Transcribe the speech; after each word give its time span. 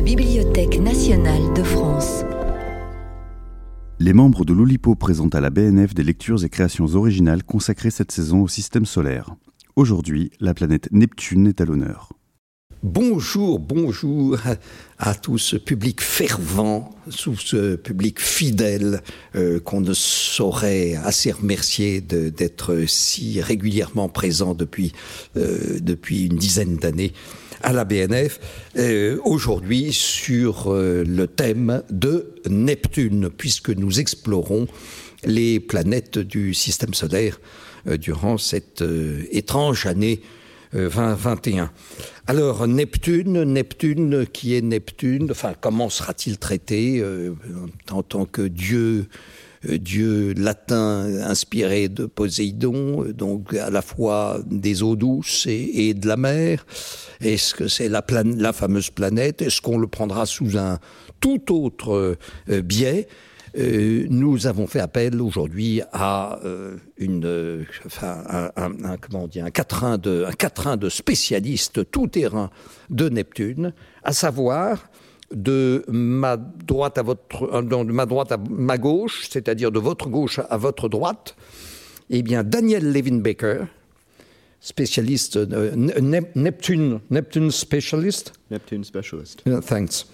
la 0.00 0.06
Bibliothèque 0.06 0.80
nationale 0.80 1.52
de 1.54 1.62
France. 1.62 2.24
Les 3.98 4.14
membres 4.14 4.46
de 4.46 4.54
l'Oulipo 4.54 4.94
présentent 4.94 5.34
à 5.34 5.42
la 5.42 5.50
BNF 5.50 5.92
des 5.92 6.02
lectures 6.02 6.42
et 6.42 6.48
créations 6.48 6.86
originales 6.94 7.44
consacrées 7.44 7.90
cette 7.90 8.10
saison 8.10 8.40
au 8.40 8.48
système 8.48 8.86
solaire. 8.86 9.34
Aujourd'hui, 9.76 10.30
la 10.40 10.54
planète 10.54 10.88
Neptune 10.90 11.48
est 11.48 11.60
à 11.60 11.66
l'honneur. 11.66 12.14
Bonjour, 12.82 13.58
bonjour 13.58 14.38
à 14.98 15.14
tout 15.14 15.36
ce 15.36 15.58
public 15.58 16.00
fervent, 16.00 16.94
tout 17.18 17.36
ce 17.36 17.76
public 17.76 18.20
fidèle 18.20 19.02
euh, 19.36 19.60
qu'on 19.60 19.82
ne 19.82 19.92
saurait 19.92 20.94
assez 20.94 21.30
remercier 21.30 22.00
d'être 22.00 22.84
si 22.86 23.42
régulièrement 23.42 24.08
présent 24.08 24.54
depuis, 24.54 24.94
euh, 25.36 25.78
depuis 25.82 26.24
une 26.24 26.36
dizaine 26.36 26.76
d'années 26.76 27.12
à 27.62 27.72
la 27.72 27.84
BNF, 27.84 28.40
euh, 28.76 29.18
aujourd'hui 29.24 29.92
sur 29.92 30.72
le 30.72 31.26
thème 31.26 31.82
de 31.90 32.34
Neptune, 32.48 33.30
puisque 33.36 33.70
nous 33.70 34.00
explorons 34.00 34.66
les 35.24 35.60
planètes 35.60 36.18
du 36.18 36.54
système 36.54 36.94
solaire 36.94 37.40
durant 37.98 38.38
cette 38.38 38.82
étrange 39.32 39.86
année 39.86 40.20
2021. 40.72 41.64
Euh, 41.64 41.66
Alors 42.26 42.66
Neptune, 42.66 43.42
Neptune 43.42 44.26
qui 44.32 44.54
est 44.54 44.62
Neptune, 44.62 45.28
enfin 45.30 45.54
comment 45.60 45.88
sera-t-il 45.88 46.38
traité 46.38 47.00
euh, 47.00 47.34
en 47.90 48.02
tant 48.02 48.24
que 48.24 48.42
dieu 48.42 48.78
euh, 48.80 49.04
dieu 49.68 50.34
latin 50.36 51.06
inspiré 51.22 51.88
de 51.88 52.06
Poséidon, 52.06 53.04
donc 53.12 53.54
à 53.54 53.70
la 53.70 53.82
fois 53.82 54.40
des 54.46 54.82
eaux 54.82 54.96
douces 54.96 55.46
et, 55.46 55.94
de 55.94 56.08
la 56.08 56.16
mer. 56.16 56.64
Est-ce 57.20 57.54
que 57.54 57.68
c'est 57.68 57.88
la, 57.88 58.04
la, 58.08 58.52
fameuse 58.52 58.90
planète? 58.90 59.42
Est-ce 59.42 59.60
qu'on 59.60 59.78
le 59.78 59.86
prendra 59.86 60.26
sous 60.26 60.56
un 60.56 60.78
tout 61.20 61.52
autre 61.54 62.16
biais? 62.48 63.06
Euh, 63.58 64.06
nous 64.08 64.46
avons 64.46 64.66
fait 64.66 64.80
appel 64.80 65.20
aujourd'hui 65.20 65.82
à 65.92 66.38
euh, 66.44 66.76
une, 66.98 67.24
euh, 67.24 67.64
enfin, 67.84 68.50
un, 68.56 68.96
comment 68.98 69.24
on 69.24 69.44
un 69.44 69.50
quatrain 69.50 69.98
de, 69.98 70.24
un 70.28 70.32
quatrain 70.32 70.76
de 70.76 70.88
spécialistes 70.88 71.90
tout 71.90 72.06
terrain 72.06 72.50
de 72.90 73.08
Neptune, 73.08 73.72
à 74.04 74.12
savoir 74.12 74.88
de 75.34 75.84
ma 75.88 76.36
droite 76.36 76.98
à 76.98 77.02
votre, 77.02 77.62
de 77.62 77.92
ma 77.92 78.06
droite 78.06 78.32
à 78.32 78.38
ma 78.50 78.78
gauche, 78.78 79.28
c'est-à-dire 79.28 79.70
de 79.70 79.78
votre 79.78 80.08
gauche 80.08 80.40
à 80.48 80.56
votre 80.56 80.88
droite, 80.88 81.36
eh 82.10 82.22
bien 82.22 82.42
Daniel 82.42 82.92
Levin 82.92 83.18
Baker, 83.18 83.64
spécialiste 84.60 85.36
Neptune, 86.34 87.00
Neptune 87.10 87.50
specialist. 87.50 88.32
Neptune 88.50 88.84
specialist. 88.84 89.42
thanks. 89.66 90.06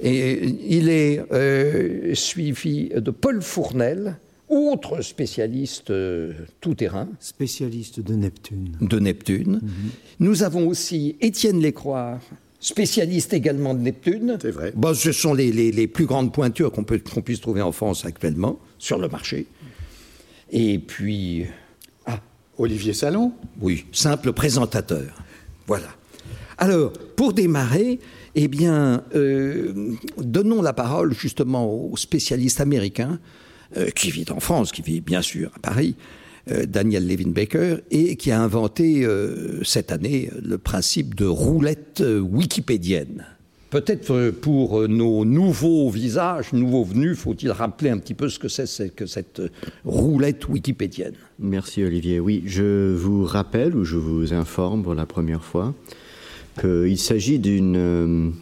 Et 0.00 0.54
il 0.68 0.88
est 0.88 1.20
euh, 1.32 2.14
suivi 2.14 2.90
de 2.90 3.10
Paul 3.10 3.42
Fournel, 3.42 4.18
autre 4.48 5.02
spécialiste 5.02 5.90
euh, 5.90 6.32
tout-terrain. 6.60 7.08
Spécialiste 7.20 8.00
de 8.00 8.14
Neptune. 8.14 8.76
De 8.80 8.98
Neptune. 8.98 9.60
Mhm. 9.62 9.90
Nous 10.20 10.42
avons 10.42 10.68
aussi 10.68 11.16
Étienne 11.20 11.60
Lécroix, 11.60 12.20
spécialiste 12.60 13.32
également 13.32 13.74
de 13.74 13.80
Neptune. 13.80 14.38
C'est 14.40 14.50
vrai. 14.50 14.72
Bon, 14.74 14.94
ce 14.94 15.12
sont 15.12 15.34
les, 15.34 15.52
les, 15.52 15.86
plus 15.86 16.06
grandes 16.06 16.32
pointures 16.32 16.72
qu'on 16.72 16.84
qu'on 16.84 17.22
puisse 17.22 17.40
trouver 17.40 17.62
en 17.62 17.72
France 17.72 18.04
actuellement 18.04 18.58
sur 18.78 18.98
le 18.98 19.08
marché. 19.08 19.46
Et 20.50 20.78
puis. 20.78 21.46
Ah, 22.06 22.20
Olivier 22.56 22.94
Salon 22.94 23.32
Oui, 23.60 23.86
simple 23.92 24.32
présentateur. 24.32 25.06
Voilà. 25.66 25.88
Alors, 26.56 26.92
pour 27.14 27.32
démarrer, 27.32 28.00
eh 28.34 28.48
bien, 28.48 29.04
euh, 29.14 29.94
donnons 30.18 30.62
la 30.62 30.72
parole 30.72 31.14
justement 31.14 31.72
aux 31.72 31.96
spécialistes 31.96 32.60
américains 32.60 33.20
euh, 33.76 33.90
qui 33.90 34.10
vit 34.10 34.26
en 34.30 34.40
France, 34.40 34.72
qui 34.72 34.82
vit 34.82 35.00
bien 35.00 35.22
sûr 35.22 35.52
à 35.54 35.58
Paris, 35.60 35.94
euh, 36.50 36.66
Daniel 36.66 37.06
Levin 37.06 37.30
Baker, 37.30 37.76
et 37.90 38.16
qui 38.16 38.30
a 38.30 38.40
inventé 38.40 39.06
cette 39.62 39.92
année 39.92 40.30
le 40.42 40.58
principe 40.58 41.14
de 41.14 41.26
roulette 41.26 42.02
wikipédienne. 42.02 43.24
Peut-être 43.70 44.30
pour 44.30 44.88
nos 44.88 45.26
nouveaux 45.26 45.90
visages, 45.90 46.52
nouveaux 46.54 46.84
venus, 46.84 47.18
faut-il 47.18 47.50
rappeler 47.50 47.90
un 47.90 47.98
petit 47.98 48.14
peu 48.14 48.30
ce 48.30 48.38
que 48.38 48.48
c'est 48.48 48.94
que 48.94 49.04
cette 49.04 49.42
roulette 49.84 50.48
wikipédienne? 50.48 51.14
Merci 51.38 51.84
Olivier. 51.84 52.18
Oui, 52.18 52.42
je 52.46 52.94
vous 52.94 53.24
rappelle 53.24 53.76
ou 53.76 53.84
je 53.84 53.96
vous 53.96 54.32
informe 54.32 54.82
pour 54.82 54.94
la 54.94 55.04
première 55.04 55.44
fois 55.44 55.74
qu'il 56.58 56.98
s'agit 56.98 57.38
d'une 57.38 58.32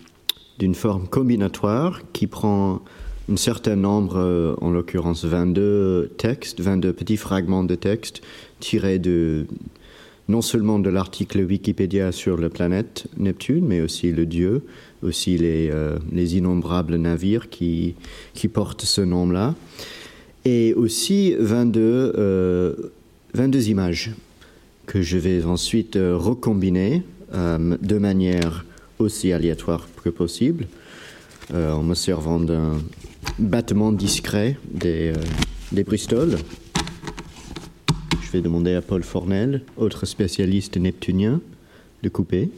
forme 0.74 1.08
combinatoire 1.08 2.02
qui 2.12 2.28
prend 2.28 2.82
un 3.28 3.36
certain 3.36 3.76
nombre, 3.76 4.16
euh, 4.16 4.54
en 4.60 4.70
l'occurrence 4.70 5.24
22 5.24 6.12
textes, 6.16 6.60
22 6.60 6.92
petits 6.92 7.16
fragments 7.16 7.64
de 7.64 7.74
texte 7.74 8.22
tirés 8.60 8.98
de 8.98 9.46
non 10.28 10.42
seulement 10.42 10.78
de 10.78 10.90
l'article 10.90 11.44
Wikipédia 11.44 12.10
sur 12.10 12.36
la 12.36 12.48
planète 12.48 13.06
Neptune, 13.16 13.64
mais 13.64 13.80
aussi 13.80 14.10
le 14.10 14.26
dieu, 14.26 14.64
aussi 15.02 15.38
les, 15.38 15.70
euh, 15.70 15.98
les 16.12 16.36
innombrables 16.36 16.96
navires 16.96 17.48
qui, 17.48 17.94
portent 18.52 18.82
ce 18.82 19.00
nom-là, 19.02 19.54
et 20.44 20.74
aussi 20.74 21.34
22, 21.38 22.12
22 23.34 23.58
euh, 23.58 23.62
images 23.62 24.12
que 24.86 25.02
je 25.02 25.18
vais 25.18 25.44
ensuite 25.44 25.96
recombiner 25.96 27.02
euh, 27.34 27.76
de 27.82 27.98
manière 27.98 28.64
aussi 28.98 29.32
aléatoire 29.32 29.88
que 30.02 30.10
possible, 30.10 30.68
euh, 31.52 31.72
en 31.72 31.82
me 31.82 31.94
servant 31.94 32.38
d'un 32.38 32.78
battement 33.38 33.92
discret 33.92 34.58
des, 34.70 35.12
euh, 35.16 35.22
des 35.72 35.84
Bristol. 35.84 36.36
Je 38.22 38.30
vais 38.32 38.40
demander 38.40 38.74
à 38.74 38.82
Paul 38.82 39.02
Fornel, 39.02 39.62
autre 39.76 40.06
spécialiste 40.06 40.76
neptunien, 40.76 41.40
de 42.02 42.08
couper. 42.08 42.50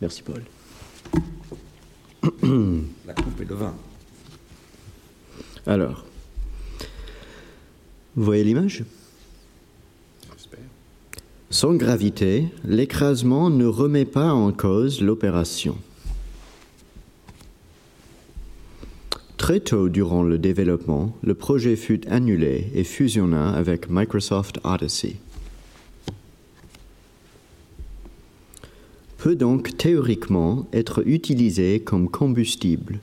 Merci 0.00 0.22
Paul. 0.22 0.42
La 3.06 3.14
coupe 3.14 3.40
et 3.40 3.44
le 3.44 3.54
vin. 3.54 3.74
Alors, 5.66 6.04
vous 8.16 8.24
voyez 8.24 8.44
l'image? 8.44 8.84
Sans 11.50 11.74
gravité, 11.74 12.48
l'écrasement 12.64 13.48
ne 13.48 13.64
remet 13.64 14.04
pas 14.04 14.32
en 14.32 14.50
cause 14.52 15.00
l'opération. 15.00 15.78
Très 19.44 19.60
tôt 19.60 19.90
durant 19.90 20.22
le 20.22 20.38
développement, 20.38 21.14
le 21.22 21.34
projet 21.34 21.76
fut 21.76 22.08
annulé 22.08 22.70
et 22.74 22.82
fusionna 22.82 23.50
avec 23.50 23.90
Microsoft 23.90 24.58
Odyssey. 24.64 25.16
Peut 29.18 29.36
donc 29.36 29.76
théoriquement 29.76 30.66
être 30.72 31.06
utilisé 31.06 31.80
comme 31.80 32.08
combustible. 32.08 33.00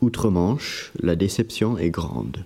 Outre-Manche, 0.00 0.90
la 1.00 1.14
déception 1.14 1.78
est 1.78 1.90
grande. 1.90 2.44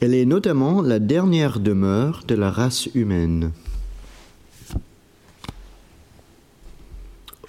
Elle 0.00 0.12
est 0.12 0.26
notamment 0.26 0.82
la 0.82 0.98
dernière 0.98 1.58
demeure 1.58 2.22
de 2.28 2.34
la 2.34 2.50
race 2.50 2.90
humaine. 2.94 3.52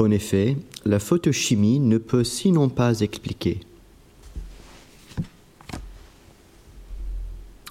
En 0.03 0.11
effet, 0.11 0.57
la 0.83 0.99
photochimie 0.99 1.79
ne 1.79 1.97
peut 1.97 2.25
sinon 2.25 2.67
pas 2.67 2.99
expliquer. 2.99 3.61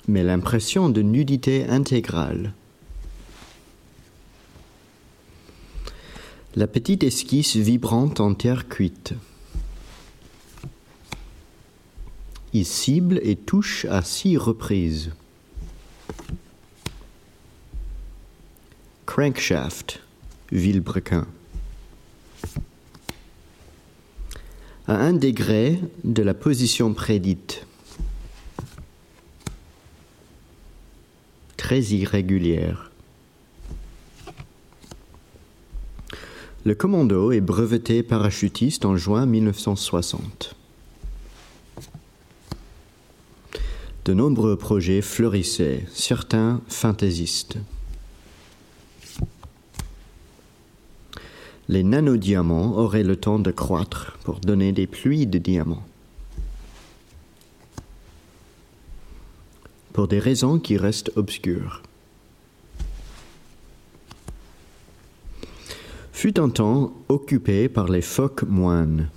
Mais 0.08 0.22
l'impression 0.22 0.88
de 0.88 1.02
nudité 1.02 1.66
intégrale. 1.68 2.54
La 6.56 6.66
petite 6.66 7.02
esquisse 7.02 7.56
vibrante 7.56 8.18
en 8.18 8.32
terre 8.32 8.66
cuite. 8.66 9.12
Il 12.54 12.64
cible 12.64 13.20
et 13.22 13.36
touche 13.36 13.84
à 13.90 14.00
six 14.00 14.38
reprises. 14.38 15.10
Crankshaft, 19.04 20.00
Villebrequin. 20.50 21.26
À 24.88 24.96
un 24.96 25.12
degré 25.12 25.78
de 26.04 26.22
la 26.22 26.34
position 26.34 26.92
prédite. 26.92 27.66
Très 31.56 31.80
irrégulière. 31.80 32.90
Le 36.64 36.74
commando 36.74 37.32
est 37.32 37.40
breveté 37.40 38.02
parachutiste 38.02 38.84
en 38.84 38.96
juin 38.96 39.26
1960. 39.26 40.56
de 44.04 44.14
nombreux 44.14 44.56
projets 44.56 45.00
fleurissaient, 45.00 45.86
certains 45.92 46.60
fantaisistes. 46.68 47.56
Les 51.68 51.84
nanodiamants 51.84 52.76
auraient 52.76 53.04
le 53.04 53.16
temps 53.16 53.38
de 53.38 53.50
croître 53.50 54.18
pour 54.24 54.40
donner 54.40 54.72
des 54.72 54.86
pluies 54.86 55.26
de 55.26 55.38
diamants. 55.38 55.84
Pour 59.92 60.08
des 60.08 60.18
raisons 60.18 60.58
qui 60.58 60.76
restent 60.76 61.12
obscures. 61.16 61.82
Fut 66.12 66.38
un 66.38 66.50
temps 66.50 66.92
occupé 67.08 67.68
par 67.68 67.88
les 67.88 68.02
phoques 68.02 68.44
moines. 68.44 69.08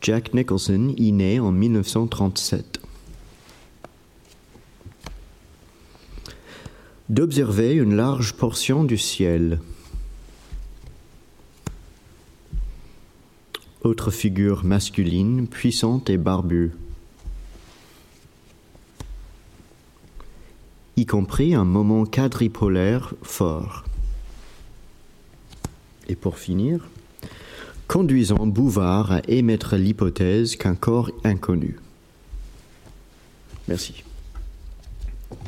Jack 0.00 0.34
Nicholson 0.34 0.94
y 0.96 1.12
naît 1.12 1.38
en 1.38 1.52
1937. 1.52 2.81
D'observer 7.08 7.74
une 7.74 7.96
large 7.96 8.34
portion 8.34 8.84
du 8.84 8.96
ciel. 8.96 9.58
Autre 13.82 14.12
figure 14.12 14.64
masculine, 14.64 15.48
puissante 15.48 16.08
et 16.08 16.16
barbue. 16.16 16.70
Y 20.96 21.06
compris 21.06 21.54
un 21.54 21.64
moment 21.64 22.06
quadripolaire 22.06 23.14
fort. 23.22 23.84
Et 26.08 26.14
pour 26.14 26.38
finir, 26.38 26.88
conduisant 27.88 28.46
Bouvard 28.46 29.10
à 29.10 29.20
émettre 29.26 29.74
l'hypothèse 29.74 30.54
qu'un 30.54 30.76
corps 30.76 31.10
inconnu. 31.24 31.78
Merci. 33.66 34.04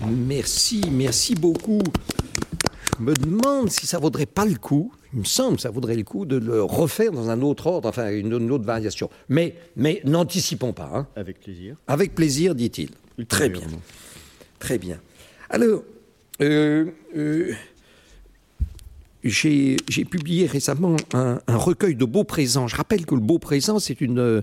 Merci, 0.06 0.82
merci 0.91 1.35
beaucoup. 1.35 1.82
Je 2.99 3.05
me 3.05 3.14
demande 3.14 3.70
si 3.70 3.87
ça 3.87 3.99
vaudrait 3.99 4.26
pas 4.26 4.44
le 4.44 4.56
coup, 4.56 4.93
il 5.12 5.20
me 5.20 5.25
semble 5.25 5.56
que 5.56 5.62
ça 5.62 5.70
vaudrait 5.70 5.96
le 5.96 6.05
coup 6.05 6.26
de 6.26 6.37
le 6.37 6.62
refaire 6.62 7.11
dans 7.12 7.31
un 7.31 7.41
autre 7.43 7.67
ordre, 7.67 7.88
enfin 7.88 8.11
une, 8.11 8.32
une 8.32 8.50
autre 8.50 8.64
variation. 8.64 9.11
Mais, 9.29 9.56
mais 9.76 10.00
n'anticipons 10.05 10.73
pas. 10.73 10.91
Hein. 10.94 11.06
Avec 11.17 11.41
plaisir. 11.41 11.76
Avec 11.88 12.14
plaisir, 12.14 12.55
dit-il. 12.55 12.91
Très 13.26 13.49
bien. 13.49 13.62
Très 14.58 14.79
bien. 14.79 14.99
Alors, 15.50 15.82
euh, 16.41 16.87
euh, 17.17 17.52
j'ai 19.25 19.76
publié 20.11 20.46
récemment 20.46 20.96
un, 21.14 21.41
un 21.46 21.56
recueil 21.56 21.96
de 21.96 22.05
beaux 22.05 22.25
présents. 22.25 22.69
Je 22.69 22.76
rappelle 22.76 23.06
que 23.06 23.14
le 23.14 23.20
beau 23.20 23.38
présent, 23.38 23.79
c'est 23.79 24.00
une, 24.00 24.43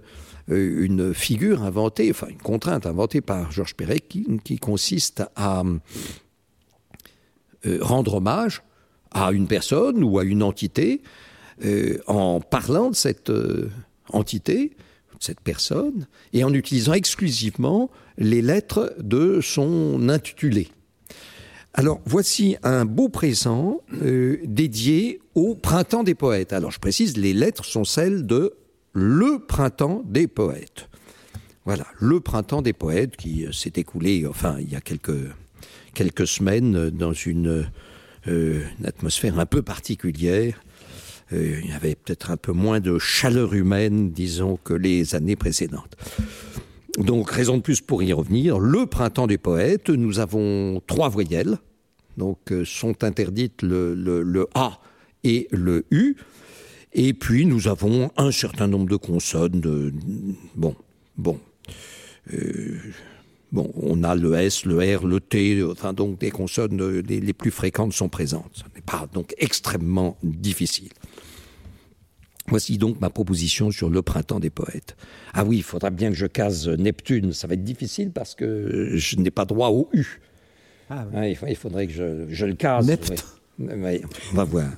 une 0.52 1.14
figure 1.14 1.64
inventée, 1.64 2.10
enfin 2.12 2.28
une 2.28 2.38
contrainte 2.38 2.86
inventée 2.86 3.22
par 3.22 3.52
Georges 3.52 3.76
Perec 3.76 4.08
qui, 4.44 4.60
consiste 4.60 5.24
à 5.36 5.64
euh, 7.66 7.78
rendre 7.82 8.16
hommage 8.16 8.62
à 9.12 9.32
une 9.32 9.48
personne 9.48 10.04
ou 10.04 10.20
à 10.20 10.24
une 10.24 10.44
entité 10.44 11.02
euh, 11.66 12.00
en 12.08 12.40
parlant 12.40 12.90
de 12.90 12.96
cette 12.96 13.30
euh, 13.30 13.70
entité, 14.10 14.70
de 14.70 15.24
cette 15.24 15.42
personne, 15.42 16.08
et 16.34 16.44
en 16.44 16.54
utilisant 16.54 16.94
exclusivement 16.94 17.92
les 18.18 18.42
lettres 18.42 18.96
de 19.00 19.42
son 19.42 20.10
intitulé. 20.10 20.70
Alors, 21.74 22.02
voici 22.06 22.58
un 22.64 22.86
beau 22.86 23.10
présent 23.10 23.82
euh, 24.02 24.40
dédié 24.44 25.22
au 25.36 25.56
Printemps 25.56 26.04
des 26.04 26.16
poètes. 26.16 26.52
Alors, 26.52 26.72
je 26.72 26.80
précise, 26.80 27.16
les 27.16 27.34
lettres 27.34 27.64
sont 27.64 27.86
celles 27.86 28.26
de 28.26 28.54
Le 28.94 29.40
Printemps 29.40 30.04
des 30.06 30.28
poètes. 30.28 30.90
Voilà, 31.64 31.86
le 32.00 32.20
Printemps 32.20 32.62
des 32.62 32.74
poètes 32.74 33.16
qui 33.16 33.46
euh, 33.46 33.52
s'est 33.52 33.74
écoulé, 33.76 34.26
enfin, 34.28 34.58
il 34.60 34.70
y 34.70 34.76
a 34.76 34.82
quelques, 34.82 35.30
quelques 35.94 36.28
semaines, 36.28 36.76
euh, 36.76 36.92
dans 36.92 37.14
une, 37.14 37.70
euh, 38.28 38.64
une 38.80 38.86
atmosphère 38.86 39.40
un 39.40 39.46
peu 39.46 39.62
particulière. 39.62 40.62
Il 41.34 41.66
y 41.66 41.72
avait 41.72 41.96
peut-être 41.96 42.30
un 42.30 42.36
peu 42.36 42.52
moins 42.52 42.82
de 42.82 43.00
chaleur 43.00 43.54
humaine, 43.54 44.12
disons, 44.12 44.60
que 44.62 44.74
les 44.74 45.16
années 45.16 45.38
précédentes. 45.38 45.96
Donc, 46.98 47.32
raison 47.32 47.56
de 47.56 47.62
plus 47.62 47.80
pour 47.80 48.04
y 48.04 48.12
revenir. 48.12 48.60
Le 48.60 48.86
printemps 48.86 49.28
des 49.28 49.38
poètes, 49.38 49.90
nous 49.90 50.20
avons 50.20 50.82
trois 50.88 51.08
voyelles. 51.08 51.58
Donc, 52.18 52.38
sont 52.66 53.06
interdites 53.06 53.62
le, 53.62 53.96
le, 53.96 54.24
le 54.24 54.50
A 54.56 54.82
et 55.24 55.48
le 55.52 55.86
U. 55.90 56.18
Et 56.94 57.14
puis, 57.14 57.46
nous 57.46 57.68
avons 57.68 58.12
un 58.18 58.32
certain 58.32 58.68
nombre 58.68 58.90
de 58.90 58.96
consonnes. 58.98 59.62
De, 59.62 59.94
bon, 60.56 60.76
bon. 61.18 61.40
Euh, 62.34 62.78
bon, 63.52 63.72
on 63.76 64.04
a 64.04 64.14
le 64.16 64.34
S, 64.36 64.66
le 64.66 64.78
R, 64.98 65.06
le 65.08 65.20
T, 65.20 65.64
enfin, 65.64 65.94
donc 65.94 66.20
des 66.20 66.32
consonnes 66.32 66.82
euh, 66.82 67.02
les, 67.08 67.20
les 67.22 67.34
plus 67.34 67.52
fréquentes 67.52 67.94
sont 67.94 68.10
présentes. 68.10 68.52
Ce 68.54 68.64
n'est 68.76 68.82
pas 68.86 69.08
donc 69.14 69.34
extrêmement 69.38 70.18
difficile. 70.22 70.90
Voici 72.48 72.78
donc 72.78 73.00
ma 73.00 73.10
proposition 73.10 73.72
sur 73.72 73.90
le 73.90 74.02
printemps 74.02 74.40
des 74.42 74.50
poètes. 74.50 74.98
Ah 75.34 75.46
oui, 75.46 75.58
il 75.58 75.64
faudra 75.64 75.90
bien 75.90 76.10
que 76.10 76.18
je 76.18 76.26
case 76.26 76.68
Neptune. 76.68 77.32
Ça 77.32 77.48
va 77.48 77.54
être 77.54 77.64
difficile 77.64 78.12
parce 78.12 78.36
que 78.36 78.92
je 78.96 79.16
n'ai 79.16 79.32
pas 79.32 79.46
droit 79.46 79.70
au 79.70 79.90
U. 79.94 80.20
Ah, 80.90 81.08
oui. 81.14 81.30
Il, 81.32 81.36
fa- 81.38 81.50
il 81.50 81.56
faudrait 81.56 81.88
que 81.88 81.94
je, 81.94 82.26
je 82.28 82.46
le 82.46 82.56
case. 82.56 82.86
Nept. 82.86 83.24
Oui. 83.58 83.68
Oui, 83.78 84.02
on 84.34 84.36
va 84.36 84.44
voir. 84.44 84.70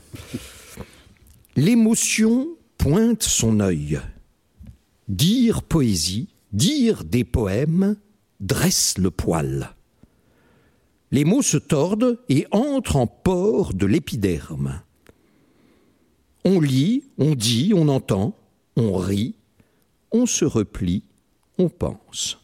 L'émotion 1.56 2.58
pointe 2.78 3.22
son 3.22 3.60
œil. 3.60 4.00
Dire 5.08 5.62
poésie, 5.62 6.30
dire 6.52 7.04
des 7.04 7.24
poèmes, 7.24 7.96
dresse 8.40 8.98
le 8.98 9.12
poil. 9.12 9.76
Les 11.12 11.26
mots 11.26 11.44
se 11.44 11.58
tordent 11.58 12.20
et 12.28 12.48
entrent 12.50 12.96
en 12.96 13.06
port 13.06 13.76
de 13.76 13.86
l'épiderme. 13.86 14.82
On 16.44 16.60
lit, 16.60 17.04
on 17.20 17.36
dit, 17.36 17.72
on 17.76 17.88
entend, 17.88 18.36
on 18.76 18.98
rit, 18.98 19.36
on 20.12 20.26
se 20.26 20.46
replie, 20.46 21.04
on 21.60 21.70
pense. 21.70 22.40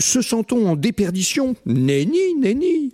Se 0.00 0.20
sent-on 0.20 0.66
en 0.66 0.74
déperdition? 0.74 1.54
Nenni, 1.64 2.34
nenni. 2.40 2.92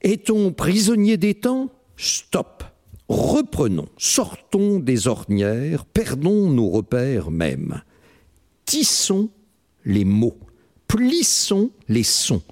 Est-on 0.00 0.52
prisonnier 0.52 1.16
des 1.16 1.34
temps? 1.34 1.70
Stop. 1.96 2.62
Reprenons, 3.08 3.88
sortons 3.98 4.78
des 4.78 5.08
ornières, 5.08 5.84
perdons 5.84 6.50
nos 6.50 6.70
repères 6.70 7.30
même. 7.30 7.82
Tissons 8.64 9.30
les 9.84 10.04
mots, 10.04 10.38
plissons 10.88 11.70
les 11.88 12.02
sons, 12.02 12.42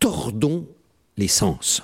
tordons 0.00 0.66
les 1.16 1.28
sens. 1.28 1.82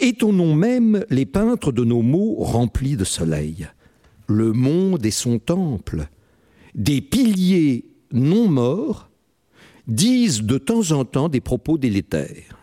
Étonnons 0.00 0.54
même 0.54 1.04
les 1.10 1.26
peintres 1.26 1.70
de 1.70 1.84
nos 1.84 2.02
mots 2.02 2.34
remplis 2.40 2.96
de 2.96 3.04
soleil. 3.04 3.68
Le 4.26 4.52
monde 4.52 5.06
est 5.06 5.12
son 5.12 5.38
temple. 5.38 6.08
Des 6.74 7.00
piliers 7.00 7.84
non 8.10 8.48
morts 8.48 9.08
disent 9.86 10.42
de 10.42 10.58
temps 10.58 10.90
en 10.90 11.04
temps 11.04 11.28
des 11.28 11.40
propos 11.40 11.78
délétères. 11.78 12.58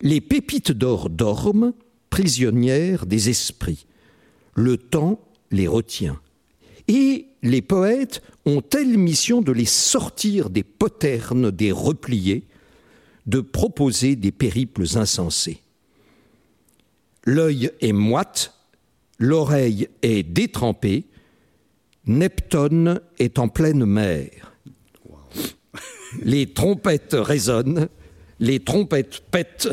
Les 0.00 0.20
pépites 0.20 0.72
d'or 0.72 1.10
dorment, 1.10 1.72
prisonnières 2.18 3.06
des 3.06 3.30
esprits. 3.30 3.86
Le 4.56 4.76
temps 4.76 5.20
les 5.52 5.68
retient. 5.68 6.20
Et 6.88 7.26
les 7.44 7.62
poètes 7.62 8.22
ont 8.44 8.60
telle 8.60 8.98
mission 8.98 9.40
de 9.40 9.52
les 9.52 9.66
sortir 9.66 10.50
des 10.50 10.64
poternes, 10.64 11.52
des 11.52 11.70
repliés, 11.70 12.44
de 13.26 13.40
proposer 13.40 14.16
des 14.16 14.32
périples 14.32 14.84
insensés. 14.96 15.62
L'œil 17.24 17.70
est 17.80 17.92
moite, 17.92 18.52
l'oreille 19.20 19.88
est 20.02 20.24
détrempée, 20.24 21.04
Neptune 22.04 23.00
est 23.20 23.38
en 23.38 23.46
pleine 23.46 23.84
mer. 23.84 24.54
Les 26.22 26.52
trompettes 26.52 27.14
résonnent, 27.16 27.88
les 28.40 28.58
trompettes 28.58 29.22
pètent. 29.30 29.68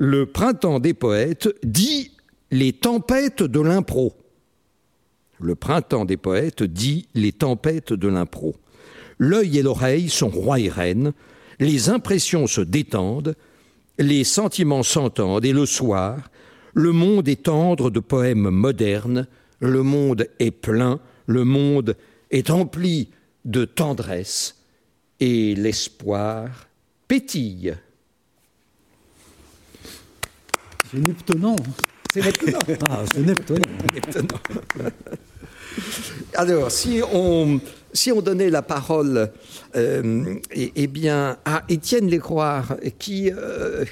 Le 0.00 0.26
printemps 0.26 0.78
des 0.78 0.94
poètes 0.94 1.48
dit 1.64 2.12
les 2.52 2.72
tempêtes 2.72 3.42
de 3.42 3.58
l'impro. 3.58 4.14
Le 5.40 5.56
printemps 5.56 6.04
des 6.04 6.16
poètes 6.16 6.62
dit 6.62 7.08
les 7.14 7.32
tempêtes 7.32 7.92
de 7.92 8.06
l'impro. 8.06 8.54
L'œil 9.18 9.58
et 9.58 9.62
l'oreille 9.62 10.08
sont 10.08 10.28
rois 10.28 10.60
et 10.60 10.68
reines, 10.68 11.14
les 11.58 11.88
impressions 11.88 12.46
se 12.46 12.60
détendent, 12.60 13.34
les 13.98 14.22
sentiments 14.22 14.84
s'entendent, 14.84 15.44
et 15.44 15.52
le 15.52 15.66
soir, 15.66 16.30
le 16.74 16.92
monde 16.92 17.26
est 17.26 17.42
tendre 17.46 17.90
de 17.90 17.98
poèmes 17.98 18.50
modernes, 18.50 19.26
le 19.58 19.82
monde 19.82 20.28
est 20.38 20.52
plein, 20.52 21.00
le 21.26 21.42
monde 21.42 21.96
est 22.30 22.50
empli 22.50 23.08
de 23.44 23.64
tendresse, 23.64 24.62
et 25.18 25.56
l'espoir 25.56 26.68
pétille. 27.08 27.74
C'est 30.90 31.06
neptunant. 31.06 31.56
C'est 32.12 32.24
maintenant. 32.24 32.58
Ah, 32.88 33.04
c'est. 33.12 33.20
Maintenant. 33.20 33.56
Alors, 36.34 36.70
si 36.70 37.00
on, 37.12 37.60
si 37.92 38.12
on 38.12 38.22
donnait 38.22 38.50
la 38.50 38.62
parole 38.62 39.30
euh, 39.76 40.34
eh, 40.52 40.72
eh 40.74 40.86
bien, 40.86 41.36
à 41.44 41.64
Étienne 41.68 42.08
Lécroire, 42.08 42.76
qui 42.98 43.30
euh, 43.30 43.84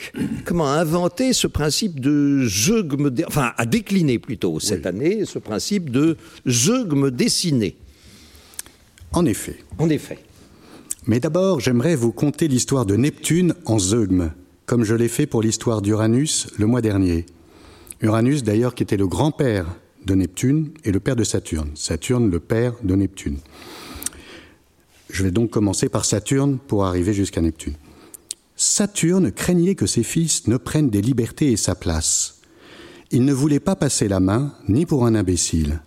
comment, 0.44 0.66
a 0.66 0.76
inventé 0.76 1.32
ce 1.32 1.46
principe 1.46 2.00
de 2.00 2.46
zeugme, 2.46 3.10
enfin, 3.26 3.52
a 3.56 3.66
décliné 3.66 4.18
plutôt 4.18 4.58
cette 4.60 4.86
année 4.86 5.24
ce 5.24 5.38
principe 5.38 5.90
de 5.90 6.16
zeugme 6.46 7.10
dessiné. 7.10 7.76
En 9.12 9.24
effet. 9.26 9.58
En 9.78 9.88
effet. 9.88 10.18
Mais 11.06 11.20
d'abord, 11.20 11.60
j'aimerais 11.60 11.94
vous 11.94 12.12
conter 12.12 12.48
l'histoire 12.48 12.84
de 12.84 12.96
Neptune 12.96 13.54
en 13.64 13.78
zeugme, 13.78 14.32
comme 14.66 14.84
je 14.84 14.94
l'ai 14.94 15.08
fait 15.08 15.26
pour 15.26 15.42
l'histoire 15.42 15.80
d'Uranus 15.80 16.48
le 16.58 16.66
mois 16.66 16.82
dernier. 16.82 17.24
Uranus, 18.02 18.42
d'ailleurs, 18.42 18.74
qui 18.74 18.82
était 18.82 18.96
le 18.96 19.06
grand-père 19.06 19.66
de 20.04 20.14
Neptune 20.14 20.72
et 20.84 20.92
le 20.92 21.00
père 21.00 21.16
de 21.16 21.24
Saturne. 21.24 21.70
Saturne, 21.74 22.30
le 22.30 22.40
père 22.40 22.74
de 22.82 22.94
Neptune. 22.94 23.38
Je 25.08 25.22
vais 25.22 25.30
donc 25.30 25.50
commencer 25.50 25.88
par 25.88 26.04
Saturne 26.04 26.58
pour 26.58 26.84
arriver 26.84 27.14
jusqu'à 27.14 27.40
Neptune. 27.40 27.74
Saturne 28.56 29.30
craignait 29.30 29.74
que 29.74 29.86
ses 29.86 30.02
fils 30.02 30.46
ne 30.48 30.56
prennent 30.56 30.90
des 30.90 31.02
libertés 31.02 31.52
et 31.52 31.56
sa 31.56 31.74
place. 31.74 32.40
Il 33.12 33.24
ne 33.24 33.32
voulait 33.32 33.60
pas 33.60 33.76
passer 33.76 34.08
la 34.08 34.20
main 34.20 34.52
ni 34.68 34.84
pour 34.84 35.06
un 35.06 35.14
imbécile. 35.14 35.80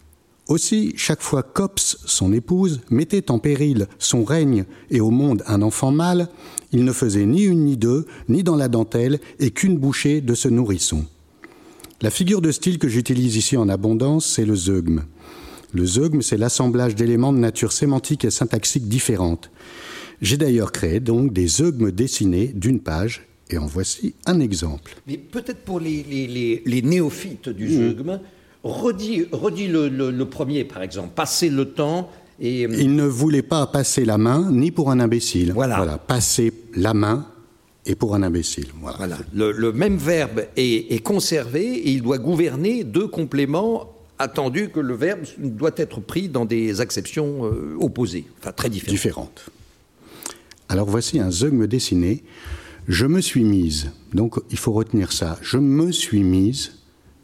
Aussi, 0.50 0.94
chaque 0.98 1.22
fois 1.22 1.44
qu'Ops, 1.44 2.00
son 2.06 2.34
épouse, 2.34 2.82
mettait 2.90 3.30
en 3.30 3.38
péril 3.38 3.86
son 4.00 4.24
règne 4.24 4.66
et 4.90 5.00
au 5.00 5.12
monde 5.12 5.44
un 5.46 5.62
enfant 5.62 5.92
mâle, 5.92 6.28
il 6.72 6.84
ne 6.84 6.92
faisait 6.92 7.28
ni 7.28 7.44
une 7.44 7.66
ni 7.66 7.78
deux, 7.78 8.08
ni 8.30 8.42
dans 8.42 8.56
la 8.56 8.68
dentelle, 8.68 9.20
et 9.40 9.52
qu'une 9.52 9.78
bouchée 9.78 10.22
de 10.22 10.34
ce 10.34 10.48
nourrisson. 10.48 11.06
La 12.02 12.10
figure 12.10 12.42
de 12.42 12.52
style 12.52 12.80
que 12.80 12.88
j'utilise 12.88 13.36
ici 13.36 13.58
en 13.58 13.70
abondance, 13.70 14.26
c'est 14.26 14.46
le 14.46 14.56
zeugme. 14.56 15.04
Le 15.72 15.86
zeugme, 15.86 16.24
c'est 16.24 16.38
l'assemblage 16.38 16.96
d'éléments 16.96 17.32
de 17.32 17.38
nature 17.38 17.72
sémantique 17.72 18.26
et 18.26 18.32
syntaxique 18.32 18.88
différentes. 18.88 19.52
J'ai 20.20 20.38
d'ailleurs 20.38 20.72
créé 20.72 21.00
donc 21.00 21.32
des 21.32 21.48
zeugmes 21.48 21.92
dessinés 21.92 22.48
d'une 22.48 22.80
page, 22.80 23.28
et 23.52 23.60
en 23.60 23.68
voici 23.68 24.16
un 24.26 24.40
exemple. 24.40 24.96
Mais 25.06 25.18
peut-être 25.18 25.64
pour 25.64 25.80
les, 25.80 26.64
néophytes 26.84 27.50
du 27.50 27.68
mmh. 27.68 28.20
Redis, 28.64 29.28
le, 29.68 30.24
premier 30.24 30.64
par 30.64 30.82
exemple, 30.82 31.10
passer 31.16 31.50
le 31.50 31.66
temps 31.66 32.10
et... 32.40 32.66
Euh, 32.66 32.76
Il 32.78 32.96
ne 32.96 33.06
voulait 33.06 33.42
pas 33.42 33.66
passer 33.68 34.06
la 34.06 34.18
main 34.18 34.50
ni 34.52 34.72
pour 34.72 34.92
un 34.92 35.00
imbécile. 35.00 35.54
Voilà. 35.54 35.78
voilà. 35.78 35.98
Passer 35.98 36.54
la 36.76 36.94
main 36.94 37.28
et 37.86 37.96
pour 37.96 38.16
un 38.16 38.24
imbécile. 38.24 38.68
Voilà. 38.82 39.18
Le, 39.34 39.72
même 39.72 39.98
verbe 39.98 40.46
est, 40.56 40.94
est, 40.94 41.00
conservé 41.00 41.64
et 41.66 41.92
il 41.92 42.02
doit 42.02 42.18
gouverner 42.18 42.84
deux 42.84 43.08
compléments 43.08 43.94
attendu 44.20 44.70
que 44.70 44.82
le 44.82 44.94
verbe 44.94 45.22
doit 45.38 45.72
être 45.78 46.02
pris 46.02 46.28
dans 46.28 46.46
des 46.46 46.82
acceptions 46.82 47.46
euh, 47.46 47.78
opposées, 47.80 48.26
enfin 48.40 48.52
très 48.52 48.70
différentes. 48.70 48.94
Différentes. 48.94 49.46
Alors 50.68 50.90
voici 50.90 51.20
un 51.20 51.32
zeugme 51.32 51.66
dessiné. 51.68 52.24
Je 52.88 53.06
me 53.06 53.22
suis 53.22 53.44
mise, 53.44 53.92
donc 54.14 54.40
il 54.52 54.58
faut 54.58 54.74
retenir 54.74 55.12
ça. 55.12 55.38
Je 55.42 55.58
me 55.58 55.92
suis 55.92 56.24
mise, 56.24 56.74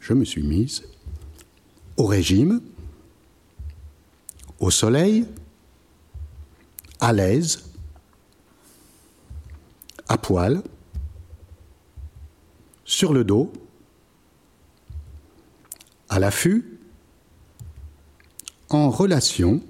je 0.00 0.14
me 0.14 0.24
suis 0.24 0.42
mise 0.42 0.84
au 1.96 2.06
régime, 2.06 2.60
au 4.60 4.70
soleil, 4.70 5.26
à 7.00 7.12
l'aise, 7.12 7.70
à 10.08 10.18
poil, 10.18 10.62
sur 12.84 13.12
le 13.12 13.24
dos, 13.24 13.52
à 16.08 16.18
l'affût, 16.18 16.78
en 18.68 18.90
relation 18.90 19.60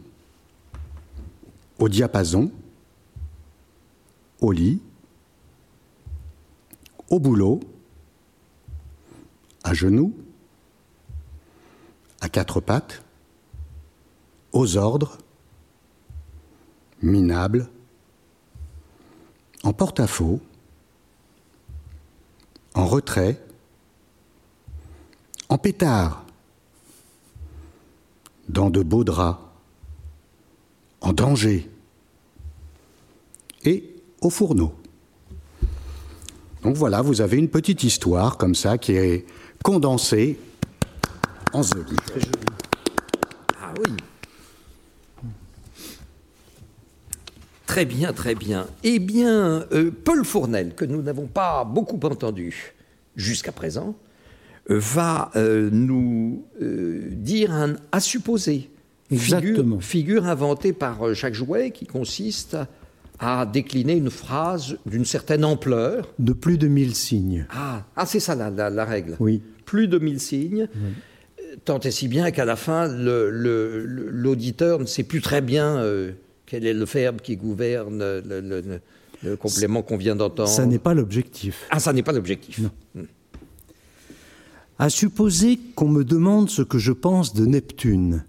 au 1.78 1.88
diapason, 1.88 2.50
au 4.40 4.52
lit, 4.52 4.80
au 7.10 7.18
boulot, 7.18 7.60
à 9.64 9.74
genoux, 9.74 10.14
à 12.26 12.28
quatre 12.28 12.60
pattes, 12.60 13.04
aux 14.50 14.76
ordres, 14.76 15.18
minable, 17.00 17.68
en 19.62 19.72
porte-à-faux, 19.72 20.40
en 22.74 22.84
retrait, 22.84 23.40
en 25.48 25.56
pétard, 25.56 26.26
dans 28.48 28.70
de 28.70 28.82
beaux 28.82 29.04
draps, 29.04 29.40
en 31.02 31.12
danger, 31.12 31.70
et 33.62 33.94
au 34.20 34.30
fourneau. 34.30 34.74
Donc 36.64 36.74
voilà, 36.74 37.02
vous 37.02 37.20
avez 37.20 37.36
une 37.36 37.50
petite 37.50 37.84
histoire 37.84 38.36
comme 38.36 38.56
ça 38.56 38.78
qui 38.78 38.96
est 38.96 39.26
condensée 39.62 40.40
en 41.52 41.62
zeugme. 41.62 41.96
Ah 43.60 43.72
oui. 43.78 43.92
Très 47.66 47.84
bien, 47.84 48.12
très 48.12 48.34
bien. 48.34 48.66
Eh 48.84 48.98
bien, 48.98 49.66
euh, 49.72 49.90
Paul 50.04 50.24
Fournel, 50.24 50.74
que 50.74 50.84
nous 50.84 51.02
n'avons 51.02 51.26
pas 51.26 51.64
beaucoup 51.64 52.00
entendu 52.06 52.74
jusqu'à 53.16 53.52
présent, 53.52 53.96
va 54.68 55.30
euh, 55.36 55.68
nous 55.70 56.44
euh, 56.60 57.08
dire 57.10 57.52
un 57.52 57.76
à 57.92 58.00
supposer. 58.00 58.70
Une 59.10 59.18
figure, 59.18 59.64
figure, 59.80 60.26
inventée 60.26 60.72
par 60.72 61.06
euh, 61.06 61.14
chaque 61.14 61.34
jouet 61.34 61.70
qui 61.70 61.86
consiste 61.86 62.56
à 63.20 63.46
décliner 63.46 63.94
une 63.94 64.10
phrase 64.10 64.78
d'une 64.84 65.04
certaine 65.04 65.44
ampleur. 65.44 66.12
De 66.18 66.32
plus 66.32 66.58
de 66.58 66.66
1000 66.66 66.94
signes. 66.94 67.46
Ah, 67.50 67.84
ah 67.94 68.04
c'est 68.04 68.20
ça 68.20 68.34
la, 68.34 68.84
règle. 68.84 69.16
Oui. 69.20 69.42
Plus 69.64 69.86
de 69.86 69.98
1000 69.98 70.20
signes. 70.20 70.68
Tant 71.64 71.80
et 71.80 71.90
si 71.90 72.08
bien 72.08 72.30
qu'à 72.30 72.44
la 72.44 72.56
fin, 72.56 72.86
l'auditeur 72.88 74.78
ne 74.78 74.86
sait 74.86 75.02
plus 75.02 75.20
très 75.20 75.40
bien 75.40 75.82
quel 76.44 76.66
est 76.66 76.74
le 76.74 76.84
verbe 76.84 77.20
qui 77.20 77.36
gouverne 77.36 77.98
le, 78.02 78.80
complément 79.36 79.82
qu'on 79.82 79.96
vient 79.96 80.14
d'entendre. 80.14 80.48
Ça 80.48 80.66
n'est 80.66 80.78
pas 80.78 80.94
l'objectif. 80.94 81.66
Ah, 81.70 81.80
ça 81.80 81.92
n'est 81.92 82.02
pas 82.02 82.12
l'objectif. 82.12 82.60
Hmm 82.94 83.02
à 84.78 84.90
supposer 84.90 85.58
qu'on 85.74 85.88
me 85.88 86.04
demande 86.04 86.50
ce 86.50 86.62
que 86.62 86.78
je 86.78 86.92
pense 86.92 87.34
de 87.34 87.46
Neptune. 87.46 88.24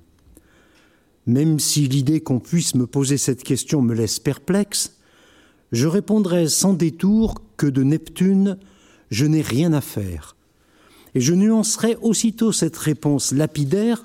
Même 1.25 1.59
si 1.59 1.87
l'idée 1.87 2.21
qu'on 2.21 2.39
puisse 2.39 2.73
me 2.75 2.87
poser 2.87 3.17
cette 3.17 3.43
question 3.43 3.81
me 3.81 3.93
laisse 3.93 4.19
perplexe, 4.19 4.97
je 5.73 5.87
répondrai 5.87 6.47
sans 6.47 6.73
détour 6.73 7.35
que 7.57 7.67
de 7.67 7.83
Neptune, 7.83 8.57
je 9.11 9.25
n'ai 9.25 9.41
rien 9.41 9.73
à 9.73 9.81
faire. 9.81 10.36
Et 11.17 11.19
je 11.19 11.33
nuancerai 11.33 11.97
aussitôt 12.03 12.51
cette 12.51 12.77
réponse 12.77 13.31
lapidaire 13.31 14.03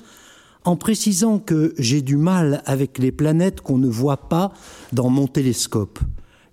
en 0.65 0.77
précisant 0.77 1.39
que 1.39 1.75
j'ai 1.77 2.01
du 2.01 2.17
mal 2.17 2.63
avec 2.65 2.97
les 2.97 3.13
planètes 3.13 3.61
qu'on 3.61 3.77
ne 3.77 3.91
voit 3.91 4.31
pas 4.31 4.55
dans 4.95 5.11
mon 5.11 5.27
télescope, 5.27 5.99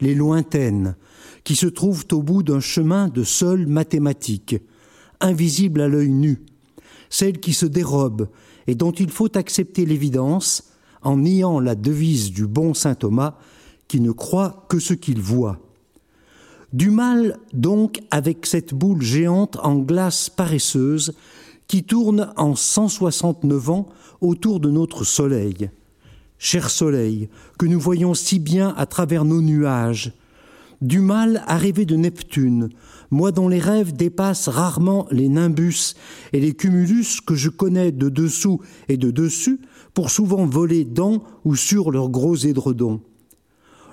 les 0.02 0.14
lointaines, 0.14 0.98
qui 1.46 1.56
se 1.56 1.66
trouvent 1.66 2.04
au 2.12 2.22
bout 2.22 2.44
d'un 2.44 2.60
chemin 2.60 3.08
de 3.08 3.24
seules 3.24 3.68
mathématiques, 3.68 4.58
invisible 5.22 5.80
à 5.80 5.88
l'œil 5.88 6.10
nu, 6.10 6.42
celle 7.10 7.40
qui 7.40 7.54
se 7.54 7.66
dérobe 7.66 8.28
et 8.68 8.76
dont 8.76 8.92
il 8.92 9.12
faut 9.12 9.38
accepter 9.38 9.86
l'évidence 9.86 10.74
en 11.04 11.16
niant 11.16 11.62
la 11.62 11.76
devise 11.76 12.34
du 12.34 12.48
bon 12.48 12.74
saint 12.74 12.96
Thomas 12.96 13.38
qui 13.88 14.02
ne 14.02 14.12
croit 14.12 14.66
que 14.68 14.80
ce 14.80 14.94
qu'il 14.94 15.22
voit. 15.22 15.69
Du 16.72 16.92
mal 16.92 17.38
donc 17.52 18.00
avec 18.12 18.46
cette 18.46 18.76
boule 18.76 19.02
géante 19.02 19.58
en 19.64 19.78
glace 19.80 20.30
paresseuse 20.30 21.14
qui 21.68 21.84
tourne 21.84 22.32
en 22.38 22.56
169 22.56 23.70
ans 23.72 23.88
autour 24.22 24.60
de 24.60 24.70
notre 24.70 25.04
Soleil. 25.04 25.72
Cher 26.38 26.70
Soleil, 26.70 27.30
que 27.58 27.66
nous 27.66 27.80
voyons 27.80 28.14
si 28.14 28.38
bien 28.38 28.76
à 28.78 28.86
travers 28.86 29.26
nos 29.26 29.42
nuages, 29.42 30.14
du 30.82 31.00
mal 31.00 31.44
arrivé 31.48 31.86
de 31.86 31.96
Neptune, 31.96 32.70
moi 33.10 33.32
dont 33.32 33.50
les 33.50 33.60
rêves 33.60 33.94
dépassent 33.94 34.48
rarement 34.48 35.08
les 35.10 35.28
nimbus 35.28 35.96
et 36.34 36.40
les 36.40 36.54
cumulus 36.54 37.20
que 37.26 37.36
je 37.36 37.50
connais 37.50 37.92
de 37.92 38.10
dessous 38.10 38.62
et 38.88 38.98
de 38.98 39.10
dessus, 39.10 39.60
pour 39.96 40.12
souvent 40.12 40.46
voler 40.46 40.86
dans 40.86 41.24
ou 41.46 41.56
sur 41.56 41.92
leurs 41.92 42.10
gros 42.10 42.36
édredons. 42.36 43.02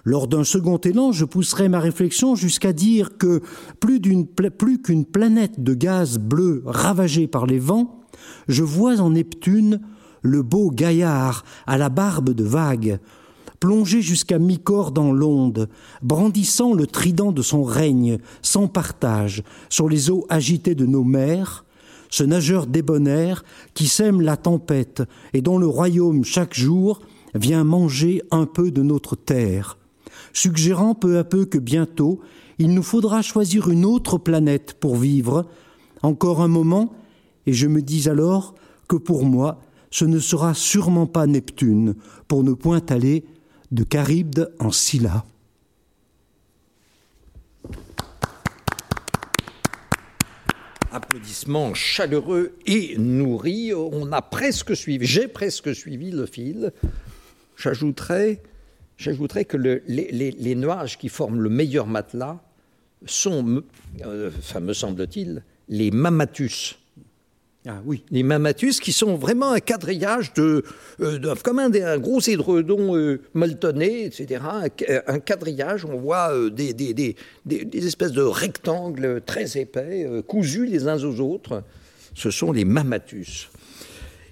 Lors 0.07 0.29
d'un 0.29 0.45
second 0.45 0.77
élan, 0.79 1.11
je 1.11 1.25
pousserai 1.25 1.69
ma 1.69 1.81
réflexion 1.81 2.37
jusqu'à 2.37 2.73
dire 2.73 3.19
que 3.19 3.43
plus 3.81 4.01
qu'une 4.81 5.05
planète 5.05 5.61
de 5.61 5.75
gaz 5.75 6.19
bleu 6.19 6.63
ravagée 6.65 7.27
par 7.27 7.45
les 7.45 7.59
vents, 7.59 8.05
je 8.47 8.63
vois 8.63 9.01
en 9.01 9.11
Neptune 9.11 9.81
le 10.23 10.43
beau 10.45 10.71
gaillard 10.71 11.45
à 11.67 11.77
la 11.77 11.89
barbe 11.89 12.31
de 12.31 12.45
vague, 12.45 13.01
plongé 13.59 14.01
jusqu'à 14.01 14.39
mi-corps 14.39 14.93
dans 14.93 15.11
l'onde, 15.11 15.69
brandissant 16.03 16.73
le 16.73 16.87
trident 16.87 17.33
de 17.33 17.43
son 17.43 17.65
règne, 17.65 18.19
sans 18.43 18.69
partage, 18.69 19.43
sur 19.69 19.89
les 19.89 20.09
eaux 20.09 20.25
agitées 20.29 20.77
de 20.77 20.87
nos 20.87 21.03
mers, 21.03 21.65
ce 22.11 22.23
nageur 22.23 22.69
débonnaire 22.69 23.43
qui 23.75 23.89
sème 23.89 24.21
la 24.21 24.37
tempête 24.37 25.03
et 25.33 25.43
dont 25.43 25.59
le 25.59 25.67
royaume 25.67 26.23
chaque 26.23 26.55
jour 26.55 27.01
vient 27.35 27.65
manger 27.65 28.23
un 28.31 28.47
peu 28.47 28.71
de 28.71 28.83
notre 28.83 29.17
terre, 29.17 29.79
suggérant 30.33 30.95
peu 30.95 31.19
à 31.19 31.25
peu 31.25 31.45
que 31.45 31.59
bientôt 31.59 32.21
il 32.59 32.73
nous 32.73 32.83
faudra 32.83 33.23
choisir 33.23 33.69
une 33.69 33.85
autre 33.85 34.19
planète 34.19 34.75
pour 34.81 34.97
vivre, 34.97 35.47
encore 36.03 36.41
un 36.41 36.49
moment, 36.49 36.95
et 37.47 37.53
je 37.53 37.67
me 37.67 37.83
dis 37.83 38.09
alors 38.09 38.55
que 38.89 38.97
pour 38.97 39.25
moi, 39.25 39.61
ce 39.91 40.05
ne 40.05 40.19
sera 40.19 40.55
sûrement 40.55 41.07
pas 41.07 41.27
Neptune, 41.27 41.95
pour 42.29 42.45
ne 42.45 42.53
point 42.53 42.83
aller 42.89 43.25
de 43.71 43.85
Charybde 43.91 44.53
en 44.59 44.71
Scylla. 44.71 45.25
Applaudissements 50.93 51.75
chaleureux 51.75 52.55
et 52.65 52.97
nourris. 52.97 53.75
On 53.75 54.13
a 54.13 54.23
presque 54.23 54.75
suivi, 54.75 55.05
j'ai 55.05 55.29
presque 55.29 55.75
suivi 55.75 56.11
le 56.11 56.25
fil. 56.25 56.73
J'ajouterais, 57.57 58.43
j'ajouterais 58.97 59.45
que 59.45 59.57
le, 59.57 59.83
les, 59.87 60.11
les, 60.13 60.31
les, 60.31 60.55
nuages 60.55 60.99
qui 60.99 61.09
forment 61.09 61.41
le 61.41 61.49
meilleur 61.51 61.87
matelas 61.87 62.41
sont, 63.05 63.63
euh, 64.05 64.31
enfin, 64.39 64.61
me 64.61 64.73
semble-t-il, 64.73 65.43
les 65.69 65.91
mamatus. 65.91 66.79
Ah 67.69 67.83
oui. 67.85 68.05
Les 68.11 68.23
mamatus 68.23 68.79
qui 68.79 68.93
sont 68.93 69.17
vraiment 69.17 69.51
un 69.51 69.59
quadrillage 69.59 70.33
de, 70.35 70.63
euh, 71.01 71.19
de 71.19 71.35
comme 71.43 71.59
un, 71.59 71.73
un, 71.75 71.99
gros 71.99 72.21
édredon 72.21 72.97
euh, 72.97 73.21
molletonné, 73.35 74.05
etc. 74.05 74.41
Un, 74.45 74.69
un, 75.09 75.19
quadrillage, 75.19 75.85
on 75.85 75.99
voit 75.99 76.33
euh, 76.33 76.49
des, 76.49 76.73
des, 76.73 76.95
des, 76.95 77.17
des, 77.45 77.87
espèces 77.87 78.13
de 78.13 78.23
rectangles 78.23 79.21
très 79.27 79.59
épais, 79.59 80.07
euh, 80.07 80.23
cousus 80.23 80.67
les 80.67 80.87
uns 80.87 81.03
aux 81.03 81.19
autres. 81.21 81.65
Ce 82.15 82.31
sont 82.31 82.53
les 82.53 82.65
mamatus. 82.65 83.51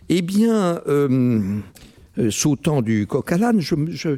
Eh 0.09 0.23
bien, 0.23 0.80
euh, 0.87 1.59
sautant 2.30 2.83
du 2.83 3.09
coq 3.09 3.33
à 3.33 3.38
l'âne, 3.38 3.61
je, 3.61 3.75
je, 3.88 4.11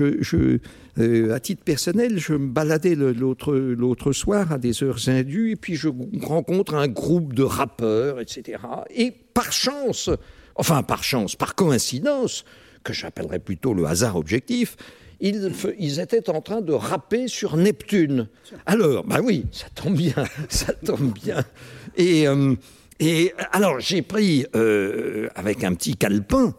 euh, 0.00 1.34
à 1.34 1.40
titre 1.40 1.62
personnel, 1.64 2.18
je 2.18 2.34
me 2.34 2.48
baladais 2.48 2.94
l'autre 2.94 4.12
soir 4.12 4.52
à 4.52 4.58
des 4.58 4.82
heures 4.82 5.08
indues 5.08 5.52
et 5.52 5.56
puis 5.56 5.76
je 5.76 5.88
rencontre 6.22 6.74
un 6.74 6.88
groupe 6.88 7.34
de 7.34 7.42
rappeurs, 7.42 8.20
etc. 8.20 8.58
Et 8.94 9.10
par 9.10 9.52
chance, 9.52 10.10
enfin 10.56 10.82
par 10.82 11.04
chance, 11.04 11.36
par 11.36 11.54
coïncidence, 11.54 12.44
que 12.82 12.92
j'appellerais 12.92 13.38
plutôt 13.38 13.74
le 13.74 13.84
hasard 13.86 14.16
objectif, 14.16 14.76
ils, 15.20 16.00
étaient 16.00 16.30
en 16.30 16.40
train 16.40 16.62
de 16.62 16.72
rapper 16.72 17.28
sur 17.28 17.56
Neptune. 17.56 18.28
Alors, 18.64 19.04
bah 19.04 19.20
oui, 19.22 19.44
ça 19.52 19.66
tombe 19.74 19.96
bien, 19.96 20.14
ça 20.48 20.72
tombe 20.72 21.12
bien. 21.12 21.44
Et, 21.96 22.26
euh, 22.26 22.54
alors 23.52 23.80
j'ai 23.80 24.02
pris 24.02 24.46
euh, 24.54 25.28
avec 25.34 25.64
un 25.64 25.74
petit 25.74 25.96
calepin 25.96 26.54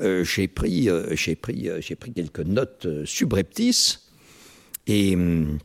euh, 0.00 0.24
j'ai 0.24 0.48
pris, 0.48 0.88
euh, 0.88 1.14
j'ai 1.14 1.36
pris, 1.36 1.68
euh, 1.68 1.80
j'ai 1.80 1.96
pris 1.96 2.12
quelques 2.12 2.40
notes 2.40 2.86
subreptices 3.04 4.08
et 4.86 5.14
hum, 5.14 5.58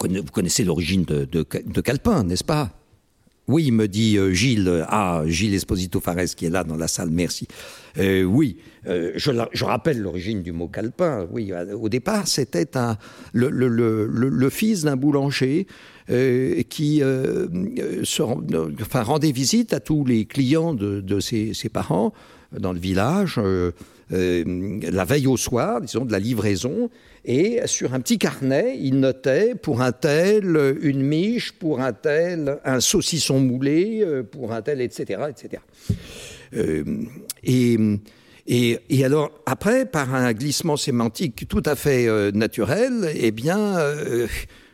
vous 0.00 0.22
connaissez 0.32 0.64
l'origine 0.64 1.04
de, 1.04 1.24
de, 1.24 1.80
Calpin, 1.80 2.24
n'est-ce 2.24 2.44
pas? 2.44 2.70
Oui, 3.48 3.70
me 3.70 3.86
dit 3.86 4.18
Gilles, 4.32 4.84
ah, 4.88 5.22
Gilles 5.26 5.54
Esposito 5.54 6.00
Fares 6.00 6.34
qui 6.36 6.46
est 6.46 6.50
là 6.50 6.64
dans 6.64 6.76
la 6.76 6.88
salle, 6.88 7.10
merci. 7.10 7.46
Oui, 7.96 8.58
je, 8.84 9.64
rappelle 9.64 10.00
l'origine 10.00 10.42
du 10.42 10.50
mot 10.50 10.66
calepin. 10.66 11.28
Oui, 11.30 11.52
au 11.80 11.88
départ, 11.88 12.26
c'était 12.26 12.66
le, 13.32 14.50
fils 14.50 14.82
d'un 14.82 14.96
boulanger 14.96 15.68
qui 16.08 17.02
rendait 18.92 19.32
visite 19.32 19.72
à 19.72 19.78
tous 19.78 20.04
les 20.04 20.24
clients 20.24 20.74
de, 20.74 21.20
ses 21.20 21.68
parents 21.72 22.12
dans 22.52 22.72
le 22.72 22.78
village, 22.78 23.36
euh, 23.38 23.72
euh, 24.12 24.80
la 24.90 25.04
veille 25.04 25.26
au 25.26 25.36
soir, 25.36 25.80
disons, 25.80 26.04
de 26.04 26.12
la 26.12 26.18
livraison, 26.18 26.90
et 27.24 27.60
sur 27.66 27.94
un 27.94 28.00
petit 28.00 28.18
carnet, 28.18 28.76
il 28.80 29.00
notait 29.00 29.54
pour 29.54 29.80
un 29.80 29.92
tel 29.92 30.76
une 30.80 31.02
miche, 31.02 31.52
pour 31.52 31.80
un 31.80 31.92
tel 31.92 32.58
un 32.64 32.80
saucisson 32.80 33.40
moulé, 33.40 34.04
pour 34.30 34.52
un 34.52 34.62
tel, 34.62 34.80
etc., 34.80 35.22
etc. 35.28 35.60
Euh, 36.54 36.84
et, 37.42 37.76
et, 38.46 38.78
et, 38.88 39.04
alors, 39.04 39.30
après, 39.46 39.86
par 39.86 40.14
un 40.14 40.32
glissement 40.32 40.76
sémantique 40.76 41.48
tout 41.48 41.62
à 41.64 41.74
fait 41.74 42.06
euh, 42.06 42.30
naturel, 42.32 43.10
eh 43.14 43.30
bien, 43.30 43.78
euh, 43.78 44.26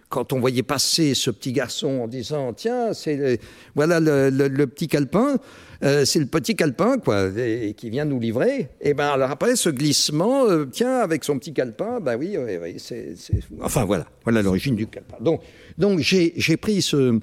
quand 0.08 0.32
on 0.32 0.40
voyait 0.40 0.62
passer 0.62 1.14
ce 1.14 1.30
petit 1.30 1.52
garçon 1.52 2.00
en 2.02 2.06
disant 2.06 2.52
tiens 2.52 2.92
c'est 2.92 3.40
voilà 3.74 3.98
le, 3.98 4.28
le, 4.28 4.48
le, 4.48 4.66
petit 4.66 4.87
calepin 4.87 5.38
euh, 5.84 6.04
c'est 6.04 6.20
le 6.20 6.26
petit 6.26 6.54
calepin 6.54 6.98
quoi 6.98 7.28
et, 7.36 7.74
qui 7.74 7.90
vient 7.90 8.04
nous 8.04 8.20
livrer. 8.20 8.68
Et 8.80 8.94
ben 8.94 9.08
alors 9.08 9.30
après 9.30 9.56
ce 9.56 9.68
glissement 9.68 10.46
euh, 10.46 10.64
tiens 10.64 10.98
avec 10.98 11.24
son 11.24 11.38
petit 11.38 11.52
calepin 11.52 11.98
ben 11.98 12.16
oui, 12.16 12.36
oui, 12.38 12.56
oui 12.62 12.74
c'est 12.78 13.14
enfin 13.60 13.84
voilà. 13.84 14.06
Voilà 14.22 14.42
l'origine 14.42 14.76
du 14.76 14.86
calepin. 14.86 15.16
Donc 15.20 15.42
donc 15.78 15.98
j'ai 15.98 16.56
pris 16.56 16.82
ce 16.82 17.18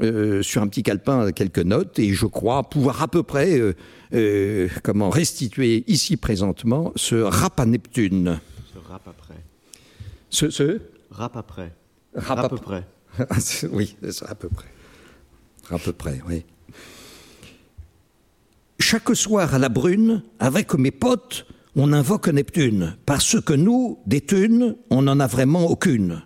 euh, 0.00 0.42
sur 0.42 0.62
un 0.62 0.68
petit 0.68 0.84
calepin 0.84 1.32
quelques 1.32 1.58
notes 1.58 1.98
et 1.98 2.12
je 2.12 2.26
crois 2.26 2.62
pouvoir 2.62 3.02
à 3.02 3.08
peu 3.08 3.24
près 3.24 3.60
comment 4.84 5.10
restituer 5.10 5.82
ici 5.88 6.16
présentement 6.16 6.92
ce 6.94 7.16
rap 7.16 7.58
à 7.58 7.66
Neptune. 7.66 8.38
Ce 8.72 8.78
rap 8.78 9.08
après. 9.08 9.42
Ce, 10.30 10.50
ce 10.50 10.80
rap 11.10 11.36
après. 11.36 11.72
À, 12.14 12.32
à 12.44 12.48
peu 12.48 12.56
près. 12.58 12.84
oui, 13.72 13.96
à 14.24 14.34
peu 14.36 14.48
près. 14.48 14.68
À 15.70 15.78
peu 15.78 15.92
près, 15.92 16.20
oui. 16.28 16.44
Chaque 18.86 19.16
soir 19.16 19.54
à 19.54 19.58
la 19.58 19.70
brune, 19.70 20.22
avec 20.38 20.74
mes 20.74 20.90
potes, 20.90 21.46
on 21.74 21.94
invoque 21.94 22.28
Neptune, 22.28 22.94
parce 23.06 23.40
que 23.40 23.54
nous, 23.54 23.98
des 24.06 24.20
thunes, 24.20 24.76
on 24.90 25.00
n'en 25.00 25.20
a 25.20 25.26
vraiment 25.26 25.64
aucune. 25.70 26.20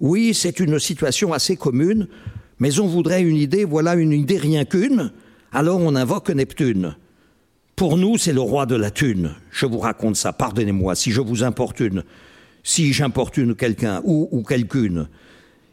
Oui, 0.00 0.32
c'est 0.32 0.58
une 0.58 0.78
situation 0.78 1.34
assez 1.34 1.56
commune, 1.58 2.08
mais 2.60 2.80
on 2.80 2.86
voudrait 2.86 3.20
une 3.20 3.36
idée, 3.36 3.66
voilà 3.66 3.94
une 3.94 4.12
idée 4.12 4.38
rien 4.38 4.64
qu'une, 4.64 5.12
alors 5.52 5.80
on 5.80 5.94
invoque 5.94 6.30
Neptune. 6.30 6.96
Pour 7.76 7.98
nous, 7.98 8.16
c'est 8.16 8.32
le 8.32 8.40
roi 8.40 8.64
de 8.64 8.74
la 8.74 8.90
thune. 8.90 9.34
Je 9.50 9.66
vous 9.66 9.78
raconte 9.78 10.16
ça, 10.16 10.32
pardonnez-moi 10.32 10.94
si 10.94 11.10
je 11.10 11.20
vous 11.20 11.44
importune, 11.44 12.04
si 12.62 12.94
j'importune 12.94 13.54
quelqu'un 13.54 14.00
ou, 14.04 14.30
ou 14.32 14.42
quelqu'une 14.42 15.08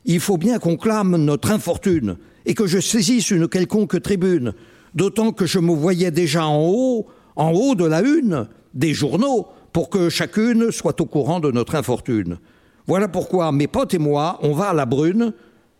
il 0.06 0.19
faut 0.19 0.38
bien 0.38 0.60
qu'on 0.60 0.78
clame 0.78 1.17
notre 1.17 1.52
infortune 1.52 2.17
et 2.45 2.54
que 2.54 2.67
je 2.67 2.80
saisisse 2.80 3.32
une 3.32 3.48
quelconque 3.48 4.02
tribune, 4.02 4.54
d'autant 4.96 5.32
que 5.32 5.46
je 5.46 5.60
me 5.60 5.74
voyais 5.74 6.10
déjà 6.10 6.48
en 6.48 6.66
haut, 6.68 7.06
en 7.36 7.52
haut 7.52 7.76
de 7.76 7.86
la 7.86 8.02
une 8.02 8.48
des 8.74 8.94
journaux, 8.94 9.48
pour 9.74 9.90
que 9.90 10.10
chacune 10.10 10.72
soit 10.72 11.00
au 11.02 11.06
courant 11.06 11.42
de 11.42 11.52
notre 11.52 11.76
infortune. 11.76 12.40
Voilà 12.88 13.08
pourquoi 13.08 13.52
mes 13.52 13.68
potes 13.68 13.94
et 13.94 14.00
moi, 14.00 14.40
on 14.42 14.54
va 14.54 14.70
à 14.70 14.74
la 14.74 14.86
brune, 14.86 15.34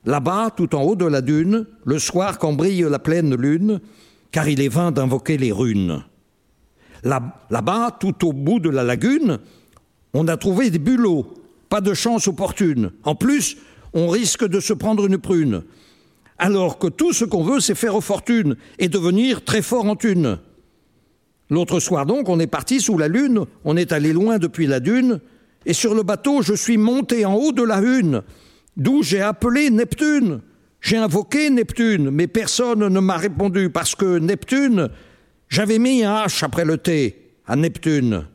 là-bas, 0.06 0.52
tout 0.56 0.76
en 0.76 0.84
haut 0.84 0.96
de 0.96 1.06
la 1.06 1.22
dune, 1.22 1.66
le 1.86 2.00
soir 2.00 2.38
quand 2.38 2.54
brille 2.54 2.86
la 2.90 3.00
pleine 3.00 3.36
lune, 3.36 3.80
car 4.32 4.50
il 4.50 4.62
est 4.62 4.70
vain 4.70 4.92
d'invoquer 4.92 5.38
les 5.38 5.52
runes. 5.52 6.04
Là-bas, 7.04 7.98
tout 8.00 8.28
au 8.28 8.34
bout 8.34 8.60
de 8.60 8.70
la 8.70 8.84
lagune, 8.84 9.40
on 10.14 10.28
a 10.28 10.36
trouvé 10.36 10.70
des 10.70 10.80
bulots, 10.80 11.34
pas 11.70 11.80
de 11.82 11.94
chance 11.94 12.28
opportune. 12.28 12.92
En 13.04 13.16
plus, 13.16 13.58
on 13.94 14.10
risque 14.10 14.46
de 14.46 14.60
se 14.60 14.74
prendre 14.74 15.06
une 15.06 15.18
prune. 15.18 15.64
Alors 16.38 16.78
que 16.78 16.88
tout 16.88 17.14
ce 17.14 17.26
qu'on 17.26 17.44
veut, 17.44 17.60
c'est 17.60 17.76
faire 17.76 18.02
fortune 18.04 18.56
et 18.78 18.90
devenir 18.90 19.44
très 19.44 19.62
fort 19.62 19.86
en 19.86 19.96
thune. 19.96 20.38
L'autre 21.50 21.80
soir 21.80 22.06
donc, 22.06 22.28
on 22.28 22.40
est 22.40 22.48
parti 22.48 22.82
sous 22.82 22.98
la 22.98 23.08
lune, 23.08 23.46
on 23.64 23.78
est 23.78 23.92
allé 23.92 24.14
loin 24.14 24.40
depuis 24.40 24.68
la 24.68 24.80
dune, 24.80 25.20
et 25.66 25.74
sur 25.74 25.94
le 25.94 26.04
bateau, 26.04 26.42
je 26.42 26.54
suis 26.54 26.78
monté 26.78 27.26
en 27.26 27.36
haut 27.36 27.52
de 27.52 27.64
la 27.64 27.82
hune, 27.82 28.22
d'où 28.76 29.04
j'ai 29.04 29.22
appelé 29.22 29.70
Neptune. 29.70 30.42
J'ai 30.82 30.98
invoqué 30.98 31.50
Neptune, 31.50 32.12
mais 32.12 32.28
personne 32.28 32.88
ne 32.88 33.00
m'a 33.00 33.18
répondu 33.18 33.72
parce 33.72 33.96
que 33.96 34.20
Neptune, 34.20 34.90
j'avais 35.50 35.80
mis 35.80 36.04
un 36.04 36.26
H 36.26 36.44
après 36.44 36.66
le 36.66 36.78
T 36.78 37.32
à 37.48 37.56
Neptune. 37.56 38.26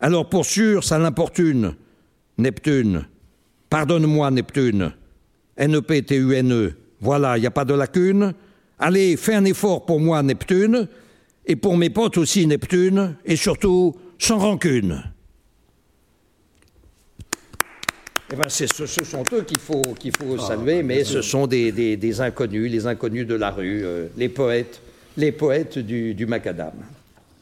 Alors 0.00 0.28
pour 0.28 0.46
sûr, 0.46 0.82
ça 0.82 0.98
l'importune. 0.98 1.74
Neptune. 2.38 3.06
Pardonne-moi, 3.68 4.30
Neptune. 4.30 4.92
N-E-P-T-U-N-E. 5.56 6.74
Voilà, 7.04 7.36
il 7.36 7.42
n'y 7.42 7.46
a 7.46 7.50
pas 7.50 7.66
de 7.66 7.74
lacune. 7.74 8.32
Allez, 8.78 9.18
fais 9.18 9.34
un 9.34 9.44
effort 9.44 9.84
pour 9.84 10.00
moi, 10.00 10.22
Neptune, 10.22 10.88
et 11.44 11.54
pour 11.54 11.76
mes 11.76 11.90
potes 11.90 12.16
aussi, 12.16 12.46
Neptune, 12.46 13.16
et 13.26 13.36
surtout, 13.36 13.94
sans 14.18 14.38
rancune. 14.38 15.02
Eh 18.32 18.36
ben, 18.36 18.48
ce, 18.48 18.66
ce, 18.66 19.04
sont 19.04 19.22
eux 19.34 19.42
qu'il 19.42 19.60
faut, 19.60 19.82
qu'il 19.98 20.16
faut 20.16 20.24
oh, 20.30 20.38
saluer, 20.38 20.82
mais 20.82 21.04
ce 21.04 21.20
sont 21.20 21.46
des, 21.46 21.72
des, 21.72 21.98
des, 21.98 22.20
inconnus, 22.22 22.72
les 22.72 22.86
inconnus 22.86 23.26
de 23.26 23.34
la 23.34 23.50
rue, 23.50 23.84
euh, 23.84 24.06
les 24.16 24.30
poètes, 24.30 24.80
les 25.18 25.30
poètes 25.30 25.78
du, 25.78 26.14
du 26.14 26.24
macadam. 26.24 26.72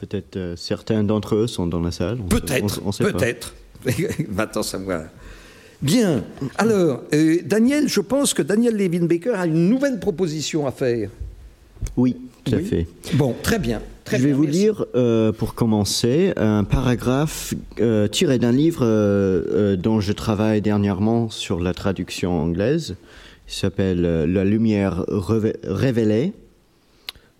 Peut-être 0.01 0.35
euh, 0.35 0.55
certains 0.57 1.05
d'entre 1.05 1.35
eux 1.35 1.47
sont 1.47 1.67
dans 1.67 1.79
la 1.79 1.91
salle. 1.91 2.17
Peut-être, 2.29 2.81
peut-être. 2.97 3.55
Maintenant, 4.27 4.61
ça 4.63 4.77
me. 4.77 5.03
Bien. 5.83 6.23
Alors, 6.57 7.01
euh, 7.13 7.37
Daniel, 7.45 7.87
je 7.89 7.99
pense 7.99 8.33
que 8.33 8.41
Daniel 8.41 8.75
Levin 8.75 9.05
Baker 9.05 9.33
a 9.35 9.45
une 9.45 9.67
nouvelle 9.69 9.99
proposition 9.99 10.65
à 10.65 10.71
faire. 10.71 11.09
Oui, 11.97 12.15
tout 12.45 12.55
à 12.55 12.59
fait. 12.59 12.87
Bon, 13.15 13.35
très 13.43 13.59
bien. 13.59 13.81
Très 14.05 14.17
Je 14.17 14.23
vais 14.23 14.29
bien, 14.29 14.37
vous 14.37 14.43
merci. 14.43 14.59
lire, 14.59 14.85
euh, 14.95 15.31
pour 15.31 15.55
commencer, 15.55 16.33
un 16.37 16.63
paragraphe 16.63 17.53
euh, 17.79 18.07
tiré 18.07 18.39
d'un 18.39 18.51
livre 18.51 18.81
euh, 18.83 19.75
dont 19.75 19.99
je 19.99 20.11
travaille 20.13 20.61
dernièrement 20.61 21.29
sur 21.29 21.59
la 21.59 21.73
traduction 21.73 22.31
anglaise. 22.41 22.95
Il 23.49 23.53
s'appelle 23.53 24.01
La 24.01 24.43
lumière 24.45 25.03
révélée 25.09 26.33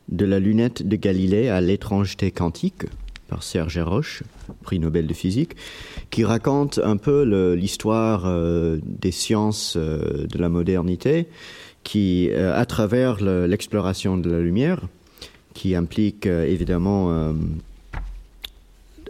de 0.10 0.26
la 0.26 0.40
lunette 0.40 0.86
de 0.86 0.96
Galilée 0.98 1.48
à 1.48 1.62
l'étrangeté 1.62 2.30
quantique 2.32 2.84
par 3.30 3.42
Serge 3.42 3.80
Roche, 3.80 4.24
prix 4.64 4.80
Nobel 4.80 5.08
de 5.08 5.14
physique, 5.14 5.56
qui 6.14 6.24
raconte 6.24 6.80
un 6.84 6.98
peu 6.98 7.24
l'histoire 7.56 8.26
euh, 8.28 8.78
des 8.84 9.10
sciences 9.10 9.74
euh, 9.76 10.28
de 10.28 10.38
la 10.38 10.48
modernité, 10.48 11.26
qui, 11.84 12.30
euh, 12.30 12.56
à 12.56 12.68
travers 12.68 13.20
le- 13.20 13.48
l'exploration 13.48 14.16
de 14.16 14.30
la 14.30 14.40
lumière, 14.40 14.80
qui 15.56 15.74
implique 15.76 16.28
évidemment 16.28 17.34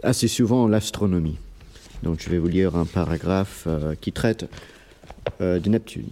assez 0.02 0.28
souvent 0.28 0.66
l'astronomie. 0.68 1.36
Donc 2.02 2.20
je 2.22 2.28
vais 2.30 2.38
vous 2.38 2.48
lire 2.48 2.74
un 2.76 2.84
paragraphe 2.86 3.66
qui 4.02 4.12
traite 4.12 4.46
de 5.40 5.68
Neptune. 5.68 6.08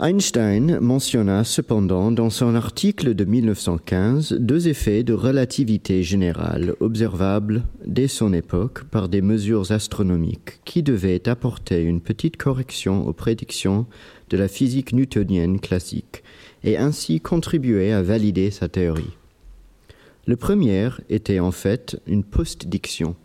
Einstein 0.00 0.78
mentionna 0.78 1.42
cependant 1.42 2.12
dans 2.12 2.30
son 2.30 2.54
article 2.54 3.16
de 3.16 3.24
1915 3.24 4.34
deux 4.34 4.68
effets 4.68 5.02
de 5.02 5.12
relativité 5.12 6.04
générale 6.04 6.76
observables 6.78 7.64
dès 7.84 8.06
son 8.06 8.32
époque 8.32 8.84
par 8.84 9.08
des 9.08 9.22
mesures 9.22 9.72
astronomiques 9.72 10.60
qui 10.64 10.84
devaient 10.84 11.28
apporter 11.28 11.82
une 11.82 12.00
petite 12.00 12.36
correction 12.36 13.08
aux 13.08 13.12
prédictions 13.12 13.86
de 14.30 14.36
la 14.36 14.46
physique 14.46 14.92
newtonienne 14.92 15.58
classique 15.58 16.22
et 16.62 16.76
ainsi 16.76 17.20
contribuer 17.20 17.92
à 17.92 18.00
valider 18.00 18.52
sa 18.52 18.68
théorie. 18.68 19.16
Le 20.26 20.36
premier 20.36 20.90
était 21.08 21.40
en 21.40 21.50
fait 21.50 22.00
une 22.06 22.22
postdiction. 22.22 23.16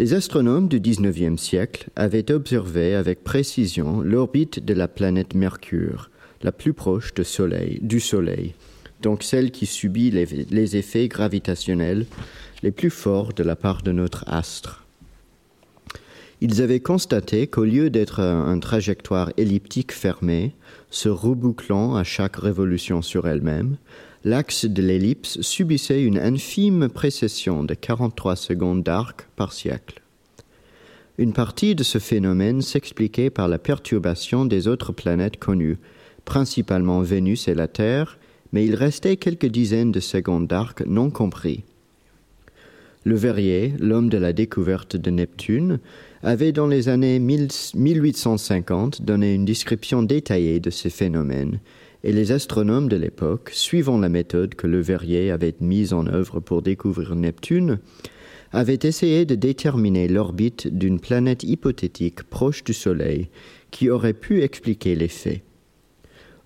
Les 0.00 0.14
astronomes 0.14 0.66
du 0.66 0.80
XIXe 0.80 1.38
siècle 1.38 1.90
avaient 1.94 2.32
observé 2.32 2.94
avec 2.94 3.22
précision 3.22 4.00
l'orbite 4.00 4.64
de 4.64 4.72
la 4.72 4.88
planète 4.88 5.34
Mercure, 5.34 6.10
la 6.40 6.52
plus 6.52 6.72
proche 6.72 7.12
de 7.12 7.22
soleil, 7.22 7.80
du 7.82 8.00
Soleil, 8.00 8.54
donc 9.02 9.22
celle 9.22 9.50
qui 9.50 9.66
subit 9.66 10.10
les, 10.10 10.76
effets 10.78 11.06
gravitationnels 11.06 12.06
les 12.62 12.70
plus 12.70 12.88
forts 12.88 13.34
de 13.34 13.42
la 13.42 13.56
part 13.56 13.82
de 13.82 13.92
notre 13.92 14.24
astre. 14.26 14.86
Ils 16.40 16.62
avaient 16.62 16.80
constaté 16.80 17.46
qu'au 17.46 17.66
lieu 17.66 17.90
d'être 17.90 18.20
un, 18.20 18.48
un 18.48 18.58
trajectoire 18.58 19.30
elliptique 19.36 19.92
fermé, 19.92 20.54
se 20.88 21.10
rebouclant 21.10 21.94
à 21.94 22.04
chaque 22.04 22.36
révolution 22.36 23.02
sur 23.02 23.28
elle-même, 23.28 23.76
l'axe 24.24 24.66
de 24.66 24.82
l'ellipse 24.82 25.40
subissait 25.40 26.02
une 26.02 26.18
infime 26.18 26.88
précession 26.88 27.64
de 27.64 27.74
43 27.74 28.36
secondes 28.36 28.82
d'arc 28.82 29.28
par 29.36 29.52
siècle. 29.52 30.02
Une 31.18 31.32
partie 31.32 31.74
de 31.74 31.82
ce 31.82 31.98
phénomène 31.98 32.62
s'expliquait 32.62 33.30
par 33.30 33.48
la 33.48 33.58
perturbation 33.58 34.44
des 34.44 34.68
autres 34.68 34.92
planètes 34.92 35.38
connues, 35.38 35.78
principalement 36.24 37.00
Vénus 37.00 37.48
et 37.48 37.54
la 37.54 37.68
Terre, 37.68 38.18
mais 38.52 38.64
il 38.64 38.74
restait 38.74 39.16
quelques 39.16 39.46
dizaines 39.46 39.92
de 39.92 40.00
secondes 40.00 40.46
d'arc 40.46 40.82
non 40.86 41.10
compris. 41.10 41.64
Le 43.04 43.14
Verrier, 43.14 43.74
l'homme 43.78 44.10
de 44.10 44.18
la 44.18 44.32
découverte 44.34 44.96
de 44.96 45.10
Neptune, 45.10 45.78
avait 46.22 46.52
dans 46.52 46.66
les 46.66 46.90
années 46.90 47.18
1000 47.18 47.48
1850 47.74 49.02
donné 49.02 49.34
une 49.34 49.46
description 49.46 50.02
détaillée 50.02 50.60
de 50.60 50.68
ces 50.68 50.90
phénomènes, 50.90 51.60
et 52.02 52.12
les 52.12 52.32
astronomes 52.32 52.88
de 52.88 52.96
l'époque, 52.96 53.50
suivant 53.52 53.98
la 53.98 54.08
méthode 54.08 54.54
que 54.54 54.66
Le 54.66 54.80
Verrier 54.80 55.30
avait 55.30 55.54
mise 55.60 55.92
en 55.92 56.06
œuvre 56.06 56.40
pour 56.40 56.62
découvrir 56.62 57.14
Neptune, 57.14 57.78
avaient 58.52 58.78
essayé 58.82 59.24
de 59.24 59.34
déterminer 59.34 60.08
l'orbite 60.08 60.66
d'une 60.66 60.98
planète 60.98 61.44
hypothétique 61.44 62.22
proche 62.24 62.64
du 62.64 62.72
Soleil 62.72 63.28
qui 63.70 63.90
aurait 63.90 64.14
pu 64.14 64.42
expliquer 64.42 64.94
les 64.94 65.08
faits. 65.08 65.42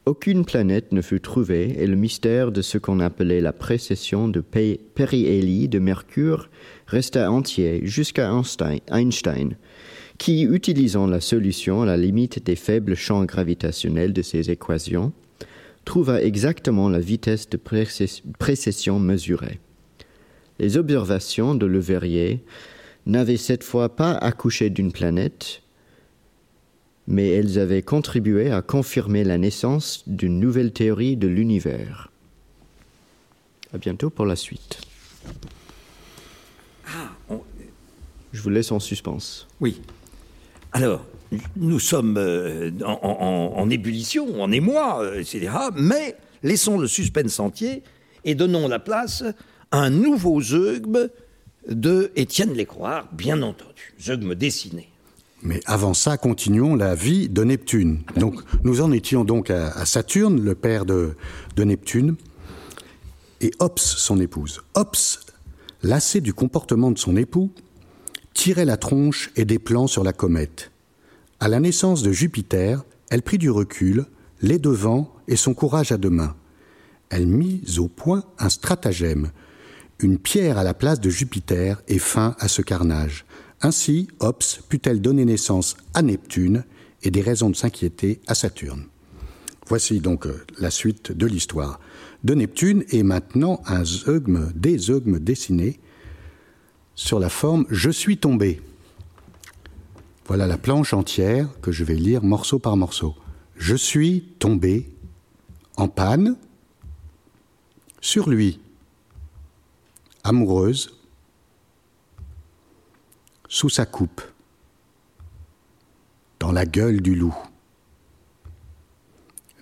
Aucune 0.06 0.44
planète 0.44 0.92
ne 0.92 1.00
fut 1.00 1.20
trouvée 1.20 1.82
et 1.82 1.86
le 1.86 1.96
mystère 1.96 2.52
de 2.52 2.60
ce 2.60 2.76
qu'on 2.76 3.00
appelait 3.00 3.40
la 3.40 3.54
précession 3.54 4.28
de 4.28 4.40
périhélie 4.40 5.68
de 5.68 5.78
Mercure 5.78 6.50
resta 6.86 7.32
entier 7.32 7.80
jusqu'à 7.84 8.30
Einstein, 8.90 9.56
qui, 10.18 10.42
utilisant 10.42 11.06
la 11.06 11.20
solution 11.20 11.80
à 11.80 11.86
la 11.86 11.96
limite 11.96 12.44
des 12.44 12.54
faibles 12.54 12.96
champs 12.96 13.24
gravitationnels 13.24 14.12
de 14.12 14.20
ses 14.20 14.50
équations, 14.50 15.14
trouva 15.84 16.22
exactement 16.22 16.88
la 16.88 17.00
vitesse 17.00 17.48
de 17.48 17.56
précess- 17.56 18.22
précession 18.38 18.98
mesurée. 18.98 19.60
Les 20.58 20.76
observations 20.76 21.54
de 21.54 21.66
Le 21.66 21.78
Verrier 21.80 22.44
n'avaient 23.06 23.36
cette 23.36 23.64
fois 23.64 23.94
pas 23.96 24.12
accouché 24.12 24.70
d'une 24.70 24.92
planète, 24.92 25.62
mais 27.06 27.28
elles 27.28 27.58
avaient 27.58 27.82
contribué 27.82 28.50
à 28.50 28.62
confirmer 28.62 29.24
la 29.24 29.36
naissance 29.36 30.04
d'une 30.06 30.40
nouvelle 30.40 30.72
théorie 30.72 31.16
de 31.16 31.26
l'univers. 31.28 32.10
À 33.74 33.78
bientôt 33.78 34.08
pour 34.10 34.24
la 34.26 34.36
suite. 34.36 34.78
on- 37.28 37.40
Je 38.32 38.40
vous 38.42 38.50
laisse 38.50 38.72
en 38.72 38.80
suspens. 38.80 39.46
Oui. 39.60 39.80
Alors, 40.72 41.04
nous 41.56 41.78
sommes 41.80 42.16
euh, 42.18 42.70
en, 42.84 42.98
en- 43.02 43.52
en 43.60 43.70
ébullition, 43.70 44.40
en 44.42 44.50
émoi, 44.52 45.02
euh, 45.02 45.20
etc. 45.20 45.50
Mais 45.76 46.16
laissons 46.42 46.78
le 46.78 46.86
suspense 46.86 47.40
entier 47.40 47.82
et 48.24 48.34
donnons 48.34 48.68
la 48.68 48.78
place 48.78 49.22
à 49.70 49.78
un 49.78 49.90
nouveau 49.90 50.40
zeugme 50.40 51.08
de 51.68 52.12
Étienne 52.16 52.52
Lécroix, 52.52 53.06
bien 53.12 53.42
entendu. 53.42 53.94
Zeugme 54.00 54.34
dessiné. 54.34 54.88
Mais 55.42 55.60
avant 55.66 55.92
ça, 55.94 56.16
continuons 56.16 56.74
la 56.74 56.94
vie 56.94 57.28
de 57.28 57.44
Neptune. 57.44 58.00
Donc, 58.16 58.40
nous 58.64 58.80
en 58.80 58.92
étions 58.92 59.24
donc 59.24 59.50
à, 59.50 59.68
à 59.72 59.84
Saturne, 59.84 60.40
le 60.42 60.54
père 60.54 60.86
de, 60.86 61.14
de 61.56 61.64
Neptune, 61.64 62.16
et 63.42 63.50
Ops, 63.58 63.82
son 63.82 64.20
épouse. 64.20 64.62
Ops, 64.74 65.20
lassé 65.82 66.22
du 66.22 66.32
comportement 66.32 66.90
de 66.90 66.98
son 66.98 67.16
époux, 67.16 67.50
tirait 68.32 68.64
la 68.64 68.76
tronche 68.78 69.30
et 69.36 69.44
des 69.44 69.58
plans 69.58 69.86
sur 69.86 70.02
la 70.02 70.12
comète. 70.14 70.70
À 71.40 71.48
la 71.48 71.60
naissance 71.60 72.02
de 72.02 72.12
Jupiter, 72.12 72.84
elle 73.10 73.22
prit 73.22 73.38
du 73.38 73.50
recul, 73.50 74.06
les 74.40 74.58
devants 74.58 75.12
et 75.28 75.36
son 75.36 75.54
courage 75.54 75.92
à 75.92 75.96
deux 75.96 76.10
mains. 76.10 76.36
Elle 77.10 77.26
mit 77.26 77.62
au 77.78 77.88
point 77.88 78.24
un 78.38 78.48
stratagème, 78.48 79.30
une 79.98 80.18
pierre 80.18 80.58
à 80.58 80.64
la 80.64 80.74
place 80.74 81.00
de 81.00 81.10
Jupiter 81.10 81.82
et 81.88 81.98
fin 81.98 82.34
à 82.38 82.48
ce 82.48 82.62
carnage. 82.62 83.24
Ainsi, 83.60 84.08
Ops 84.20 84.60
put-elle 84.68 85.00
donner 85.00 85.24
naissance 85.24 85.76
à 85.92 86.02
Neptune 86.02 86.64
et 87.02 87.10
des 87.10 87.22
raisons 87.22 87.50
de 87.50 87.56
s'inquiéter 87.56 88.20
à 88.26 88.34
Saturne. 88.34 88.84
Voici 89.66 90.00
donc 90.00 90.26
euh, 90.26 90.44
la 90.58 90.70
suite 90.70 91.12
de 91.12 91.26
l'histoire 91.26 91.80
de 92.22 92.34
Neptune 92.34 92.84
et 92.90 93.02
maintenant 93.02 93.62
un 93.66 93.84
zeugme, 93.84 94.52
des 94.54 94.78
zeugmes 94.78 95.18
dessinés 95.18 95.78
sur 96.94 97.18
la 97.18 97.28
forme 97.28 97.66
Je 97.70 97.90
suis 97.90 98.18
tombé. 98.18 98.60
Voilà 100.26 100.46
la 100.46 100.56
planche 100.56 100.94
entière 100.94 101.48
que 101.60 101.70
je 101.70 101.84
vais 101.84 101.94
lire 101.94 102.22
morceau 102.22 102.58
par 102.58 102.76
morceau. 102.76 103.14
Je 103.56 103.76
suis 103.76 104.22
tombé 104.38 104.90
en 105.76 105.88
panne 105.88 106.36
sur 108.00 108.30
lui, 108.30 108.60
amoureuse, 110.22 110.98
sous 113.48 113.68
sa 113.68 113.84
coupe, 113.84 114.22
dans 116.40 116.52
la 116.52 116.64
gueule 116.64 117.00
du 117.02 117.14
loup, 117.14 117.36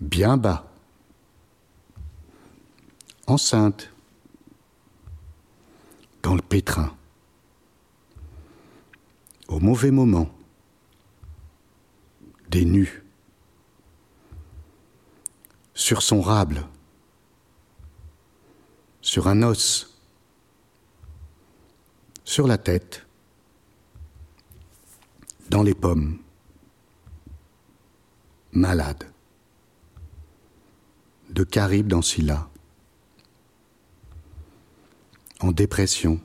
bien 0.00 0.36
bas, 0.36 0.70
enceinte, 3.26 3.90
dans 6.22 6.34
le 6.34 6.42
pétrin, 6.42 6.94
au 9.48 9.58
mauvais 9.58 9.90
moment, 9.90 10.30
des 12.52 12.66
nus, 12.66 13.02
sur 15.72 16.02
son 16.02 16.20
rable, 16.20 16.68
sur 19.00 19.26
un 19.26 19.42
os, 19.42 19.98
sur 22.24 22.46
la 22.46 22.58
tête, 22.58 23.06
dans 25.48 25.62
les 25.62 25.74
pommes, 25.74 26.18
malade, 28.52 29.10
de 31.30 31.44
Caribe 31.44 31.86
dans 31.86 32.02
Scylla, 32.02 32.50
en 35.40 35.52
dépression, 35.52 36.20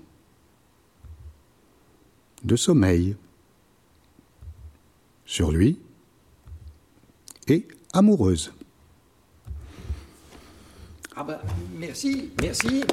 de 2.43 2.57
sommeil, 2.57 3.15
sur 5.25 5.51
lui, 5.51 5.79
et 7.47 7.67
amoureuse. 7.93 8.51
bah, 11.15 11.41
merci, 11.77 12.31
merci. 12.41 12.83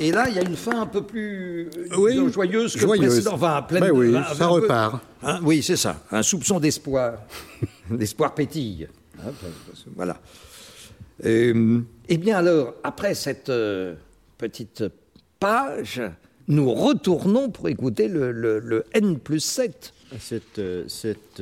Et 0.00 0.10
là, 0.10 0.28
il 0.28 0.34
y 0.34 0.38
a 0.38 0.42
une 0.42 0.56
fin 0.56 0.80
un 0.80 0.86
peu 0.86 1.02
plus 1.02 1.68
euh, 1.76 2.28
joyeuse 2.28 2.74
que 2.74 2.80
joyeuse. 2.80 3.12
précédent. 3.12 3.34
Enfin, 3.34 3.62
pleine, 3.62 3.84
ben 3.84 3.92
oui, 3.92 4.12
ça 4.36 4.46
repart. 4.46 5.00
Hein, 5.22 5.38
oui, 5.42 5.62
c'est 5.62 5.76
ça. 5.76 6.02
Un 6.10 6.22
soupçon 6.22 6.58
d'espoir. 6.58 7.18
L'espoir 7.90 8.34
pétille. 8.34 8.88
Hein, 9.20 9.30
voilà. 9.94 10.18
Euh, 11.24 11.80
eh 12.08 12.16
bien 12.16 12.38
alors, 12.38 12.74
après 12.82 13.14
cette 13.14 13.48
euh, 13.48 13.94
petite 14.38 14.84
page, 15.38 16.02
nous 16.48 16.72
retournons 16.72 17.50
pour 17.50 17.68
écouter 17.68 18.08
le, 18.08 18.84
N 18.94 19.18
plus 19.20 19.40
7. 19.40 19.94
Cette, 20.18 20.60
cette, 20.88 21.40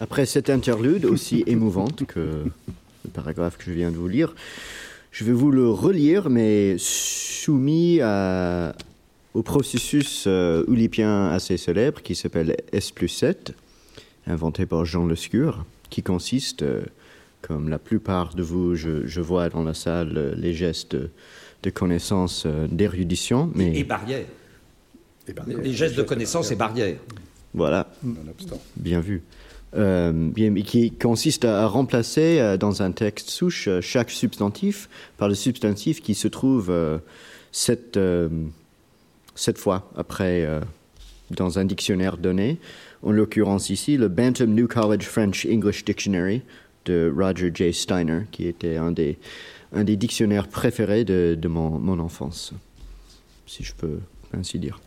après 0.00 0.26
cette 0.26 0.50
interlude 0.50 1.04
aussi 1.04 1.44
émouvante 1.46 2.04
que 2.06 2.44
le 2.44 3.10
paragraphe 3.12 3.56
que 3.56 3.64
je 3.64 3.72
viens 3.72 3.90
de 3.90 3.96
vous 3.96 4.08
lire, 4.08 4.34
je 5.12 5.24
vais 5.24 5.32
vous 5.32 5.50
le 5.50 5.68
relire, 5.70 6.28
mais 6.28 6.76
soumis 6.78 8.00
au 9.36 9.42
processus 9.42 10.24
euh, 10.26 10.64
oulipien 10.66 11.28
assez 11.28 11.58
célèbre 11.58 12.00
qui 12.00 12.14
s'appelle 12.14 12.56
S 12.72 12.90
plus 12.90 13.08
7, 13.08 13.52
inventé 14.26 14.64
par 14.64 14.86
Jean 14.86 15.06
Lescure, 15.06 15.66
qui 15.90 16.02
consiste, 16.02 16.62
euh, 16.62 16.82
comme 17.42 17.68
la 17.68 17.78
plupart 17.78 18.34
de 18.34 18.42
vous, 18.42 18.74
je, 18.74 19.20
vois 19.20 19.50
dans 19.50 19.62
la 19.62 19.74
salle 19.74 20.14
euh, 20.16 20.34
les 20.34 20.54
gestes 20.54 20.96
de 21.62 21.70
connaissance, 21.70 22.46
d'érudition. 22.70 23.50
Mais... 23.54 23.78
Et, 23.78 23.84
barrières. 23.84 24.26
Les 25.62 25.72
gestes 25.74 25.96
de 25.96 26.02
connaissance 26.02 26.50
et 26.50 26.56
barrières. 26.56 26.96
Voilà. 27.52 27.92
Bien 28.76 29.00
vu. 29.00 29.22
Euh, 29.76 30.30
qui 30.64 30.90
consiste 30.92 31.44
à, 31.44 31.66
remplacer 31.66 32.38
euh, 32.40 32.56
dans 32.56 32.80
un 32.82 32.92
texte 32.92 33.28
souche 33.28 33.68
euh, 33.68 33.82
chaque 33.82 34.10
substantif 34.10 34.88
par 35.18 35.28
le 35.28 35.34
substantif 35.34 36.00
qui 36.00 36.14
se 36.14 36.28
trouve 36.28 36.72
cette, 37.52 37.98
cette 39.34 39.58
fois 39.58 39.90
après 39.96 40.48
dans 41.30 41.58
un 41.58 41.64
dictionnaire 41.64 42.16
donné. 42.16 42.58
En 43.02 43.12
l'occurrence 43.12 43.70
ici, 43.70 43.96
le 43.96 44.08
Bantam 44.08 44.54
New 44.54 44.66
College 44.66 45.04
French 45.04 45.46
English 45.46 45.84
Dictionary 45.84 46.42
de 46.86 47.12
Roger 47.14 47.50
J. 47.54 47.72
Steiner, 47.72 48.22
qui 48.30 48.46
était 48.46 48.76
un 48.76 48.92
des, 48.92 49.18
un 49.72 49.84
des 49.84 49.96
dictionnaires 49.96 50.48
préférés 50.48 51.04
de, 51.04 51.36
de 51.38 51.48
mon, 51.48 51.78
mon 51.78 51.98
enfance, 51.98 52.52
si 53.46 53.64
je 53.64 53.74
peux 53.74 53.98
ainsi 54.32 54.58
dire. 54.58 54.80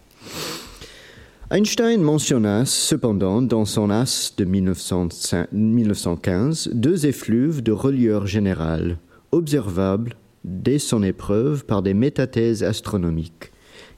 Einstein 1.51 2.03
mentionna 2.03 2.63
cependant 2.63 3.41
dans 3.41 3.65
son 3.65 3.89
as 3.89 4.35
de 4.37 4.45
1915 4.45 6.69
deux 6.73 7.07
effluves 7.07 7.63
de 7.63 7.71
reliure 7.71 8.27
générale, 8.27 8.99
observables 9.31 10.13
dès 10.43 10.77
son 10.77 11.01
épreuve 11.01 11.65
par 11.65 11.81
des 11.81 11.95
métathèses 11.95 12.61
astronomiques, 12.61 13.51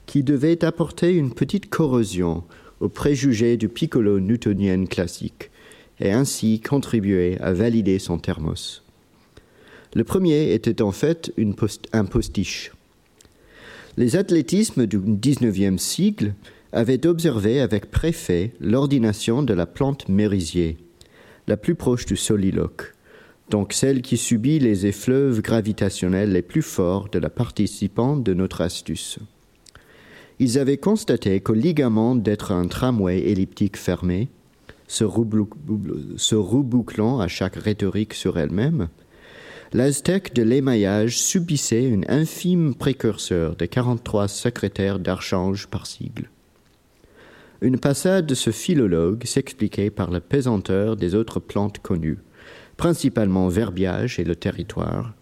qui 0.06 0.22
devaient 0.22 0.64
apporter 0.64 1.12
une 1.12 1.34
petite 1.34 1.68
corrosion 1.68 2.42
aux 2.80 2.88
préjugés 2.88 3.58
du 3.58 3.68
piccolo 3.68 4.18
newtonien 4.18 4.86
classique, 4.86 5.50
et 6.00 6.10
ainsi 6.10 6.58
contribuer 6.58 7.36
à 7.42 7.52
valider 7.52 7.98
son 7.98 8.16
thermos. 8.16 8.82
Le 9.94 10.04
premier 10.04 10.54
était 10.54 10.80
en 10.80 10.90
fait 10.90 11.30
un 11.92 12.06
postiche. 12.06 12.72
Les 13.98 14.16
athlétismes 14.16 14.86
du 14.86 14.98
XIXe 14.98 15.78
siècle 15.78 16.32
avait 16.72 17.06
observé 17.06 17.60
avec 17.60 17.90
préfet 17.90 18.54
l'ordination 18.60 19.42
de 19.42 19.52
la 19.54 19.66
plante 19.66 20.08
mérisier, 20.08 20.78
la 21.46 21.56
plus 21.56 21.74
proche 21.74 22.06
du 22.06 22.16
soliloque, 22.16 22.94
donc 23.50 23.72
celle 23.72 24.00
qui 24.00 24.16
subit 24.16 24.58
les 24.58 24.86
effleuves 24.86 25.42
gravitationnels 25.42 26.32
les 26.32 26.42
plus 26.42 26.62
forts 26.62 27.08
de 27.10 27.18
la 27.18 27.28
participante 27.28 28.22
de 28.22 28.32
notre 28.32 28.62
astuce. 28.62 29.18
Ils 30.38 30.58
avaient 30.58 30.78
constaté 30.78 31.40
qu'au 31.40 31.54
ligament 31.54 32.14
d'être 32.14 32.52
un 32.52 32.66
tramway 32.66 33.20
elliptique 33.20 33.76
fermé, 33.76 34.30
se, 34.88 35.04
rebouclant 36.34 37.20
à 37.20 37.28
chaque 37.28 37.56
rhétorique 37.56 38.14
sur 38.14 38.38
elle-même, 38.38 38.88
l'aztèque 39.72 40.34
de 40.34 40.42
l'émaillage 40.42 41.18
subissait 41.18 41.84
une 41.84 42.04
infime 42.08 42.74
précurseur 42.74 43.56
de 43.56 43.66
43 43.66 44.28
secrétaires 44.28 44.98
d'archange 44.98 45.66
par 45.68 45.86
sigle. 45.86 46.28
Une 47.62 47.78
passade 47.78 48.26
de 48.26 48.34
ce 48.34 48.50
philologue 48.50 49.24
s'expliquait 49.24 49.90
par 49.90 50.10
la 50.10 50.20
pesanteur 50.20 50.96
des 50.96 51.14
autres 51.14 51.38
plantes 51.38 51.78
connues, 51.78 52.18
principalement 52.76 53.46
verbiage 53.46 54.18
et 54.18 54.24
le 54.24 54.34
territoire, 54.34 55.14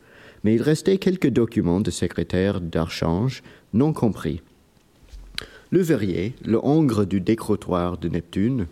mais 0.42 0.55
il 0.55 0.62
restait 0.62 0.96
quelques 0.96 1.29
documents 1.29 1.83
de 1.83 1.90
secrétaires 1.90 2.62
d'archange 2.62 3.42
non 3.74 3.92
compris. 3.92 4.40
Le 5.70 5.83
verrier, 5.83 6.33
le 6.42 6.59
hongre 6.64 7.05
du 7.05 7.20
décrotoir 7.20 7.98
de 7.98 8.09
Neptune, 8.09 8.68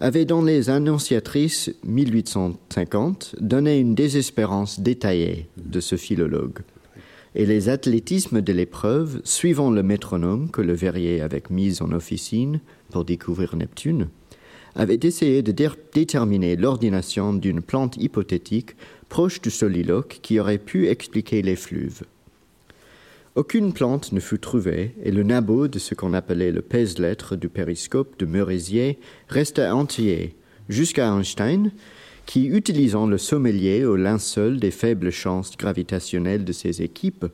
avait 0.00 0.24
dans 0.24 0.40
les 0.40 0.70
Annonciatrices 0.70 1.74
1850 1.84 3.36
donné 3.38 3.80
une 3.80 3.94
désespérance 3.94 4.80
détaillée 4.80 5.50
de 5.58 5.80
ce 5.80 5.96
philologue. 5.96 6.60
Et 7.36 7.46
les 7.46 7.68
athlétismes 7.68 8.42
de 8.42 8.52
l'épreuve, 8.52 9.20
suivant 9.24 9.70
le 9.70 9.82
métronome 9.82 10.50
que 10.50 10.60
le 10.60 10.72
verrier 10.72 11.20
avait 11.20 11.42
mis 11.50 11.82
en 11.82 11.90
officine, 11.90 12.60
pour 12.90 13.04
découvrir 13.04 13.56
Neptune, 13.56 14.08
avait 14.76 15.00
essayé 15.02 15.42
de 15.42 15.52
déterminer 15.92 16.56
l'ordination 16.56 17.32
d'une 17.32 17.60
plante 17.60 17.96
hypothétique 17.96 18.76
proche 19.08 19.40
du 19.40 19.50
soliloque 19.50 20.20
qui 20.22 20.38
aurait 20.38 20.58
pu 20.58 20.88
expliquer 20.88 21.42
les 21.42 21.56
fluves. 21.56 22.02
Aucune 23.34 23.72
plante 23.72 24.12
ne 24.12 24.20
fut 24.20 24.38
trouvée 24.38 24.94
et 25.02 25.10
le 25.10 25.24
nabot 25.24 25.66
de 25.66 25.80
ce 25.80 25.96
qu'on 25.96 26.14
appelait 26.14 26.52
le 26.52 26.62
pèse-lettre 26.62 27.34
du 27.34 27.48
périscope 27.48 28.16
de 28.18 28.26
Merisier 28.26 28.98
resta 29.28 29.74
entier 29.74 30.36
jusqu'à 30.68 31.08
Einstein, 31.08 31.72
qui, 32.26 32.46
utilisant 32.46 33.06
le 33.06 33.18
sommelier 33.18 33.84
au 33.84 33.96
linceul 33.96 34.58
des 34.58 34.70
faibles 34.70 35.10
chances 35.10 35.56
gravitationnelles 35.56 36.44
de 36.44 36.52
ses 36.52 36.82
équipes, 36.82 37.26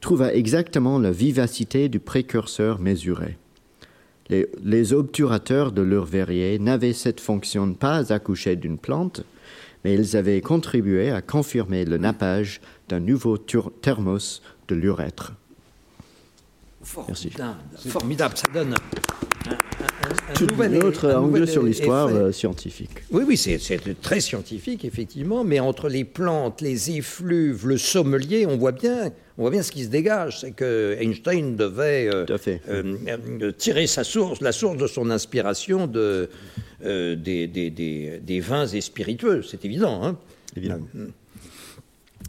trouva 0.00 0.34
exactement 0.34 0.98
la 0.98 1.10
vivacité 1.10 1.88
du 1.88 2.00
précurseur 2.00 2.80
mesuré. 2.80 3.36
Les, 4.62 4.92
obturateurs 4.92 5.72
de 5.72 5.82
leur 5.82 6.04
verrier 6.04 6.60
n'avaient 6.60 6.92
cette 6.92 7.20
fonction 7.20 7.74
pas 7.74 8.12
accoucher 8.12 8.54
d'une 8.54 8.78
plante, 8.78 9.24
mais 9.84 9.94
ils 9.94 10.16
avaient 10.16 10.40
contribué 10.40 11.10
à 11.10 11.20
confirmer 11.20 11.84
le 11.84 11.98
nappage 11.98 12.60
d'un 12.88 13.00
nouveau 13.00 13.38
thermos 13.38 14.40
de 14.68 14.76
l'urètre. 14.76 15.32
Formidable, 16.82 17.58
formidable, 17.76 18.34
ça 18.36 18.48
donne 18.54 18.74
un, 18.74 18.78
autre 20.80 21.12
angle 21.12 21.46
sur 21.46 21.62
l'histoire 21.62 22.08
euh, 22.08 22.32
scientifique. 22.32 22.88
Oui, 23.10 23.22
oui, 23.26 23.36
c'est 23.36 23.58
très 24.00 24.20
scientifique, 24.20 24.86
effectivement, 24.86 25.44
mais 25.44 25.60
entre 25.60 25.90
les 25.90 26.04
plantes, 26.04 26.62
les 26.62 26.92
effluves, 26.92 27.66
le 27.66 27.76
sommelier, 27.76 28.46
on 28.46 28.56
voit 28.56 28.72
bien, 28.72 29.10
on 29.36 29.42
voit 29.42 29.50
bien 29.50 29.62
ce 29.62 29.72
qui 29.72 29.84
se 29.84 29.88
dégage. 29.88 30.40
C'est 30.40 30.52
que 30.52 30.96
Einstein 30.98 31.54
devait 31.54 32.08
euh, 32.12 32.24
euh, 32.70 33.52
tirer 33.52 33.86
sa 33.86 34.02
source, 34.02 34.40
la 34.40 34.52
source 34.52 34.78
de 34.78 34.86
son 34.86 35.10
inspiration 35.10 35.86
de, 35.86 36.30
des, 36.82 37.46
des, 37.46 38.20
des, 38.20 38.40
vins 38.40 38.66
et 38.66 38.80
spiritueux, 38.80 39.42
c'est 39.42 39.66
évident. 39.66 40.02
Hein 40.02 40.16
évidemment. 40.56 40.86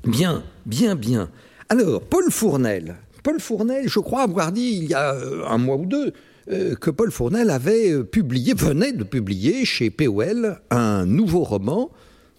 Bien, 0.04 0.44
bien, 0.66 0.96
bien. 0.96 1.30
Alors, 1.70 2.02
Paul 2.02 2.30
Fournel. 2.32 2.98
Paul 3.23 3.39
Fournel, 3.39 3.88
je 3.88 3.99
crois 3.99 4.23
avoir 4.23 4.51
dit 4.51 4.79
il 4.81 4.89
y 4.89 4.93
a 4.93 5.15
un 5.47 5.57
mois 5.57 5.77
ou 5.77 5.86
deux, 5.86 6.13
euh, 6.49 6.75
que 6.75 6.89
Paul 6.89 7.12
Fournel 7.12 7.49
avait 7.49 7.91
euh, 7.91 8.03
publié, 8.03 8.53
venait 8.53 8.93
de 8.93 9.03
publier 9.03 9.63
chez 9.65 9.89
POL 9.89 10.60
un 10.71 11.05
nouveau 11.05 11.43
roman 11.43 11.91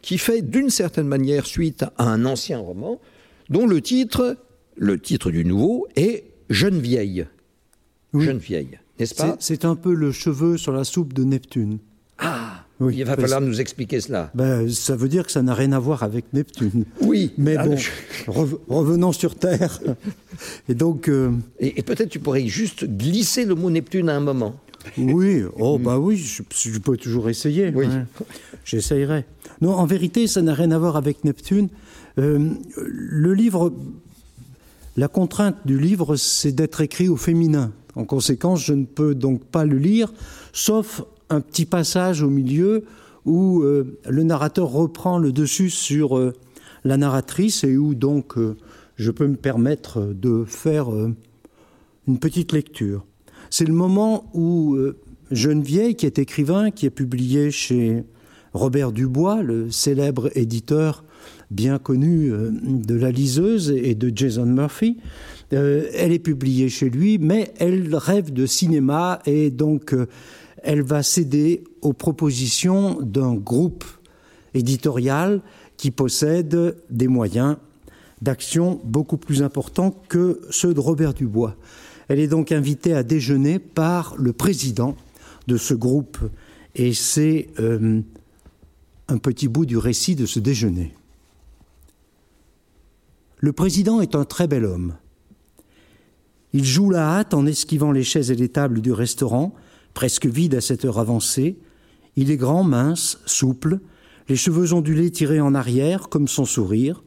qui 0.03 0.19
fait 0.19 0.43
d'une 0.43 0.71
certaine 0.71 1.07
manière 1.07 1.47
suite 1.47 1.85
à 1.97 2.05
un 2.05 2.25
ancien 2.25 2.59
roman 2.59 3.01
dont 3.49 3.67
le 3.67 3.81
titre, 3.81 4.37
le 4.77 4.99
titre 4.99 5.31
du 5.31 5.45
nouveau 5.45 5.87
est 5.95 6.25
Jeune 6.51 6.81
vieille. 6.81 7.27
Jeune 8.13 8.39
vieille, 8.39 8.79
n'est-ce 8.99 9.15
pas? 9.15 9.37
C'est 9.39 9.65
un 9.65 9.77
peu 9.77 9.95
le 9.95 10.13
cheveu 10.13 10.59
sur 10.59 10.73
la 10.73 10.85
soupe 10.85 11.13
de 11.13 11.25
Neptune. 11.25 11.79
Ah 12.19 12.62
il 12.91 13.05
va 13.05 13.17
falloir 13.17 13.41
nous 13.41 13.61
expliquer 13.61 14.01
cela. 14.01 14.31
Ben, 14.35 14.69
ça 14.71 14.97
veut 14.97 15.09
dire 15.09 15.27
que 15.27 15.33
ça 15.33 15.43
n'a 15.43 15.55
rien 15.55 15.73
à 15.73 15.79
voir 15.79 16.03
avec 16.03 16.33
Neptune. 16.33 16.85
Oui. 17.01 17.33
Mais 17.39 17.57
ah, 17.57 17.67
bon, 17.67 17.77
revenons 18.69 19.13
sur 19.13 19.35
Terre. 19.35 19.81
Et 20.69 20.75
donc. 20.75 21.09
Euh, 21.09 21.31
et, 21.61 21.83
peut-être 21.83 22.09
tu 22.09 22.19
pourrais 22.19 22.47
juste 22.47 22.85
glisser 22.85 23.45
le 23.45 23.55
mot 23.55 23.71
Neptune 23.71 24.09
à 24.09 24.17
un 24.17 24.21
moment. 24.21 24.55
Oui, 24.99 25.43
oh 25.59 25.79
bah 25.79 25.99
oui, 25.99 26.17
je, 26.17 26.79
peux 26.79 26.97
toujours 26.97 27.29
essayer. 27.29 27.73
Oui. 27.75 27.87
J'essayerai. 28.65 29.25
Non, 29.61 29.75
en 29.75 29.87
vérité, 29.87 30.27
ça 30.27 30.43
n'a 30.43 30.55
rien 30.55 30.73
à 30.73 30.79
voir 30.79 30.97
avec 30.97 31.23
Neptune. 31.23 31.69
Euh, 32.19 32.51
le 32.77 33.33
livre, 33.33 33.73
la 34.97 35.09
contrainte 35.09 35.57
du 35.65 35.79
livre, 35.79 36.17
c'est 36.17 36.53
d'être 36.53 36.81
écrit 36.81 37.09
au 37.09 37.17
féminin. 37.17 37.73
En 37.95 38.05
conséquence, 38.05 38.65
je 38.65 38.73
ne 38.73 38.85
peux 38.85 39.15
donc 39.15 39.45
pas 39.45 39.65
le 39.65 39.79
lire, 39.79 40.13
sauf 40.53 41.03
un 41.31 41.41
petit 41.41 41.67
passage 41.67 42.23
au 42.23 42.31
milieu 42.31 42.85
où 43.25 43.63
euh, 43.63 43.99
le 44.09 44.23
narrateur 44.23 44.71
reprend 44.71 45.19
le 45.19 45.33
dessus 45.33 45.71
sur 45.71 46.19
euh, 46.19 46.33
la 46.85 46.97
narratrice 46.97 47.65
et 47.65 47.77
où 47.77 47.95
donc 47.95 48.37
euh, 48.37 48.57
je 48.97 49.11
peux 49.11 49.27
me 49.27 49.37
permettre 49.37 50.01
de 50.01 50.45
faire 50.45 50.89
une 52.07 52.19
petite 52.19 52.53
lecture. 52.53 53.05
C'est 53.51 53.65
le 53.65 53.73
moment 53.73 54.31
où 54.35 54.77
Geneviève, 55.31 55.95
qui 55.95 56.07
est 56.07 56.19
écrivain, 56.19 56.71
qui 56.71 56.87
est 56.87 56.91
publié 56.91 57.51
chez 57.51 58.05
Robert 58.53 58.93
Dubois, 58.93 59.43
le 59.43 59.71
célèbre 59.71 60.31
éditeur 60.37 61.05
bien 61.53 61.79
connu 61.79 62.33
euh, 62.33 62.51
de 62.51 62.95
La 62.95 63.11
Liseuse 63.11 63.71
et 63.71 63.95
de 63.95 64.11
Jason 64.15 64.47
Murphy, 64.47 64.99
elle 65.51 66.13
est 66.13 66.19
publiée 66.19 66.71
chez 66.71 66.89
lui, 66.89 67.19
mais 67.19 67.53
elle 67.59 67.95
rêve 67.95 68.33
de 68.33 68.47
cinéma 68.47 69.19
et 69.27 69.51
donc 69.51 69.95
elle 70.63 70.83
va 70.83 71.03
céder 71.03 71.65
aux 71.81 71.93
propositions 71.93 73.01
d'un 73.01 73.35
groupe 73.35 73.85
éditorial 74.55 75.41
qui 75.77 75.91
possède 75.91 76.77
des 76.91 77.09
moyens 77.09 77.57
d'action 78.21 78.81
beaucoup 78.85 79.17
plus 79.17 79.43
importants 79.43 79.91
que 80.09 80.41
ceux 80.51 80.75
de 80.75 80.81
Robert 80.81 81.15
Dubois. 81.15 81.57
Elle 82.09 82.21
est 82.21 82.29
donc 82.29 82.53
invitée 82.53 82.95
à 82.95 83.03
déjeuner 83.03 83.59
par 83.59 84.15
le 84.17 84.33
président 84.33 84.97
de 85.49 85.57
ce 85.57 85.75
groupe 85.75 86.19
et 86.75 86.95
c'est 86.95 87.49
euh, 87.59 88.01
un 89.09 89.19
petit 89.19 89.49
bout 89.49 89.67
du 89.67 89.77
récit 89.77 90.15
de 90.15 90.27
ce 90.27 90.39
déjeuner. 90.39 90.95
Le 93.39 93.53
président 93.53 94.01
est 94.01 94.15
un 94.15 94.25
très 94.25 94.47
bel 94.47 94.65
homme. 94.65 94.95
Il 96.53 96.65
joue 96.65 96.91
la 96.91 97.19
hâte 97.19 97.35
en 97.35 97.47
esquivant 97.47 97.91
les 97.91 98.05
chaises 98.05 98.31
et 98.31 98.37
les 98.37 98.49
tables 98.49 98.81
du 98.81 98.93
restaurant, 98.93 99.55
presque 99.95 100.27
vide 100.27 100.55
à 100.55 100.61
cette 100.61 100.85
heure 100.85 100.99
avancée. 100.99 101.59
Il 102.17 102.31
est 102.31 102.37
grand, 102.37 102.65
mince, 102.65 103.19
souple, 103.27 103.81
les 104.29 104.37
cheveux 104.37 104.73
ondulés 104.73 105.11
tirés 105.11 105.41
en 105.41 105.55
arrière, 105.55 106.09
comme 106.09 106.29
son 106.29 106.45
sourire. 106.45 107.03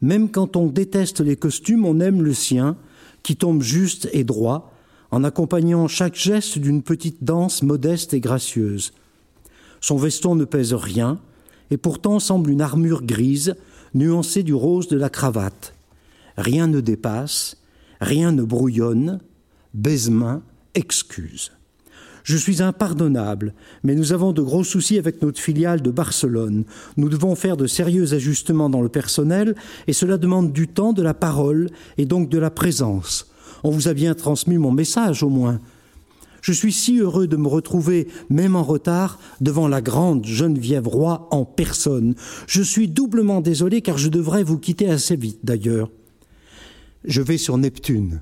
Même 0.00 0.30
quand 0.30 0.56
on 0.56 0.66
déteste 0.66 1.20
les 1.20 1.36
costumes, 1.36 1.84
on 1.84 2.00
aime 2.00 2.22
le 2.22 2.34
sien, 2.34 2.76
qui 3.22 3.36
tombe 3.36 3.62
juste 3.62 4.08
et 4.12 4.24
droit, 4.24 4.72
en 5.10 5.24
accompagnant 5.24 5.88
chaque 5.88 6.14
geste 6.14 6.58
d'une 6.58 6.82
petite 6.82 7.24
danse 7.24 7.62
modeste 7.62 8.14
et 8.14 8.20
gracieuse. 8.20 8.92
Son 9.80 9.96
veston 9.96 10.34
ne 10.34 10.44
pèse 10.44 10.74
rien, 10.74 11.20
et 11.70 11.76
pourtant 11.76 12.18
semble 12.20 12.50
une 12.50 12.60
armure 12.60 13.02
grise, 13.02 13.54
nuancée 13.94 14.42
du 14.42 14.54
rose 14.54 14.88
de 14.88 14.96
la 14.96 15.10
cravate. 15.10 15.74
Rien 16.36 16.66
ne 16.66 16.80
dépasse, 16.80 17.56
rien 18.00 18.32
ne 18.32 18.42
brouillonne, 18.42 19.20
baise-main, 19.74 20.42
excuse. 20.74 21.52
Je 22.28 22.36
suis 22.36 22.60
impardonnable, 22.60 23.54
mais 23.82 23.94
nous 23.94 24.12
avons 24.12 24.34
de 24.34 24.42
gros 24.42 24.62
soucis 24.62 24.98
avec 24.98 25.22
notre 25.22 25.40
filiale 25.40 25.80
de 25.80 25.90
Barcelone. 25.90 26.64
Nous 26.98 27.08
devons 27.08 27.34
faire 27.34 27.56
de 27.56 27.66
sérieux 27.66 28.12
ajustements 28.12 28.68
dans 28.68 28.82
le 28.82 28.90
personnel 28.90 29.54
et 29.86 29.94
cela 29.94 30.18
demande 30.18 30.52
du 30.52 30.68
temps, 30.68 30.92
de 30.92 31.00
la 31.00 31.14
parole 31.14 31.70
et 31.96 32.04
donc 32.04 32.28
de 32.28 32.36
la 32.36 32.50
présence. 32.50 33.32
On 33.64 33.70
vous 33.70 33.88
a 33.88 33.94
bien 33.94 34.12
transmis 34.12 34.58
mon 34.58 34.72
message 34.72 35.22
au 35.22 35.30
moins. 35.30 35.58
Je 36.42 36.52
suis 36.52 36.74
si 36.74 36.98
heureux 36.98 37.28
de 37.28 37.38
me 37.38 37.48
retrouver, 37.48 38.08
même 38.28 38.56
en 38.56 38.62
retard, 38.62 39.18
devant 39.40 39.66
la 39.66 39.80
grande 39.80 40.26
Geneviève 40.26 40.86
Roy 40.86 41.28
en 41.30 41.46
personne. 41.46 42.14
Je 42.46 42.60
suis 42.60 42.88
doublement 42.88 43.40
désolé 43.40 43.80
car 43.80 43.96
je 43.96 44.10
devrais 44.10 44.42
vous 44.42 44.58
quitter 44.58 44.90
assez 44.90 45.16
vite 45.16 45.40
d'ailleurs. 45.44 45.88
Je 47.06 47.22
vais 47.22 47.38
sur 47.38 47.56
Neptune. 47.56 48.20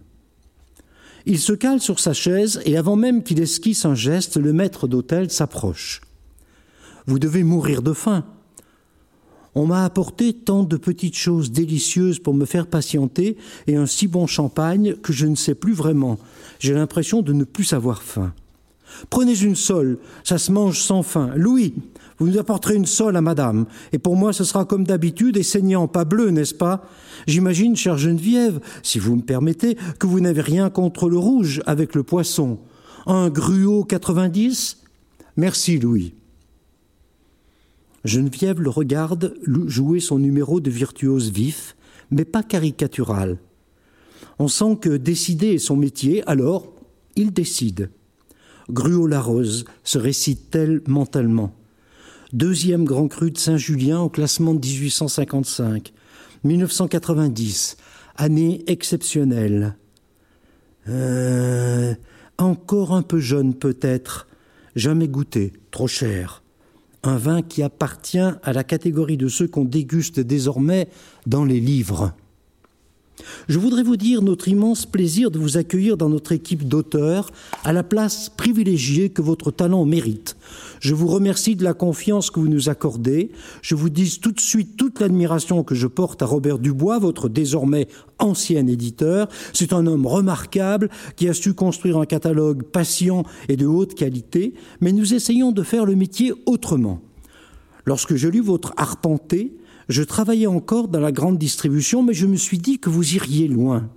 Il 1.29 1.41
se 1.41 1.53
cale 1.53 1.81
sur 1.81 1.99
sa 1.99 2.13
chaise 2.13 2.61
et 2.65 2.77
avant 2.77 2.95
même 2.95 3.25
qu'il 3.25 3.41
esquisse 3.41 3.85
un 3.85 3.97
geste, 3.97 4.37
le 4.37 4.53
maître 4.53 4.87
d'hôtel 4.87 5.29
s'approche. 5.29 6.01
Vous 7.07 7.19
devez 7.19 7.43
mourir 7.43 7.83
de 7.83 7.93
faim. 7.93 8.25
On 9.57 9.67
m'a 9.67 9.85
apporté 9.85 10.35
tant 10.35 10.63
de 10.63 10.77
petites 10.77 11.17
choses 11.17 11.51
délicieuses 11.51 12.21
pour 12.21 12.35
me 12.35 12.45
faire 12.45 12.69
patienter 12.69 13.37
et 13.67 13.75
un 13.75 13.87
si 13.87 14.07
bon 14.07 14.29
champagne 14.29 14.95
que 14.95 15.13
je 15.13 15.27
ne 15.27 15.35
sais 15.35 15.57
plus 15.57 15.73
vraiment. 15.73 16.19
J'ai 16.61 16.75
l'impression 16.75 17.23
de 17.23 17.33
ne 17.33 17.43
plus 17.43 17.65
savoir 17.65 18.03
faim. 18.05 18.33
Prenez 19.11 19.37
une 19.41 19.57
sole, 19.57 19.99
ça 20.23 20.39
se 20.39 20.53
mange 20.53 20.81
sans 20.81 21.03
faim. 21.03 21.33
Louis, 21.35 21.75
vous 22.19 22.29
nous 22.29 22.39
apporterez 22.39 22.75
une 22.75 22.87
sole 22.87 23.17
à 23.17 23.21
madame, 23.21 23.67
et 23.93 23.99
pour 23.99 24.17
moi 24.17 24.33
ce 24.33 24.45
sera 24.45 24.65
comme 24.65 24.85
d'habitude 24.85 25.37
et 25.37 25.43
saignant, 25.43 25.89
pas 25.89 26.05
bleu, 26.05 26.31
n'est-ce 26.31 26.55
pas? 26.55 26.85
J'imagine, 27.27 27.77
chère 27.77 27.99
Geneviève, 27.99 28.61
si 28.83 28.99
vous 28.99 29.17
me 29.17 29.23
permettez, 29.23 29.77
que 29.99 30.07
vous 30.07 30.21
n'avez 30.21 30.41
rien 30.41 30.71
contre 30.71 31.09
le 31.09 31.19
rouge 31.19 31.63
avec 31.67 31.95
le 31.95 32.03
poisson. 32.03 32.59
Un 33.07 33.29
gruau 33.29 33.85
90 33.85 34.83
Merci, 35.37 35.79
Louis. 35.79 36.15
Geneviève 38.05 38.61
le 38.61 38.71
regarde 38.71 39.35
jouer 39.67 40.01
son 40.01 40.19
numéro 40.19 40.61
de 40.61 40.71
virtuose 40.71 41.31
vif, 41.31 41.77
mais 42.11 42.25
pas 42.25 42.43
caricatural. 42.43 43.39
On 44.39 44.49
sent 44.49 44.79
que 44.81 44.97
décider 44.97 45.55
est 45.55 45.59
son 45.59 45.77
métier, 45.77 46.27
alors 46.27 46.73
il 47.17 47.33
décide. 47.33 47.91
Gruau 48.71 49.07
la 49.07 49.21
Rose 49.21 49.65
se 49.85 49.99
récite-t-elle 49.99 50.83
mentalement? 50.87 51.53
Deuxième 52.33 52.85
grand 52.85 53.07
cru 53.07 53.31
de 53.31 53.39
Saint-Julien 53.39 54.01
au 54.01 54.09
classement 54.09 54.53
de 54.53 54.59
1855. 54.59 55.93
1990, 56.43 57.77
année 58.17 58.65
exceptionnelle. 58.67 59.77
Euh, 60.89 61.95
encore 62.37 62.95
un 62.95 63.03
peu 63.03 63.21
jeune 63.21 63.55
peut-être, 63.55 64.27
jamais 64.75 65.07
goûté, 65.07 65.53
trop 65.71 65.87
cher. 65.87 66.43
Un 67.05 67.17
vin 67.17 67.43
qui 67.43 67.63
appartient 67.63 68.19
à 68.19 68.53
la 68.53 68.65
catégorie 68.65 69.17
de 69.17 69.29
ceux 69.29 69.47
qu'on 69.47 69.65
déguste 69.65 70.19
désormais 70.19 70.89
dans 71.27 71.45
les 71.45 71.61
livres. 71.61 72.13
Je 73.49 73.59
voudrais 73.59 73.83
vous 73.83 73.97
dire 73.97 74.23
notre 74.23 74.49
immense 74.49 74.87
plaisir 74.87 75.31
de 75.31 75.39
vous 75.39 75.57
accueillir 75.57 75.97
dans 75.97 76.09
notre 76.09 76.33
équipe 76.33 76.67
d'auteurs 76.67 77.31
à 77.65 77.73
la 77.73 77.83
place 77.83 78.29
privilégiée 78.29 79.11
que 79.11 79.23
votre 79.23 79.51
talent 79.51 79.85
mérite. 79.85 80.37
Je 80.81 80.95
vous 80.95 81.07
remercie 81.07 81.57
de 81.57 81.65
la 81.65 81.75
confiance 81.75 82.31
que 82.31 82.41
vous 82.41 82.49
nous 82.49 82.69
accordez. 82.69 83.31
Je 83.63 83.75
vous 83.75 83.89
dis 83.89 84.19
tout 84.21 84.33
de 84.33 84.41
suite 84.41 84.77
toute 84.77 85.01
l'admiration 85.01 85.65
que 85.65 85.75
je 85.75 85.87
porte 85.87 86.23
à 86.23 86.27
Robert 86.27 86.59
Dubois, 86.59 86.99
votre 86.99 87.29
désormais 87.29 87.89
ancien 88.19 88.67
éditeur. 88.67 89.29
C'est 89.53 89.73
un 89.73 89.87
homme 89.87 90.07
remarquable 90.07 90.91
qui 91.17 91.29
a 91.29 91.35
su 91.35 91.55
construire 91.55 91.99
un 91.99 92.07
catalogue 92.07 92.63
patient 92.65 93.25
et 93.49 93.57
de 93.57 93.67
haute 93.67 93.95
qualité, 93.95 94.55
mais 94.81 94.93
nous 94.93 95.15
essayons 95.15 95.53
de 95.53 95.63
faire 95.63 95.87
le 95.87 95.97
métier 95.97 96.33
autrement. 96.47 97.01
Lorsque 97.87 98.17
je 98.17 98.29
lus 98.29 98.41
votre 98.41 98.75
arpenté, 98.77 99.57
je 99.89 100.03
travaillais 100.03 100.47
encore 100.47 100.89
dans 100.89 101.01
la 101.01 101.13
grande 101.13 101.39
distribution, 101.39 102.03
mais 102.03 102.15
je 102.15 102.27
me 102.27 102.37
suis 102.37 102.59
dit 102.59 102.79
que 102.79 102.91
vous 102.91 103.15
iriez 103.15 103.49
loin. 103.49 103.89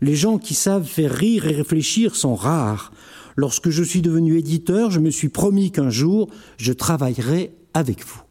Les 0.00 0.14
gens 0.14 0.38
qui 0.38 0.54
savent 0.54 0.86
faire 0.86 1.12
rire 1.12 1.46
et 1.46 1.54
réfléchir 1.54 2.16
sont 2.16 2.34
rares. 2.34 2.92
Lorsque 3.36 3.70
je 3.70 3.82
suis 3.82 4.02
devenu 4.02 4.36
éditeur, 4.36 4.90
je 4.90 5.00
me 5.00 5.10
suis 5.10 5.30
promis 5.30 5.70
qu'un 5.70 5.90
jour, 5.90 6.28
je 6.58 6.72
travaillerai 6.72 7.54
avec 7.72 8.04
vous. 8.04 8.22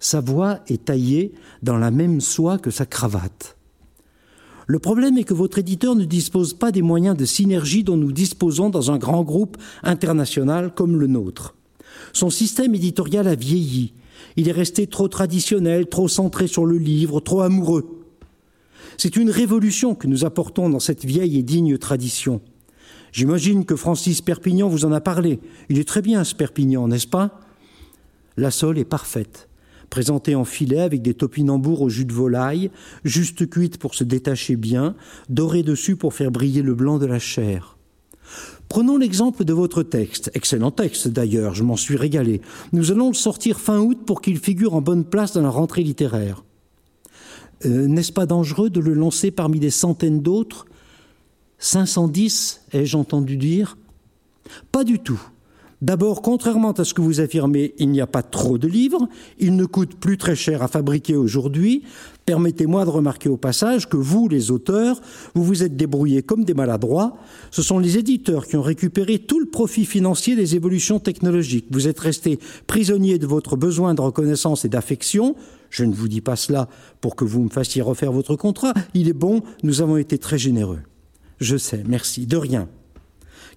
Sa 0.00 0.20
voix 0.20 0.60
est 0.66 0.86
taillée 0.86 1.32
dans 1.62 1.78
la 1.78 1.92
même 1.92 2.20
soie 2.20 2.58
que 2.58 2.72
sa 2.72 2.86
cravate. 2.86 3.56
Le 4.66 4.80
problème 4.80 5.18
est 5.18 5.24
que 5.24 5.34
votre 5.34 5.58
éditeur 5.58 5.94
ne 5.94 6.04
dispose 6.04 6.54
pas 6.54 6.72
des 6.72 6.82
moyens 6.82 7.16
de 7.16 7.24
synergie 7.24 7.84
dont 7.84 7.96
nous 7.96 8.10
disposons 8.10 8.68
dans 8.68 8.90
un 8.90 8.98
grand 8.98 9.22
groupe 9.22 9.56
international 9.84 10.74
comme 10.74 10.98
le 10.98 11.06
nôtre. 11.06 11.54
Son 12.12 12.30
système 12.30 12.74
éditorial 12.74 13.28
a 13.28 13.34
vieilli 13.36 13.92
il 14.36 14.48
est 14.48 14.52
resté 14.52 14.86
trop 14.86 15.08
traditionnel, 15.08 15.86
trop 15.86 16.08
centré 16.08 16.46
sur 16.46 16.64
le 16.64 16.78
livre, 16.78 17.20
trop 17.20 17.42
amoureux. 17.42 18.04
C'est 18.96 19.16
une 19.16 19.30
révolution 19.30 19.94
que 19.94 20.06
nous 20.06 20.24
apportons 20.24 20.68
dans 20.68 20.80
cette 20.80 21.04
vieille 21.04 21.38
et 21.38 21.42
digne 21.42 21.78
tradition. 21.78 22.40
J'imagine 23.12 23.64
que 23.64 23.76
Francis 23.76 24.20
Perpignan 24.20 24.68
vous 24.68 24.84
en 24.84 24.92
a 24.92 25.00
parlé. 25.00 25.40
Il 25.68 25.78
est 25.78 25.88
très 25.88 26.02
bien 26.02 26.24
ce 26.24 26.34
Perpignan, 26.34 26.88
n'est-ce 26.88 27.06
pas? 27.06 27.40
La 28.36 28.50
sole 28.50 28.78
est 28.78 28.86
parfaite, 28.86 29.48
présentée 29.90 30.34
en 30.34 30.44
filet 30.44 30.80
avec 30.80 31.02
des 31.02 31.12
topinambours 31.12 31.82
au 31.82 31.90
jus 31.90 32.06
de 32.06 32.14
volaille, 32.14 32.70
juste 33.04 33.48
cuite 33.50 33.76
pour 33.76 33.94
se 33.94 34.04
détacher 34.04 34.56
bien, 34.56 34.94
dorée 35.28 35.62
dessus 35.62 35.96
pour 35.96 36.14
faire 36.14 36.30
briller 36.30 36.62
le 36.62 36.74
blanc 36.74 36.98
de 36.98 37.06
la 37.06 37.18
chair. 37.18 37.76
Prenons 38.72 38.96
l'exemple 38.96 39.44
de 39.44 39.52
votre 39.52 39.82
texte, 39.82 40.30
excellent 40.32 40.70
texte 40.70 41.06
d'ailleurs, 41.06 41.54
je 41.54 41.62
m'en 41.62 41.76
suis 41.76 41.94
régalé. 41.94 42.40
Nous 42.72 42.90
allons 42.90 43.08
le 43.08 43.14
sortir 43.14 43.60
fin 43.60 43.78
août 43.78 43.98
pour 44.06 44.22
qu'il 44.22 44.38
figure 44.38 44.72
en 44.72 44.80
bonne 44.80 45.04
place 45.04 45.34
dans 45.34 45.42
la 45.42 45.50
rentrée 45.50 45.82
littéraire. 45.82 46.42
Euh, 47.66 47.86
n'est-ce 47.86 48.14
pas 48.14 48.24
dangereux 48.24 48.70
de 48.70 48.80
le 48.80 48.94
lancer 48.94 49.30
parmi 49.30 49.60
des 49.60 49.68
centaines 49.68 50.22
d'autres? 50.22 50.64
510, 51.58 52.62
ai-je 52.72 52.96
entendu 52.96 53.36
dire? 53.36 53.76
Pas 54.72 54.84
du 54.84 55.00
tout. 55.00 55.20
D'abord, 55.82 56.22
contrairement 56.22 56.72
à 56.72 56.84
ce 56.84 56.94
que 56.94 57.02
vous 57.02 57.20
affirmez, 57.20 57.74
il 57.76 57.90
n'y 57.90 58.00
a 58.00 58.06
pas 58.06 58.22
trop 58.22 58.56
de 58.56 58.68
livres, 58.68 59.06
ils 59.38 59.54
ne 59.54 59.66
coûtent 59.66 59.96
plus 59.96 60.16
très 60.16 60.34
cher 60.34 60.62
à 60.62 60.68
fabriquer 60.68 61.16
aujourd'hui. 61.16 61.82
Permettez-moi 62.24 62.84
de 62.84 62.90
remarquer 62.90 63.28
au 63.28 63.36
passage 63.36 63.88
que 63.88 63.96
vous, 63.96 64.28
les 64.28 64.50
auteurs, 64.50 65.00
vous 65.34 65.42
vous 65.42 65.62
êtes 65.64 65.76
débrouillés 65.76 66.22
comme 66.22 66.44
des 66.44 66.54
maladroits. 66.54 67.16
Ce 67.50 67.62
sont 67.62 67.78
les 67.78 67.98
éditeurs 67.98 68.46
qui 68.46 68.56
ont 68.56 68.62
récupéré 68.62 69.18
tout 69.18 69.40
le 69.40 69.46
profit 69.46 69.84
financier 69.84 70.36
des 70.36 70.54
évolutions 70.54 71.00
technologiques. 71.00 71.66
Vous 71.70 71.88
êtes 71.88 71.98
restés 71.98 72.38
prisonniers 72.66 73.18
de 73.18 73.26
votre 73.26 73.56
besoin 73.56 73.94
de 73.94 74.00
reconnaissance 74.00 74.64
et 74.64 74.68
d'affection. 74.68 75.34
Je 75.70 75.84
ne 75.84 75.94
vous 75.94 76.08
dis 76.08 76.20
pas 76.20 76.36
cela 76.36 76.68
pour 77.00 77.16
que 77.16 77.24
vous 77.24 77.42
me 77.42 77.48
fassiez 77.48 77.82
refaire 77.82 78.12
votre 78.12 78.36
contrat. 78.36 78.74
Il 78.94 79.08
est 79.08 79.14
bon, 79.14 79.42
nous 79.62 79.80
avons 79.80 79.96
été 79.96 80.18
très 80.18 80.38
généreux. 80.38 80.80
Je 81.40 81.56
sais, 81.56 81.82
merci, 81.86 82.26
de 82.26 82.36
rien. 82.36 82.68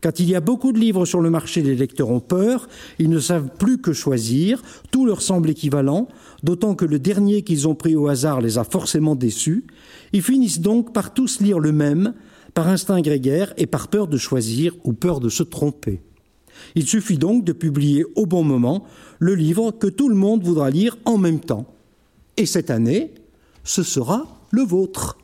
Quand 0.02 0.20
il 0.20 0.30
y 0.30 0.36
a 0.36 0.42
beaucoup 0.42 0.72
de 0.72 0.80
livres 0.80 1.06
sur 1.06 1.22
le 1.22 1.30
marché, 1.30 1.62
les 1.62 1.76
lecteurs 1.76 2.10
ont 2.10 2.20
peur, 2.20 2.68
ils 3.00 3.10
ne 3.10 3.20
savent 3.20 3.50
plus 3.58 3.80
que 3.80 3.94
choisir, 3.94 4.62
tout 4.92 5.06
leur 5.06 5.22
semble 5.22 5.50
équivalent, 5.50 6.08
d'autant 6.44 6.76
que 6.76 6.86
le 6.86 7.00
dernier 7.00 7.44
qu'ils 7.44 7.68
ont 7.68 7.76
pris 7.76 7.96
au 7.96 8.08
hasard 8.08 8.42
les 8.42 8.58
a 8.58 8.64
forcément 8.64 9.16
déçus. 9.16 9.66
Ils 10.14 10.22
finissent 10.22 10.62
donc 10.62 10.94
par 10.94 11.14
tous 11.14 11.42
lire 11.42 11.60
le 11.60 11.72
même, 11.72 12.14
par 12.54 12.68
instinct 12.68 13.02
grégaire 13.02 13.54
et 13.58 13.68
par 13.68 13.88
peur 13.88 14.08
de 14.08 14.18
choisir 14.18 14.74
ou 14.84 14.94
peur 14.94 15.20
de 15.20 15.30
se 15.30 15.44
tromper. 15.44 16.02
Il 16.76 16.88
suffit 16.88 17.18
donc 17.18 17.44
de 17.44 17.52
publier 17.52 18.06
au 18.16 18.26
bon 18.26 18.44
moment 18.44 18.86
le 19.20 19.36
livre 19.36 19.72
que 19.72 19.88
tout 19.88 20.10
le 20.10 20.16
monde 20.16 20.44
voudra 20.44 20.70
lire 20.70 20.98
en 21.06 21.18
même 21.18 21.40
temps. 21.40 21.66
Et 22.38 22.46
cette 22.46 22.70
année, 22.70 23.14
ce 23.64 23.84
sera 23.84 24.42
le 24.52 24.62
vôtre. 24.62 25.18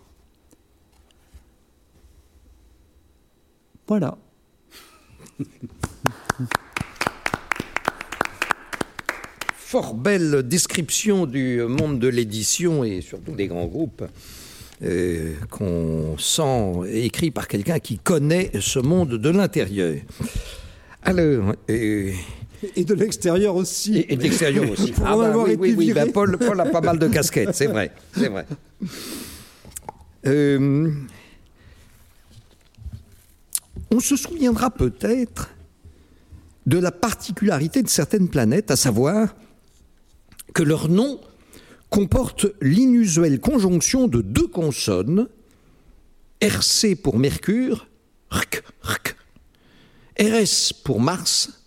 Voilà. 3.87 4.17
Fort 9.55 9.93
belle 9.93 10.43
description 10.43 11.25
du 11.25 11.61
monde 11.61 11.99
de 11.99 12.07
l'édition 12.07 12.83
et 12.83 13.01
surtout 13.01 13.31
des 13.31 13.47
grands 13.47 13.67
groupes 13.67 14.03
euh, 14.83 15.35
qu'on 15.49 16.17
sent 16.17 16.89
écrit 16.91 17.31
par 17.31 17.47
quelqu'un 17.47 17.79
qui 17.79 17.99
connaît 17.99 18.51
ce 18.59 18.79
monde 18.79 19.11
de 19.11 19.29
l'intérieur. 19.29 19.95
Alors. 21.03 21.53
Euh, 21.69 22.11
et 22.75 22.83
de 22.83 22.93
l'extérieur 22.93 23.55
aussi. 23.55 24.05
Et, 24.07 24.15
de 24.15 24.23
l'extérieur 24.23 24.69
aussi. 24.69 24.93
ah 25.05 25.15
bah, 25.15 25.33
oui, 25.35 25.55
oui, 25.57 25.75
oui 25.77 25.93
Paul, 26.13 26.37
Paul, 26.37 26.59
a 26.59 26.65
pas 26.65 26.81
mal 26.81 26.99
de 26.99 27.07
casquettes, 27.07 27.53
c'est 27.53 27.67
vrai. 27.67 27.91
C'est 28.15 28.29
vrai. 28.29 28.45
Euh, 30.27 30.91
on 33.91 33.99
se 33.99 34.15
souviendra 34.15 34.71
peut-être 34.71 35.49
de 36.65 36.77
la 36.77 36.91
particularité 36.91 37.83
de 37.83 37.89
certaines 37.89 38.29
planètes, 38.29 38.71
à 38.71 38.75
savoir 38.75 39.35
que 40.53 40.63
leur 40.63 40.89
nom 40.89 41.19
comporte 41.89 42.47
l'inusuelle 42.61 43.39
conjonction 43.39 44.07
de 44.07 44.21
deux 44.21 44.47
consonnes, 44.47 45.27
RC 46.39 46.95
pour 46.95 47.19
Mercure, 47.19 47.87
RK, 48.31 48.63
RK, 48.83 49.15
RS 50.19 50.73
pour 50.83 51.01
Mars, 51.01 51.65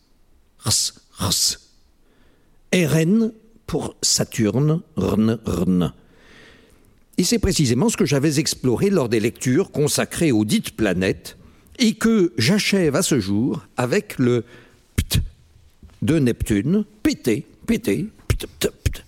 RS, 0.64 0.94
RS, 1.18 1.58
RN 2.72 3.32
pour 3.66 3.96
Saturne, 4.00 4.80
RN, 4.96 5.38
RN. 5.44 5.92
Et 7.18 7.24
c'est 7.24 7.38
précisément 7.38 7.88
ce 7.88 7.96
que 7.96 8.06
j'avais 8.06 8.38
exploré 8.38 8.90
lors 8.90 9.08
des 9.08 9.20
lectures 9.20 9.70
consacrées 9.70 10.32
aux 10.32 10.44
dites 10.44 10.74
planètes 10.74 11.36
et 11.78 11.94
que 11.94 12.32
j'achève 12.38 12.96
à 12.96 13.02
ce 13.02 13.20
jour 13.20 13.64
avec 13.76 14.18
le 14.18 14.44
pt 14.96 15.20
de 16.02 16.18
Neptune, 16.18 16.84
pété, 17.02 17.46
pété, 17.66 18.08
pt, 18.28 18.46
pt, 18.46 18.70
pt, 18.82 19.04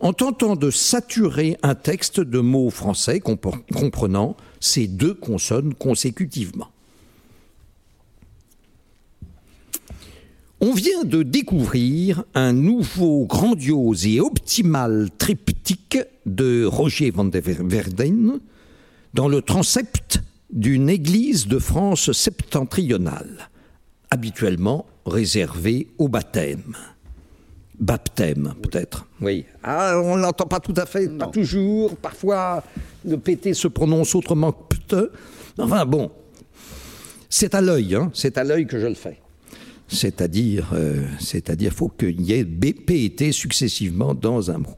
en 0.00 0.12
tentant 0.12 0.56
de 0.56 0.70
saturer 0.70 1.56
un 1.62 1.76
texte 1.76 2.20
de 2.20 2.40
mots 2.40 2.70
français 2.70 3.20
comprenant 3.20 4.36
ces 4.58 4.88
deux 4.88 5.14
consonnes 5.14 5.74
consécutivement. 5.74 6.68
On 10.60 10.72
vient 10.72 11.02
de 11.02 11.24
découvrir 11.24 12.22
un 12.34 12.52
nouveau 12.52 13.26
grandiose 13.26 14.06
et 14.06 14.20
optimal 14.20 15.08
triptyque 15.18 15.98
de 16.24 16.64
Roger 16.64 17.10
van 17.10 17.24
der 17.24 17.42
Verden 17.42 18.38
dans 19.12 19.26
le 19.26 19.42
transept 19.42 20.20
d'une 20.52 20.90
église 20.90 21.46
de 21.46 21.58
France 21.58 22.12
septentrionale, 22.12 23.48
habituellement 24.10 24.86
réservée 25.06 25.88
au 25.98 26.08
baptême. 26.08 26.76
Baptême, 27.80 28.54
peut-être. 28.62 29.06
Oui. 29.20 29.44
Ah, 29.62 30.00
on 30.04 30.16
ne 30.16 30.22
l'entend 30.22 30.46
pas 30.46 30.60
tout 30.60 30.74
à 30.76 30.86
fait, 30.86 31.08
pas 31.08 31.26
toujours. 31.26 31.96
Parfois, 31.96 32.62
le 33.04 33.16
PT 33.16 33.54
se 33.54 33.66
prononce 33.66 34.14
autrement 34.14 34.52
que 34.52 34.76
pte. 34.76 34.96
Enfin, 35.58 35.84
bon. 35.86 36.10
C'est 37.28 37.54
à 37.54 37.62
l'œil, 37.62 37.94
hein, 37.94 38.10
c'est 38.12 38.36
à 38.36 38.44
l'œil 38.44 38.66
que 38.66 38.78
je 38.78 38.86
le 38.86 38.94
fais. 38.94 39.18
C'est-à-dire, 39.88 40.70
euh, 40.74 41.06
c'est-à-dire, 41.18 41.72
faut 41.72 41.88
qu'il 41.88 42.20
y 42.20 42.34
ait 42.34 42.44
BP 42.44 42.90
et 42.90 43.14
T 43.14 43.32
successivement 43.32 44.14
dans 44.14 44.50
un 44.50 44.58
mot. 44.58 44.76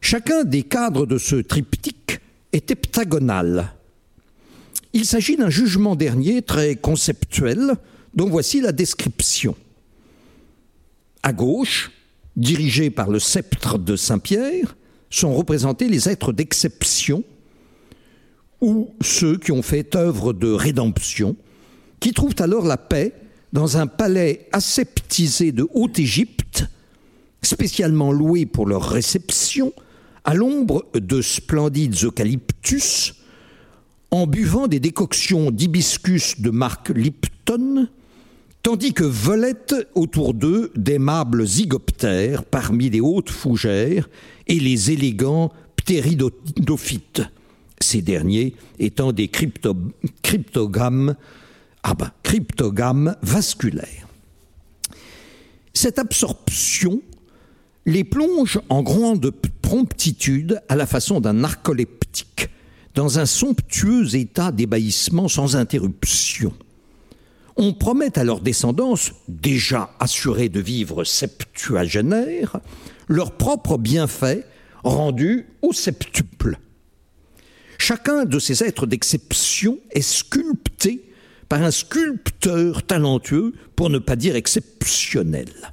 Chacun 0.00 0.44
des 0.44 0.62
cadres 0.62 1.06
de 1.06 1.16
ce 1.16 1.36
triptyque 1.36 2.20
est 2.52 2.70
heptagonal, 2.70 3.72
il 4.92 5.06
s'agit 5.06 5.36
d'un 5.36 5.50
jugement 5.50 5.96
dernier 5.96 6.42
très 6.42 6.76
conceptuel, 6.76 7.74
dont 8.14 8.28
voici 8.28 8.60
la 8.60 8.72
description. 8.72 9.56
À 11.22 11.32
gauche, 11.32 11.90
dirigés 12.36 12.90
par 12.90 13.08
le 13.08 13.18
sceptre 13.18 13.78
de 13.78 13.96
Saint-Pierre, 13.96 14.76
sont 15.10 15.34
représentés 15.34 15.88
les 15.88 16.08
êtres 16.08 16.32
d'exception, 16.32 17.24
ou 18.60 18.90
ceux 19.02 19.38
qui 19.38 19.52
ont 19.52 19.62
fait 19.62 19.96
œuvre 19.96 20.32
de 20.32 20.50
rédemption, 20.50 21.36
qui 22.00 22.12
trouvent 22.12 22.36
alors 22.38 22.64
la 22.64 22.76
paix 22.76 23.12
dans 23.52 23.76
un 23.76 23.86
palais 23.86 24.48
aseptisé 24.52 25.52
de 25.52 25.68
Haute-Égypte, 25.74 26.66
spécialement 27.42 28.12
loué 28.12 28.46
pour 28.46 28.66
leur 28.66 28.88
réception, 28.88 29.72
à 30.24 30.34
l'ombre 30.34 30.86
de 30.94 31.20
splendides 31.20 32.04
eucalyptus, 32.04 33.14
en 34.12 34.26
buvant 34.26 34.68
des 34.68 34.78
décoctions 34.78 35.50
d'hibiscus 35.50 36.38
de 36.40 36.50
marque 36.50 36.90
Lipton, 36.90 37.88
tandis 38.62 38.92
que 38.92 39.04
volaient 39.04 39.56
autour 39.94 40.34
d'eux 40.34 40.70
d'aimables 40.76 41.46
zygoptères 41.46 42.44
parmi 42.44 42.90
les 42.90 43.00
hautes 43.00 43.30
fougères 43.30 44.10
et 44.46 44.60
les 44.60 44.90
élégants 44.90 45.50
ptéridophytes, 45.76 47.22
ces 47.80 48.02
derniers 48.02 48.54
étant 48.78 49.12
des 49.12 49.28
crypto 49.28 49.74
cryptogrammes, 50.22 51.16
ah 51.82 51.94
ben, 51.94 52.12
vasculaires. 53.22 54.08
Cette 55.72 55.98
absorption 55.98 57.00
les 57.86 58.04
plonge 58.04 58.60
en 58.68 58.82
grande 58.82 59.32
promptitude 59.62 60.60
à 60.68 60.76
la 60.76 60.86
façon 60.86 61.20
d'un 61.20 61.32
narcoleptique 61.32 62.51
dans 62.94 63.18
un 63.18 63.26
somptueux 63.26 64.14
état 64.14 64.52
d'ébahissement 64.52 65.28
sans 65.28 65.56
interruption. 65.56 66.52
On 67.56 67.74
promet 67.74 68.18
à 68.18 68.24
leurs 68.24 68.40
descendants, 68.40 68.94
déjà 69.28 69.90
assurés 70.00 70.48
de 70.48 70.60
vivre 70.60 71.04
septuagénaires, 71.04 72.60
leurs 73.08 73.32
propres 73.32 73.78
bienfaits 73.78 74.44
rendus 74.84 75.46
au 75.60 75.72
septuple. 75.72 76.58
Chacun 77.78 78.24
de 78.24 78.38
ces 78.38 78.62
êtres 78.62 78.86
d'exception 78.86 79.78
est 79.90 80.02
sculpté 80.02 81.04
par 81.48 81.62
un 81.62 81.70
sculpteur 81.70 82.82
talentueux, 82.82 83.52
pour 83.76 83.90
ne 83.90 83.98
pas 83.98 84.16
dire 84.16 84.36
exceptionnel 84.36 85.71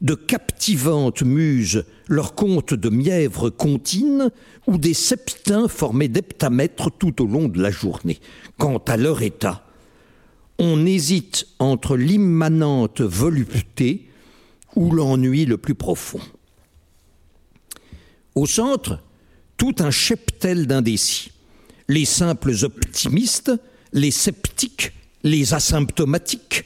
de 0.00 0.14
captivantes 0.14 1.22
muses 1.22 1.84
leur 2.06 2.34
conte 2.34 2.74
de 2.74 2.88
mièvres 2.88 3.50
contines 3.50 4.30
ou 4.66 4.78
des 4.78 4.94
septins 4.94 5.68
formés 5.68 6.08
d'heptamètres 6.08 6.90
tout 6.90 7.22
au 7.22 7.26
long 7.26 7.48
de 7.48 7.60
la 7.60 7.70
journée. 7.70 8.20
Quant 8.58 8.78
à 8.78 8.96
leur 8.96 9.22
état, 9.22 9.64
on 10.58 10.86
hésite 10.86 11.46
entre 11.58 11.96
l'immanente 11.96 13.00
volupté 13.00 14.08
ou 14.76 14.92
l'ennui 14.92 15.44
le 15.44 15.56
plus 15.56 15.74
profond. 15.74 16.20
Au 18.34 18.46
centre, 18.46 19.00
tout 19.56 19.74
un 19.80 19.90
cheptel 19.90 20.66
d'indécis. 20.66 21.32
Les 21.88 22.04
simples 22.04 22.54
optimistes, 22.62 23.52
les 23.92 24.10
sceptiques, 24.10 24.92
les 25.24 25.54
asymptomatiques, 25.54 26.64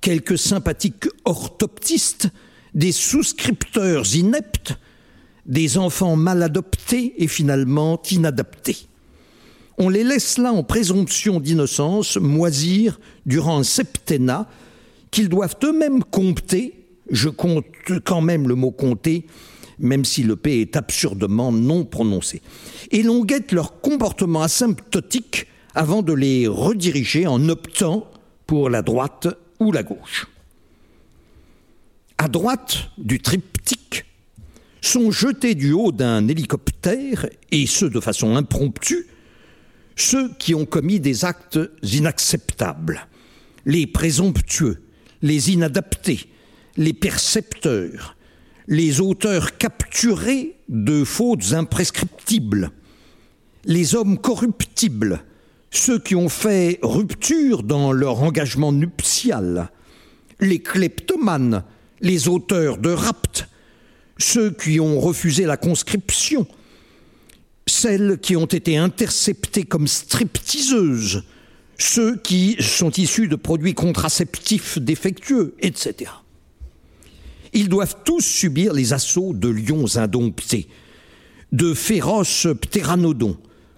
quelques 0.00 0.38
sympathiques 0.38 1.08
orthoptistes, 1.24 2.28
des 2.74 2.92
souscripteurs 2.92 4.14
ineptes, 4.14 4.78
des 5.46 5.78
enfants 5.78 6.16
mal 6.16 6.42
adoptés 6.42 7.14
et 7.18 7.28
finalement 7.28 8.00
inadaptés. 8.10 8.86
On 9.78 9.88
les 9.88 10.04
laisse 10.04 10.38
là 10.38 10.52
en 10.52 10.62
présomption 10.62 11.40
d'innocence 11.40 12.16
moisir 12.16 13.00
durant 13.26 13.58
un 13.58 13.64
septennat 13.64 14.46
qu'ils 15.10 15.28
doivent 15.28 15.56
eux-mêmes 15.64 16.04
compter, 16.04 16.86
je 17.10 17.28
compte 17.28 17.64
quand 18.04 18.20
même 18.20 18.46
le 18.46 18.54
mot 18.54 18.70
compter, 18.70 19.26
même 19.78 20.04
si 20.04 20.22
le 20.22 20.36
P 20.36 20.60
est 20.60 20.76
absurdement 20.76 21.50
non 21.50 21.84
prononcé. 21.84 22.42
Et 22.90 23.02
l'on 23.02 23.24
guette 23.24 23.52
leur 23.52 23.80
comportement 23.80 24.42
asymptotique 24.42 25.46
avant 25.74 26.02
de 26.02 26.12
les 26.12 26.46
rediriger 26.46 27.26
en 27.26 27.48
optant 27.48 28.06
pour 28.46 28.68
la 28.68 28.82
droite 28.82 29.28
ou 29.58 29.72
la 29.72 29.82
gauche. 29.82 30.26
À 32.22 32.28
droite 32.28 32.90
du 32.98 33.18
triptyque 33.18 34.04
sont 34.82 35.10
jetés 35.10 35.54
du 35.54 35.72
haut 35.72 35.90
d'un 35.90 36.28
hélicoptère, 36.28 37.26
et 37.50 37.66
ce 37.66 37.86
de 37.86 37.98
façon 37.98 38.36
impromptue, 38.36 39.06
ceux 39.96 40.30
qui 40.34 40.54
ont 40.54 40.66
commis 40.66 41.00
des 41.00 41.24
actes 41.24 41.58
inacceptables, 41.82 43.06
les 43.64 43.86
présomptueux, 43.86 44.82
les 45.22 45.52
inadaptés, 45.52 46.28
les 46.76 46.92
percepteurs, 46.92 48.18
les 48.68 49.00
auteurs 49.00 49.56
capturés 49.56 50.56
de 50.68 51.04
fautes 51.04 51.54
imprescriptibles, 51.54 52.70
les 53.64 53.94
hommes 53.94 54.18
corruptibles, 54.18 55.24
ceux 55.70 55.98
qui 55.98 56.14
ont 56.16 56.28
fait 56.28 56.80
rupture 56.82 57.62
dans 57.62 57.92
leur 57.92 58.22
engagement 58.22 58.72
nuptial, 58.72 59.70
les 60.38 60.58
kleptomanes, 60.58 61.64
les 62.00 62.28
auteurs 62.28 62.78
de 62.78 62.90
rapt, 62.90 63.48
ceux 64.18 64.50
qui 64.50 64.80
ont 64.80 65.00
refusé 65.00 65.44
la 65.44 65.56
conscription, 65.56 66.46
celles 67.66 68.18
qui 68.20 68.36
ont 68.36 68.46
été 68.46 68.76
interceptées 68.76 69.64
comme 69.64 69.86
stripteaseuses, 69.86 71.24
ceux 71.78 72.16
qui 72.16 72.56
sont 72.60 72.90
issus 72.92 73.28
de 73.28 73.36
produits 73.36 73.74
contraceptifs 73.74 74.78
défectueux, 74.78 75.54
etc. 75.60 76.10
Ils 77.52 77.68
doivent 77.68 77.96
tous 78.04 78.20
subir 78.20 78.72
les 78.72 78.92
assauts 78.92 79.32
de 79.32 79.48
lions 79.48 79.96
indomptés, 79.96 80.68
de 81.52 81.74
féroces 81.74 82.46
ptéranodons, 82.60 83.36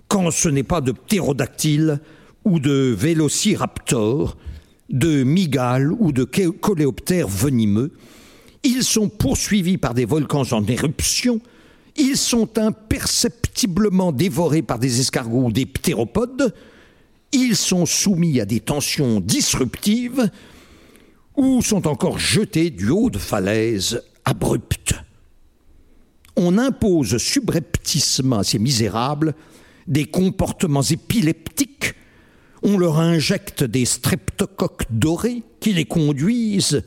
quand 0.08 0.30
ce 0.30 0.48
n'est 0.48 0.62
pas 0.62 0.80
de 0.80 0.92
ptérodactyles 0.92 2.00
ou 2.44 2.58
de 2.58 2.94
vélociraptors, 2.98 4.36
de 4.92 5.24
migales 5.24 5.90
ou 5.92 6.12
de 6.12 6.24
coléoptères 6.24 7.28
venimeux. 7.28 7.92
Ils 8.62 8.84
sont 8.84 9.08
poursuivis 9.08 9.78
par 9.78 9.94
des 9.94 10.04
volcans 10.04 10.44
en 10.52 10.64
éruption. 10.66 11.40
Ils 11.96 12.16
sont 12.16 12.58
imperceptiblement 12.58 14.12
dévorés 14.12 14.62
par 14.62 14.78
des 14.78 15.00
escargots 15.00 15.46
ou 15.46 15.52
des 15.52 15.66
ptéropodes. 15.66 16.54
Ils 17.32 17.56
sont 17.56 17.86
soumis 17.86 18.40
à 18.40 18.44
des 18.44 18.60
tensions 18.60 19.20
disruptives 19.20 20.30
ou 21.36 21.62
sont 21.62 21.88
encore 21.88 22.18
jetés 22.18 22.70
du 22.70 22.90
haut 22.90 23.10
de 23.10 23.18
falaises 23.18 24.02
abruptes. 24.24 24.94
On 26.36 26.58
impose 26.58 27.16
subrepticement 27.18 28.38
à 28.38 28.44
ces 28.44 28.58
misérables 28.58 29.34
des 29.86 30.04
comportements 30.04 30.82
épileptiques, 30.82 31.94
on 32.62 32.78
leur 32.78 32.98
injecte 32.98 33.64
des 33.64 33.84
streptocoques 33.84 34.86
dorés 34.90 35.42
qui 35.60 35.72
les 35.72 35.84
conduisent 35.84 36.82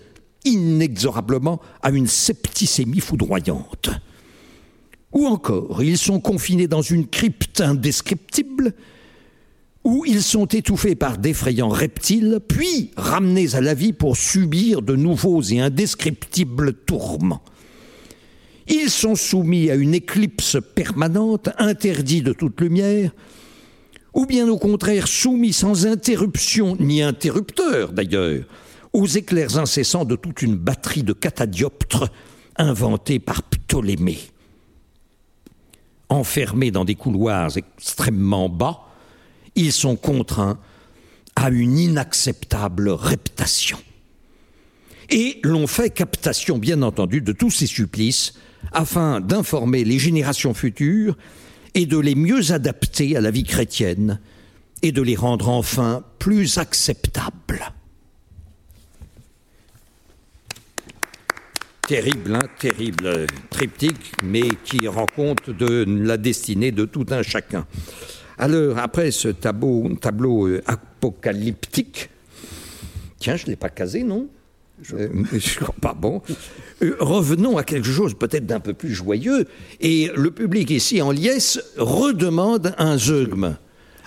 inexorablement 0.46 1.60
à 1.82 1.90
une 1.90 2.08
septicémie 2.08 3.00
foudroyante. 3.00 3.90
Ou 5.12 5.28
encore, 5.28 5.82
ils 5.82 5.98
sont 5.98 6.20
confinés 6.20 6.68
dans 6.68 6.82
une 6.82 7.08
crypte 7.08 7.62
indescriptible, 7.62 8.74
où 9.84 10.04
ils 10.06 10.24
sont 10.24 10.46
étouffés 10.46 10.96
par 10.96 11.18
d'effrayants 11.18 11.70
reptiles, 11.70 12.40
puis 12.48 12.92
ramenés 12.98 13.56
à 13.56 13.62
la 13.62 13.74
vie 13.74 13.94
pour 13.94 14.18
subir 14.18 14.82
de 14.82 14.96
nouveaux 14.96 15.42
et 15.42 15.62
indescriptibles 15.62 16.74
tourments. 16.74 17.44
Ils 18.68 18.90
sont 18.90 19.16
soumis 19.16 19.70
à 19.70 19.76
une 19.76 19.94
éclipse 19.94 20.58
permanente, 20.74 21.50
interdits 21.60 22.24
de 22.24 22.34
toute 22.34 22.60
lumière, 22.60 23.12
ou 24.16 24.26
bien 24.26 24.48
au 24.48 24.58
contraire 24.58 25.08
soumis 25.08 25.54
sans 25.54 25.86
interruption, 25.86 26.76
ni 26.80 27.04
interrupteur 27.04 27.92
d'ailleurs, 27.92 28.46
aux 28.94 29.06
éclairs 29.06 29.58
incessants 29.58 30.06
de 30.06 30.16
toute 30.16 30.42
une 30.42 30.56
batterie 30.56 31.04
de 31.04 31.14
catadioptres 31.14 32.10
inventés 32.56 33.20
par 33.20 33.44
Ptolémée. 33.44 34.20
Enfermés 36.08 36.72
dans 36.72 36.86
des 36.86 36.96
couloirs 36.96 37.58
extrêmement 37.58 38.48
bas, 38.48 38.80
ils 39.56 39.74
sont 39.74 39.98
contraints 39.98 40.58
à 41.36 41.50
une 41.50 41.78
inacceptable 41.78 42.90
reptation. 42.90 43.78
Et 45.10 45.40
l'on 45.44 45.68
fait 45.68 45.90
captation, 45.90 46.58
bien 46.58 46.82
entendu, 46.82 47.22
de 47.22 47.34
tous 47.34 47.52
ces 47.52 47.68
supplices 47.68 48.34
afin 48.72 49.20
d'informer 49.20 49.84
les 49.84 50.00
générations 50.00 50.54
futures 50.54 51.18
et 51.76 51.86
de 51.86 52.00
les 52.00 52.16
mieux 52.16 52.52
adapter 52.52 53.16
à 53.16 53.22
la 53.22 53.30
vie 53.30 53.44
chrétienne 53.44 54.20
et 54.82 54.92
de 54.92 55.02
les 55.02 55.16
rendre 55.16 55.50
enfin 55.50 56.04
plus 56.18 56.58
acceptables. 56.58 57.62
Terrible, 61.88 62.36
hein, 62.36 62.48
terrible 62.58 63.28
triptyque, 63.52 64.14
mais 64.24 64.48
qui 64.64 64.88
rend 64.88 65.06
compte 65.06 65.52
de 65.52 65.86
la 65.88 66.18
destinée 66.18 66.72
de 66.72 66.86
tout 66.86 67.06
un 67.12 67.22
chacun. 67.22 67.68
Alors, 68.40 68.80
après 68.80 69.12
ce 69.12 69.28
tableau, 69.28 69.96
tableau 70.02 70.48
euh, 70.48 70.64
apocalyptique, 70.66 72.10
tiens, 73.20 73.36
je 73.36 73.46
ne 73.46 73.52
l'ai 73.52 73.56
pas 73.56 73.70
casé, 73.70 74.04
non? 74.04 74.28
Je 74.88 74.96
ne 74.96 75.64
crois 75.64 75.76
pas 75.82 75.94
bon. 75.94 76.22
Euh, 76.82 76.96
revenons 77.00 77.58
à 77.58 77.64
quelque 77.64 77.88
chose 77.88 78.14
peut-être 78.14 78.46
d'un 78.46 78.60
peu 78.60 78.74
plus 78.74 78.94
joyeux. 78.94 79.46
Et 79.82 80.12
le 80.16 80.32
public 80.32 80.70
ici 80.70 81.02
en 81.02 81.12
liesse 81.12 81.60
redemande 81.78 82.74
un 82.78 82.98
zeugme. 82.98 83.58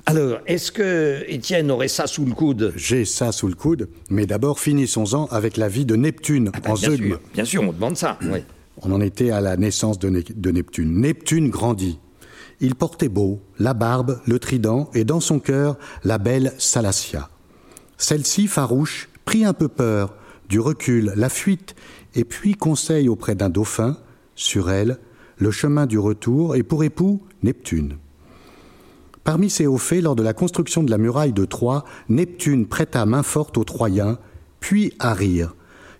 Alors, 0.07 0.39
est-ce 0.47 0.73
que 0.73 1.23
Étienne 1.29 1.71
aurait 1.71 1.89
ça 1.89 2.07
sous 2.07 2.25
le 2.25 2.33
coude? 2.33 2.73
J'ai 2.77 3.05
ça 3.05 3.31
sous 3.31 3.47
le 3.47 3.55
coude, 3.55 3.91
mais 4.09 4.25
d'abord 4.25 4.59
finissons-en 4.59 5.27
avec 5.27 5.59
la 5.59 5.69
vie 5.69 5.85
de 5.85 5.97
Neptune 5.97 6.51
ah 6.55 6.61
ben, 6.61 6.71
en 6.71 6.75
bien 6.75 6.89
zeugme. 6.89 7.09
Sûr, 7.09 7.21
bien 7.35 7.45
sûr, 7.45 7.63
on 7.63 7.73
demande 7.73 7.97
ça. 7.97 8.19
Oui. 8.23 8.39
On 8.81 8.93
en 8.93 9.01
était 9.01 9.31
à 9.31 9.41
la 9.41 9.57
naissance 9.57 9.99
de, 9.99 10.09
de 10.35 10.51
Neptune. 10.51 11.01
Neptune 11.01 11.51
grandit. 11.51 11.99
Il 12.61 12.75
portait 12.75 13.09
beau, 13.09 13.41
la 13.59 13.75
barbe, 13.75 14.21
le 14.27 14.39
trident, 14.39 14.91
et 14.95 15.05
dans 15.05 15.21
son 15.21 15.41
cœur, 15.41 15.77
la 16.05 16.19
belle 16.19 16.55
Salacia. 16.59 17.29
Celle-ci, 17.99 18.47
farouche, 18.47 19.09
prit 19.25 19.45
un 19.45 19.53
peu 19.53 19.69
peur, 19.69 20.15
du 20.49 20.61
recul, 20.61 21.13
la 21.17 21.29
fuite, 21.29 21.75
et 22.15 22.25
puis 22.25 22.55
conseille 22.55 23.09
auprès 23.09 23.35
d'un 23.35 23.51
dauphin, 23.51 23.97
sur 24.35 24.71
elle, 24.71 24.99
le 25.37 25.51
chemin 25.51 25.87
du 25.87 25.99
retour, 25.99 26.57
et 26.57 26.63
pour 26.63 26.85
époux, 26.85 27.23
Neptune. 27.43 27.99
Parmi 29.25 29.51
ces 29.51 29.67
hauts 29.67 29.77
faits, 29.77 30.03
lors 30.03 30.17
de 30.17 30.23
la 30.23 30.33
construction 30.33 30.83
de 30.83 30.91
la 30.91 30.99
muraille 30.99 31.33
de 31.33 31.45
Troie, 31.45 31.85
Neptune 32.09 32.67
prêta 32.67 33.05
main 33.05 33.23
forte 33.23 33.59
aux 33.59 33.65
Troyens, 33.65 34.19
puis 34.61 34.95
à 34.99 35.13
rire, 35.13 35.55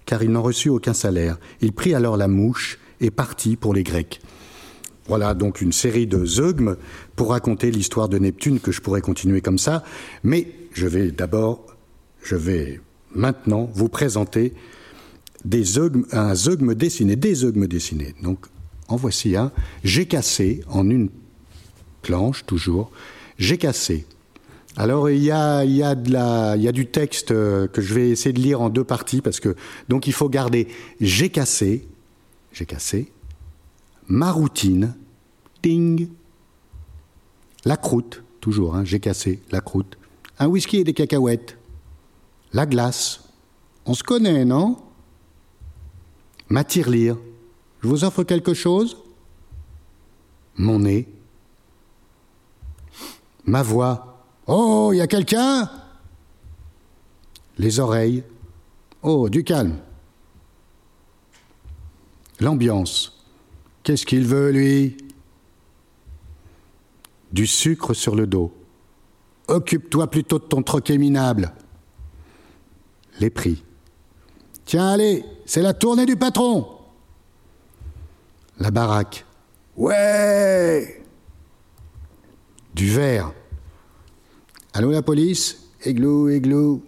car 0.07 0.23
il 0.23 0.31
n'en 0.31 0.43
reçut 0.43 0.71
aucun 0.71 0.95
salaire. 0.95 1.39
Il 1.61 1.73
prit 1.73 1.95
alors 1.95 2.17
la 2.17 2.29
mouche 2.29 2.79
et 3.01 3.11
partit 3.11 3.57
pour 3.57 3.75
les 3.75 3.83
Grecs. 3.83 4.21
Voilà 5.07 5.35
donc 5.35 5.61
une 5.61 5.73
série 5.73 6.07
de 6.07 6.25
zeugmes 6.25 6.77
pour 7.17 7.31
raconter 7.31 7.71
l'histoire 7.71 8.09
de 8.09 8.19
Neptune 8.19 8.61
que 8.61 8.73
je 8.73 8.81
pourrais 8.81 9.01
continuer 9.01 9.41
comme 9.41 9.59
ça, 9.59 9.83
mais 10.23 10.49
je 10.73 10.87
vais 10.87 11.11
d'abord, 11.11 11.67
je 12.23 12.37
vais 12.37 12.81
maintenant 13.15 13.71
vous 13.73 13.89
présenter 13.89 14.55
des 15.45 15.63
zeugmes, 15.63 16.05
un 16.13 16.35
zeugme 16.35 16.75
dessiné, 16.75 17.17
des 17.17 17.35
zeugmes 17.35 17.67
dessinés. 17.67 18.15
Donc, 18.23 18.47
en 18.89 18.97
voici 18.97 19.37
un. 19.37 19.53
J'ai 19.85 20.07
cassé 20.07 20.63
en 20.69 20.89
une 20.91 21.11
planche, 22.03 22.45
toujours. 22.47 22.91
J'ai 23.39 23.59
cassé. 23.59 24.07
Alors, 24.77 25.11
il 25.11 25.23
y 25.23 25.31
a, 25.31 25.65
il 25.65 25.73
y, 25.73 25.83
a 25.83 26.73
du 26.73 26.87
texte 26.87 27.33
euh, 27.33 27.67
que 27.67 27.81
je 27.81 27.95
vais 27.95 28.11
essayer 28.11 28.33
de 28.33 28.41
lire 28.41 28.61
en 28.61 28.71
deux 28.71 28.85
parties 28.85 29.21
parce 29.21 29.41
que, 29.41 29.57
donc, 29.89 30.07
il 30.07 30.13
faut 30.13 30.29
garder 30.29 30.69
j'ai 31.01 31.31
cassé, 31.31 31.87
j'ai 32.53 32.65
cassé, 32.65 33.11
ma 34.07 34.31
routine, 34.31 34.95
ting, 35.63 36.09
la 37.65 37.77
croûte, 37.77 38.23
toujours, 38.41 38.77
hein, 38.77 38.85
j'ai 38.85 39.01
cassé, 39.01 39.41
la 39.51 39.61
croûte, 39.61 39.99
un 40.39 40.47
whisky 40.47 40.79
et 40.79 40.85
des 40.85 40.95
cacahuètes, 40.95 41.58
la 42.53 42.67
glace. 42.67 43.21
On 43.87 43.95
se 43.95 44.03
connaît, 44.03 44.45
non? 44.45 44.77
Ma 46.49 46.65
tirelire. 46.65 47.17
Je 47.83 47.89
vous 47.89 48.05
offre 48.05 48.25
quelque 48.25 48.55
chose? 48.55 48.97
Mon 50.57 50.81
nez. 50.81 51.09
Ma 53.45 53.63
voix. 53.63 54.25
Oh, 54.47 54.91
il 54.93 54.99
y 54.99 55.01
a 55.01 55.07
quelqu'un? 55.07 55.71
Les 57.59 57.81
oreilles. 57.81 58.25
Oh, 59.03 59.29
du 59.29 59.45
calme. 59.45 59.79
L'ambiance. 62.41 63.25
Qu'est-ce 63.83 64.07
qu'il 64.07 64.27
veut, 64.27 64.51
lui? 64.51 64.97
Du 67.33 67.47
sucre 67.47 67.95
sur 67.95 68.15
le 68.15 68.27
dos. 68.27 68.53
Occupe-toi 69.49 70.09
plutôt 70.09 70.39
de 70.39 70.45
ton 70.45 70.63
troquet 70.63 70.99
minable 70.99 71.53
les 73.19 73.31
prix. 73.31 73.63
Tiens, 74.65 74.89
allez, 74.89 75.25
c'est 75.47 75.63
la 75.63 75.75
tournée 75.75 76.07
du 76.07 76.17
patron. 76.17 76.67
La 78.59 78.71
baraque. 78.71 79.25
Ouais 79.77 81.03
Du 82.75 82.91
verre. 82.91 83.33
Allô 84.73 84.91
la 84.91 85.03
police? 85.03 85.65
Églou, 85.85 86.29
églou. 86.29 86.83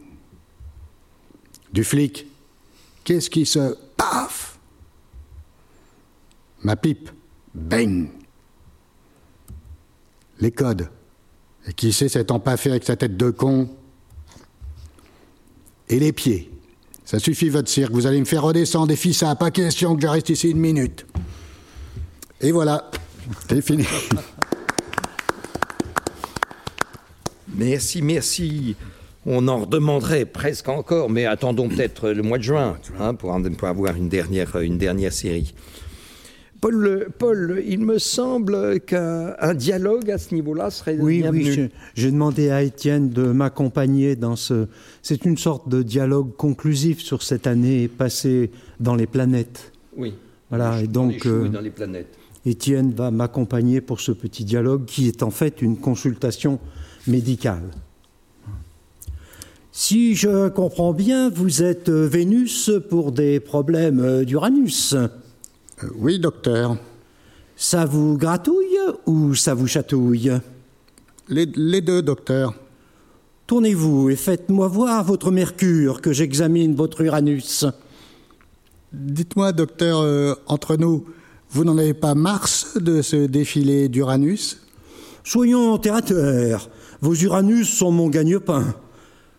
Du 1.72 1.84
flic. 1.84 2.26
Qu'est-ce 3.04 3.30
qui 3.30 3.46
se. 3.46 3.76
Paf? 3.96 4.58
Ma 6.62 6.76
pipe. 6.76 7.10
Bang 7.54 8.08
Les 10.38 10.52
codes. 10.52 10.88
Et 11.66 11.72
qui 11.72 11.92
sait 11.92 12.08
cet 12.08 12.30
empaffé 12.30 12.70
avec 12.70 12.84
sa 12.84 12.96
tête 12.96 13.16
de 13.16 13.30
con? 13.30 13.68
Et 15.90 15.98
les 15.98 16.12
pieds. 16.12 16.50
Ça 17.04 17.18
suffit 17.18 17.48
votre 17.48 17.68
cirque, 17.68 17.90
vous 17.92 18.06
allez 18.06 18.20
me 18.20 18.24
faire 18.24 18.42
redescendre 18.42 18.86
des 18.86 18.96
fils 18.96 19.24
pas 19.38 19.50
question 19.50 19.96
que 19.96 20.02
je 20.02 20.06
reste 20.06 20.28
ici 20.30 20.50
une 20.50 20.60
minute. 20.60 21.04
Et 22.40 22.52
voilà, 22.52 22.90
c'est 23.48 23.60
fini. 23.60 23.84
Merci, 27.56 28.00
merci. 28.00 28.76
On 29.26 29.46
en 29.48 29.58
redemanderait 29.58 30.24
presque 30.24 30.68
encore, 30.68 31.10
mais 31.10 31.26
attendons 31.26 31.68
peut-être 31.68 32.08
le 32.10 32.22
mois 32.22 32.38
de 32.38 32.42
juin 32.42 32.78
hein, 32.98 33.14
pour, 33.14 33.34
avoir 33.34 33.94
une 33.96 34.08
dernière 34.08 35.12
série. 35.12 35.52
Paul, 36.60 37.08
Paul, 37.18 37.62
il 37.66 37.80
me 37.80 37.98
semble 37.98 38.80
qu'un 38.80 39.54
dialogue 39.54 40.10
à 40.10 40.18
ce 40.18 40.34
niveau-là 40.34 40.70
serait 40.70 40.98
oui, 40.98 41.22
bienvenu. 41.22 41.50
Oui, 41.50 41.70
j'ai 41.94 42.10
demandé 42.10 42.50
à 42.50 42.62
Étienne 42.62 43.08
de 43.08 43.22
m'accompagner 43.22 44.14
dans 44.14 44.36
ce... 44.36 44.66
C'est 45.00 45.24
une 45.24 45.38
sorte 45.38 45.68
de 45.68 45.82
dialogue 45.82 46.36
conclusif 46.36 47.00
sur 47.00 47.22
cette 47.22 47.46
année 47.46 47.88
passée 47.88 48.50
dans 48.78 48.94
les 48.94 49.06
planètes. 49.06 49.72
Oui. 49.96 50.14
Voilà, 50.50 50.82
et 50.82 50.86
donc... 50.86 51.24
Les, 51.24 51.48
dans 51.48 51.60
les 51.60 51.70
planètes. 51.70 52.14
Étienne 52.44 52.92
va 52.92 53.10
m'accompagner 53.10 53.80
pour 53.80 54.00
ce 54.00 54.12
petit 54.12 54.44
dialogue 54.44 54.84
qui 54.84 55.08
est 55.08 55.22
en 55.22 55.30
fait 55.30 55.62
une 55.62 55.76
consultation 55.76 56.58
médicale. 57.06 57.70
Si 59.72 60.14
je 60.14 60.48
comprends 60.48 60.92
bien, 60.92 61.30
vous 61.30 61.62
êtes 61.62 61.88
Vénus 61.88 62.70
pour 62.90 63.12
des 63.12 63.40
problèmes 63.40 64.24
d'Uranus. 64.24 64.96
Euh, 65.84 65.88
oui, 65.96 66.18
docteur. 66.18 66.76
Ça 67.56 67.84
vous 67.84 68.16
gratouille 68.16 68.78
ou 69.06 69.34
ça 69.34 69.54
vous 69.54 69.66
chatouille? 69.66 70.32
Les, 71.28 71.46
les, 71.46 71.80
deux, 71.80 72.02
docteur. 72.02 72.54
Tournez-vous 73.46 74.10
et 74.10 74.16
faites-moi 74.16 74.68
voir 74.68 75.04
votre 75.04 75.30
Mercure, 75.30 76.00
que 76.00 76.12
j'examine 76.12 76.74
votre 76.74 77.00
Uranus. 77.02 77.66
Dites-moi, 78.92 79.52
docteur, 79.52 80.00
euh, 80.00 80.34
entre 80.46 80.76
nous, 80.76 81.04
vous 81.50 81.64
n'en 81.64 81.78
avez 81.78 81.94
pas 81.94 82.14
Mars 82.14 82.76
de 82.78 83.02
ce 83.02 83.26
défilé 83.26 83.88
d'Uranus? 83.88 84.62
Soyons 85.24 85.78
terre 85.78 85.96
à 85.96 86.02
terre. 86.02 86.68
Vos 87.00 87.14
Uranus 87.14 87.68
sont 87.68 87.92
mon 87.92 88.08
gagne-pain. 88.08 88.74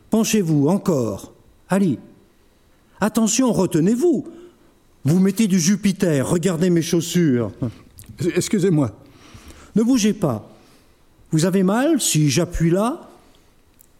Penchez-vous 0.09 0.67
encore. 0.67 1.33
Allez. 1.69 1.99
Attention, 2.99 3.51
retenez-vous. 3.51 4.25
Vous 5.03 5.19
mettez 5.19 5.47
du 5.47 5.59
Jupiter, 5.59 6.29
regardez 6.29 6.69
mes 6.69 6.81
chaussures. 6.81 7.51
Excusez-moi. 8.35 8.91
Ne 9.75 9.83
bougez 9.83 10.13
pas. 10.13 10.47
Vous 11.31 11.45
avez 11.45 11.63
mal 11.63 11.99
si 11.99 12.29
j'appuie 12.29 12.69
là? 12.69 13.09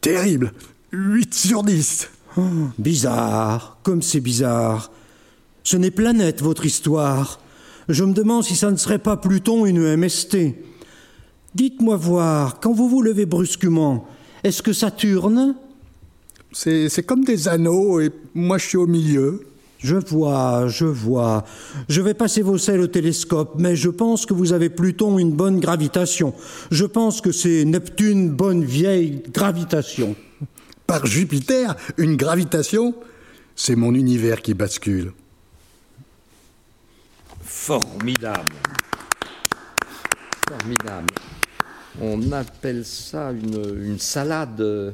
Terrible. 0.02 0.54
8 0.92 1.34
sur 1.34 1.64
10. 1.64 2.10
Oh, 2.38 2.42
bizarre, 2.78 3.78
comme 3.84 4.02
c'est 4.02 4.20
bizarre. 4.20 4.92
Ce 5.64 5.78
n'est 5.78 5.92
planète, 5.92 6.42
votre 6.42 6.66
histoire. 6.66 7.40
Je 7.90 8.04
me 8.04 8.14
demande 8.14 8.44
si 8.44 8.56
ça 8.56 8.70
ne 8.72 8.78
serait 8.78 9.00
pas 9.00 9.18
Pluton 9.18 9.66
une 9.66 9.96
MST. 9.96 10.56
Dites-moi 11.56 11.96
voir, 11.96 12.60
quand 12.60 12.74
vous 12.74 12.90
vous 12.90 13.02
levez 13.02 13.26
brusquement, 13.26 14.08
est-ce 14.44 14.62
que 14.62 14.74
ça 14.74 14.92
tourne 14.92 15.56
C'est 16.52 17.06
comme 17.06 17.24
des 17.24 17.48
anneaux 17.48 18.00
et 18.00 18.12
moi 18.34 18.58
je 18.58 18.68
suis 18.68 18.78
au 18.78 18.88
milieu. 18.88 19.46
Je 19.84 19.96
vois, 19.96 20.68
je 20.68 20.86
vois. 20.86 21.44
Je 21.90 22.02
vais 22.02 22.14
passer 22.14 22.44
vos 22.44 22.60
selles 22.60 22.82
au 22.82 22.88
télescope, 22.88 23.56
mais 23.58 23.76
je 23.76 23.90
pense 23.90 24.28
que 24.28 24.34
vous 24.34 24.54
avez 24.54 24.70
Pluton 24.70 25.18
une 25.18 25.32
bonne 25.32 25.60
gravitation. 25.60 26.36
Je 26.70 26.86
pense 26.86 27.20
que 27.20 27.32
c'est 27.32 27.66
Neptune 27.66 28.30
bonne 28.30 28.64
vieille 28.64 29.24
gravitation. 29.34 30.16
Par 30.86 31.06
Jupiter, 31.08 31.76
une 31.98 32.16
gravitation 32.16 32.94
C'est 33.56 33.76
mon 33.76 33.96
univers 33.96 34.42
qui 34.42 34.54
bascule. 34.54 35.14
Formidable. 37.42 38.54
Formidable. 40.48 41.10
On 42.00 42.32
appelle 42.32 42.86
ça 42.86 43.32
une, 43.32 43.84
une 43.84 44.00
salade, 44.00 44.94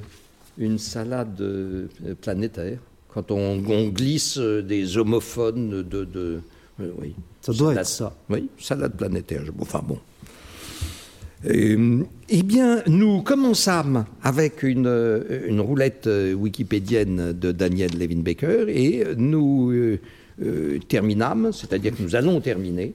une 0.57 0.79
salade 0.79 1.39
euh, 1.41 1.87
planétaire 2.21 2.79
quand 3.17 3.31
on, 3.31 3.63
on, 3.67 3.87
glisse 3.87 4.37
des 4.37 4.95
homophones 4.95 5.81
de. 5.81 6.05
de 6.05 6.39
euh, 6.79 6.91
oui. 7.01 7.15
Ça 7.41 7.51
doit 7.51 7.69
salade, 7.69 7.81
être 7.81 7.87
ça. 7.87 8.15
Oui, 8.29 8.47
salade 8.59 8.95
planétaire. 8.95 9.41
Enfin 9.59 9.81
bon. 9.83 9.97
Euh, 11.49 12.03
eh 12.29 12.43
bien, 12.43 12.83
nous 12.85 13.23
commençâmes 13.23 14.05
avec 14.21 14.61
une, 14.61 15.23
une 15.47 15.61
roulette 15.61 16.07
wikipédienne 16.35 17.33
de 17.33 17.51
Daniel 17.51 17.97
Levin-Baker 17.97 18.65
et 18.67 19.03
nous 19.17 19.71
euh, 19.71 19.99
euh, 20.43 20.77
terminâmes, 20.87 21.51
c'est-à-dire 21.53 21.97
que 21.97 22.03
nous 22.03 22.15
allons 22.15 22.39
terminer, 22.39 22.93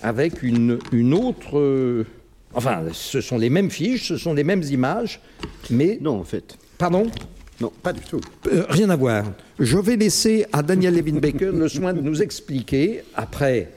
avec 0.00 0.42
une, 0.42 0.78
une 0.90 1.12
autre. 1.12 1.58
Euh, 1.58 2.06
enfin, 2.54 2.84
ce 2.92 3.20
sont 3.20 3.36
les 3.36 3.50
mêmes 3.50 3.70
fiches, 3.70 4.08
ce 4.08 4.16
sont 4.16 4.32
les 4.32 4.44
mêmes 4.44 4.62
images, 4.62 5.20
mais. 5.68 5.98
Non, 6.00 6.20
en 6.20 6.24
fait. 6.24 6.56
Pardon? 6.78 7.10
Non, 7.60 7.72
pas 7.82 7.92
du 7.92 8.00
tout. 8.00 8.20
Euh, 8.52 8.64
rien 8.68 8.90
à 8.90 8.96
voir. 8.96 9.24
Je 9.58 9.78
vais 9.78 9.96
laisser 9.96 10.46
à 10.52 10.62
Daniel 10.62 10.96
Levin 10.96 11.18
Baker 11.20 11.50
le 11.54 11.68
soin 11.68 11.92
de 11.92 12.00
nous 12.00 12.22
expliquer, 12.22 13.02
après 13.14 13.70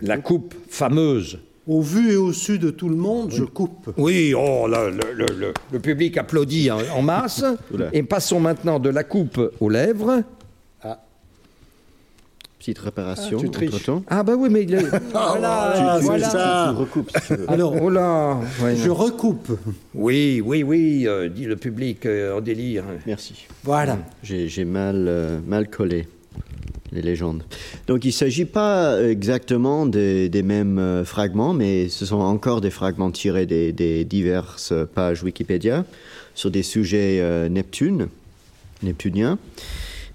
la 0.00 0.18
coupe 0.18 0.54
fameuse. 0.68 1.38
Au 1.66 1.80
vu 1.80 2.12
et 2.12 2.16
au 2.16 2.32
su 2.32 2.58
de 2.58 2.68
tout 2.70 2.90
le 2.90 2.96
monde, 2.96 3.30
je 3.32 3.42
coupe. 3.44 3.90
Oui, 3.96 4.34
oh, 4.36 4.66
là, 4.68 4.90
le, 4.90 5.14
le, 5.14 5.26
le, 5.34 5.54
le, 5.72 5.80
public 5.80 6.18
applaudit 6.18 6.70
en, 6.70 6.78
en 6.94 7.00
masse. 7.00 7.42
et 7.92 8.02
passons 8.02 8.38
maintenant 8.38 8.78
de 8.78 8.90
la 8.90 9.02
coupe 9.02 9.40
aux 9.60 9.70
lèvres. 9.70 10.22
Ah. 12.64 12.72
Petite 12.72 12.78
réparation 12.78 13.38
ah, 13.44 13.58
tu. 13.58 13.92
Ah 14.08 14.22
bah 14.22 14.34
oui, 14.38 14.48
mais 14.50 14.62
il 14.62 14.74
est... 14.74 14.84
voilà, 15.12 15.98
tu, 15.98 16.04
voilà. 16.06 16.30
Ça. 16.30 16.72
Tu 16.74 16.80
recoupes, 16.80 17.10
si 17.10 17.26
tu 17.26 17.34
veux. 17.34 17.50
Alors, 17.50 17.74
oh 17.82 17.90
là, 17.90 18.40
ouais, 18.62 18.74
je 18.76 18.88
recoupe. 18.88 19.58
Oui, 19.94 20.40
oui, 20.42 20.62
oui, 20.62 21.06
euh, 21.06 21.28
dit 21.28 21.44
le 21.44 21.56
public 21.56 22.06
euh, 22.06 22.38
en 22.38 22.40
délire. 22.40 22.84
Merci. 23.06 23.46
Voilà. 23.64 23.98
J'ai 24.22 24.64
mal, 24.64 25.04
euh, 25.08 25.40
mal 25.46 25.68
collé 25.68 26.08
les 26.94 27.02
légendes. 27.02 27.42
Donc 27.86 28.04
il 28.04 28.08
ne 28.08 28.12
s'agit 28.12 28.44
pas 28.44 29.02
exactement 29.02 29.84
des, 29.84 30.28
des 30.28 30.42
mêmes 30.42 30.78
euh, 30.78 31.04
fragments, 31.04 31.52
mais 31.52 31.88
ce 31.88 32.06
sont 32.06 32.20
encore 32.20 32.60
des 32.60 32.70
fragments 32.70 33.10
tirés 33.10 33.46
des, 33.46 33.72
des 33.72 34.04
diverses 34.04 34.72
pages 34.94 35.22
Wikipédia 35.22 35.84
sur 36.34 36.50
des 36.50 36.62
sujets 36.62 37.18
euh, 37.20 37.48
Neptune, 37.48 38.08
neptuniens. 38.82 39.38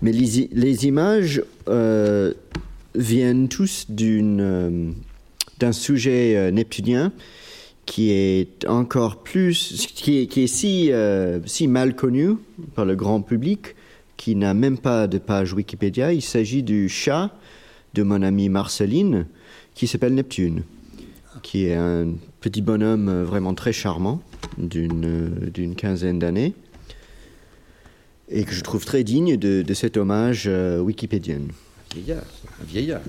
Mais 0.02 0.12
les, 0.12 0.50
les 0.52 0.88
images 0.88 1.44
euh, 1.68 2.34
viennent 2.96 3.50
tous 3.50 3.88
d'un 3.90 4.40
euh, 4.40 5.72
sujet 5.72 6.52
neptunien 6.52 7.12
qui 7.86 8.12
est 8.12 8.66
encore 8.68 9.24
plus, 9.24 9.88
qui 9.96 10.20
est, 10.20 10.28
qui 10.28 10.44
est 10.44 10.48
si, 10.48 10.92
euh, 10.92 11.40
si 11.46 11.68
mal 11.68 11.96
connu 11.96 12.36
par 12.76 12.86
le 12.86 12.96
grand 12.96 13.22
public 13.22 13.76
qui 14.16 14.36
n'a 14.36 14.54
même 14.54 14.78
pas 14.78 15.08
de 15.08 15.18
page 15.18 15.54
Wikipédia. 15.54 16.14
Il 16.14 16.22
s'agit 16.22 16.62
du 16.62 16.88
chat 16.88 17.32
de 17.96 18.04
mon 18.04 18.22
amie 18.22 18.48
Marceline 18.48 19.26
qui 19.74 19.88
s'appelle 19.88 20.14
Neptune, 20.14 20.64
qui 21.42 21.66
est 21.66 21.76
un 21.76 22.10
petit 22.42 22.62
bonhomme 22.62 23.24
vraiment 23.24 23.54
très 23.54 23.74
charmant 23.74 24.22
d'une 24.58 25.76
quinzaine 25.76 26.20
d'années 26.20 26.54
et 28.30 28.44
que 28.44 28.54
je 28.54 28.62
trouve 28.62 28.86
très 28.86 29.04
digne 29.04 29.38
de, 29.38 29.74
cet 29.74 29.98
hommage 29.98 30.46
euh, 30.48 30.80
wikipédien. 30.80 31.42
Vieillard, 31.94 32.24
vieillard. 32.68 33.02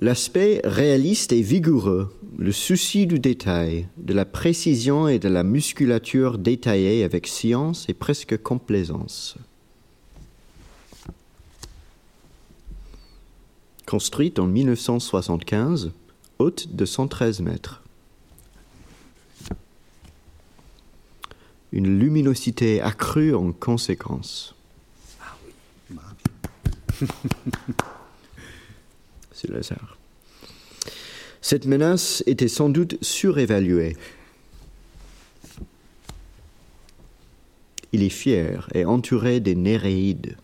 L'aspect 0.00 0.60
réaliste 0.64 1.32
et 1.32 1.40
vigoureux, 1.40 2.14
le 2.36 2.52
souci 2.52 3.06
du 3.06 3.18
détail, 3.18 3.88
de 3.96 4.12
la 4.12 4.26
précision 4.26 5.08
et 5.08 5.18
de 5.18 5.28
la 5.28 5.42
musculature 5.42 6.36
détaillée 6.36 7.02
avec 7.02 7.26
science 7.26 7.88
et 7.88 7.94
presque 7.94 8.36
complaisance. 8.42 9.36
Construite 13.86 14.38
en 14.38 14.46
1975, 14.46 15.92
haute 16.40 16.74
de 16.74 16.84
113 16.84 17.40
mètres. 17.40 17.85
Une 21.72 21.98
luminosité 21.98 22.80
accrue 22.80 23.34
en 23.34 23.52
conséquence. 23.52 24.54
Ah 25.20 25.36
C'est 29.32 29.48
le 29.48 29.58
hasard. 29.58 29.98
Cette 31.40 31.66
menace 31.66 32.22
était 32.26 32.48
sans 32.48 32.68
doute 32.68 32.96
surévaluée. 33.02 33.96
Il 37.92 38.02
est 38.02 38.08
fier 38.08 38.68
et 38.74 38.84
entouré 38.84 39.40
des 39.40 39.54
Néréides. 39.54 40.36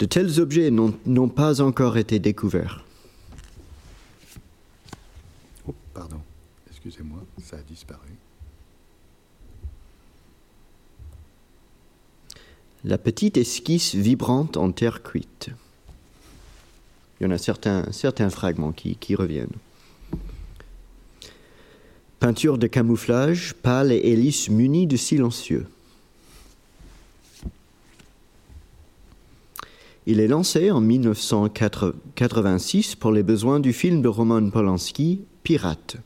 De 0.00 0.06
tels 0.06 0.40
objets 0.40 0.70
n'ont 0.70 1.28
pas 1.28 1.60
encore 1.60 1.98
été 1.98 2.18
découverts. 2.18 2.84
Oh, 5.68 5.74
pardon, 5.92 6.20
excusez-moi, 6.82 7.20
ça 7.42 7.56
a 7.56 7.62
disparu. 7.62 8.08
La 12.84 12.96
petite 12.96 13.36
esquisse 13.36 13.94
vibrante 13.94 14.56
en 14.56 14.72
terre 14.72 15.02
cuite. 15.02 15.50
Il 17.20 17.24
y 17.24 17.26
en 17.26 17.32
a 17.32 17.38
certains, 17.38 17.92
certains 17.92 18.30
fragments 18.30 18.72
qui, 18.72 19.14
reviennent. 19.14 19.52
Peinture 22.18 22.56
de 22.56 22.66
camouflage, 22.66 23.52
pâle 23.52 23.92
et 23.92 23.98
hélice 23.98 24.48
munie 24.48 24.86
de 24.86 24.96
silencieux. 24.96 25.66
Il 30.06 30.18
est 30.18 30.28
lancé 30.28 30.70
en 30.70 30.80
1986 30.80 32.94
pour 32.94 33.12
les 33.12 33.22
besoins 33.22 33.60
du 33.60 33.74
film 33.74 34.00
de 34.00 34.08
Roman 34.08 34.48
Polanski, 34.48 35.20
Pirate. 35.42 35.98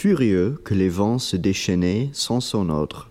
Furieux 0.00 0.58
que 0.64 0.72
les 0.72 0.88
vents 0.88 1.18
se 1.18 1.36
déchaînaient 1.36 2.08
sans 2.14 2.40
son 2.40 2.70
ordre. 2.70 3.10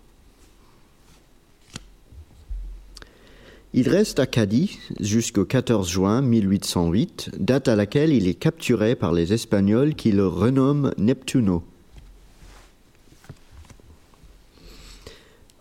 Il 3.76 3.88
reste 3.88 4.18
à 4.18 4.26
Cadiz 4.26 4.72
jusqu'au 5.00 5.46
14 5.46 5.88
juin 5.88 6.24
1808, 6.24 7.30
date 7.38 7.68
à 7.68 7.76
laquelle 7.76 8.12
il 8.12 8.28
est 8.28 8.34
capturé 8.34 8.96
par 8.96 9.14
les 9.14 9.34
Espagnols 9.34 9.94
qui 9.94 10.12
le 10.12 10.26
renomment 10.26 10.92
Neptuno. 10.98 11.64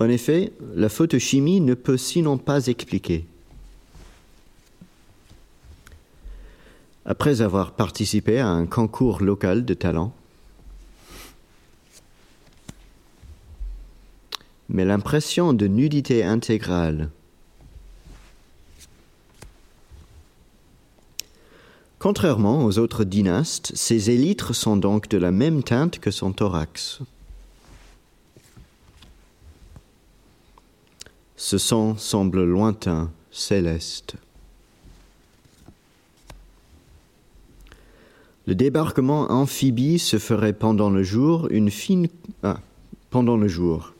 En 0.01 0.09
effet, 0.09 0.55
la 0.75 0.89
photochimie 0.89 1.61
ne 1.61 1.75
peut 1.75 1.99
sinon 1.99 2.39
pas 2.39 2.69
expliquer. 2.69 3.27
Après 7.05 7.43
avoir 7.43 7.73
participé 7.73 8.39
à 8.39 8.49
un 8.49 8.65
concours 8.65 9.23
local 9.23 9.67
de 9.67 9.75
talent, 9.75 10.15
mais 14.69 14.85
l'impression 14.85 15.53
de 15.53 15.67
nudité 15.67 16.25
intégrale 16.25 17.11
Contrairement 21.99 22.65
aux 22.65 22.79
autres 22.79 23.03
dynastes, 23.03 23.73
ses 23.75 24.11
élytres 24.11 24.55
sont 24.55 24.77
donc 24.77 25.09
de 25.09 25.19
la 25.19 25.33
même 25.33 25.65
teinte 25.65 25.99
que 25.99 26.13
son 26.13 26.33
thorax. 26.33 27.01
Ce 31.37 31.59
sang 31.59 31.97
semble 31.97 32.45
lointain, 32.45 33.11
céleste. 33.33 34.15
Le 38.47 38.55
débarquement 38.55 39.31
amphibie 39.31 39.99
se 39.99 40.19
ferait 40.19 40.53
pendant 40.53 40.91
le 40.91 41.03
jour 41.03 41.49
une 41.51 41.71
fine. 41.71 42.09
Ah, 42.43 42.61
pendant 43.11 43.37
le 43.37 43.49
jour. 43.49 43.93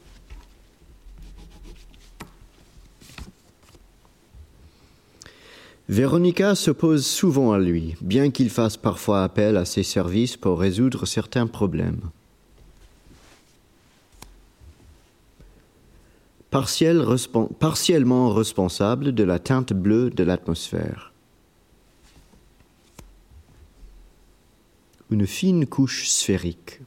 Véronica 5.89 6.55
s'oppose 6.55 7.07
souvent 7.07 7.53
à 7.53 7.59
lui, 7.59 7.97
bien 8.01 8.31
qu'il 8.31 8.51
fasse 8.51 8.77
parfois 8.77 9.25
appel 9.25 9.57
à 9.57 9.65
ses 9.65 9.83
services 9.83 10.37
pour 10.37 10.61
résoudre 10.61 11.07
certains 11.07 11.47
problèmes. 11.47 12.11
partiel, 16.51 17.05
partiellement 17.59 18.33
responsable 18.33 19.13
de 19.13 19.25
la 19.25 19.39
teinte 19.39 19.73
bleue 19.73 20.11
de 20.11 20.25
l'atmosphère. 20.25 21.13
Une 25.11 25.27
fine 25.27 25.67
couche 25.67 26.09
sphérique. 26.09 26.81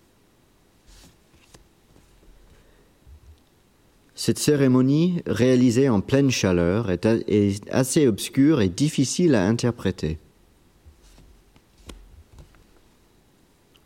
Cette 4.24 4.38
cérémonie, 4.38 5.24
réalisée 5.26 5.90
en 5.90 6.00
pleine 6.00 6.30
chaleur, 6.30 6.92
est, 6.92 7.08
est 7.08 7.68
assez 7.72 8.06
obscure 8.06 8.62
et 8.62 8.70
difficile 8.70 9.34
à 9.34 9.48
interpréter. 9.48 10.20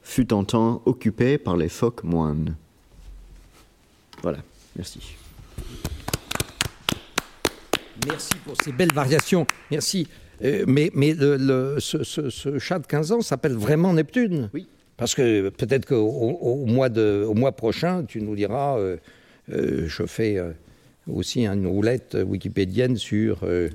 Fut 0.04 0.34
en 0.34 0.44
temps 0.44 0.82
occupée 0.86 1.38
par 1.38 1.56
les 1.56 1.70
phoques 1.70 2.04
moines. 2.04 2.58
Voilà, 4.24 4.40
merci. 4.76 5.16
Merci 8.06 8.34
pour 8.44 8.62
ces 8.62 8.74
belles 8.74 8.94
variations. 8.94 9.48
Merci. 9.72 10.06
Euh, 10.44 10.66
mais 10.68 10.92
mais 10.94 11.14
le, 11.14 11.38
le, 11.38 11.80
ce, 11.80 12.04
ce, 12.04 12.30
ce, 12.30 12.60
chat 12.60 12.80
de 12.80 12.88
15 12.88 13.14
ans 13.14 13.22
s'appelle 13.22 13.56
vraiment 13.56 13.94
Neptune. 13.94 14.50
Oui. 14.54 14.68
Parce 14.98 15.16
que 15.16 15.48
peut-être 15.48 15.86
qu'au 15.86 15.96
au 15.96 16.66
mois, 16.66 16.90
de, 16.90 17.26
au 17.26 17.36
mois 17.36 17.54
prochain, 17.54 18.04
tu 18.04 18.22
nous 18.22 18.36
diras, 18.36 18.78
euh, 18.78 18.98
je 19.48 20.06
fais 20.06 20.38
euh, 20.38 20.52
aussi 21.08 21.46
une 21.46 21.68
roulette 21.68 22.18
wikipédienne 22.26 22.98
sur 22.98 23.44
euh, 23.44 23.70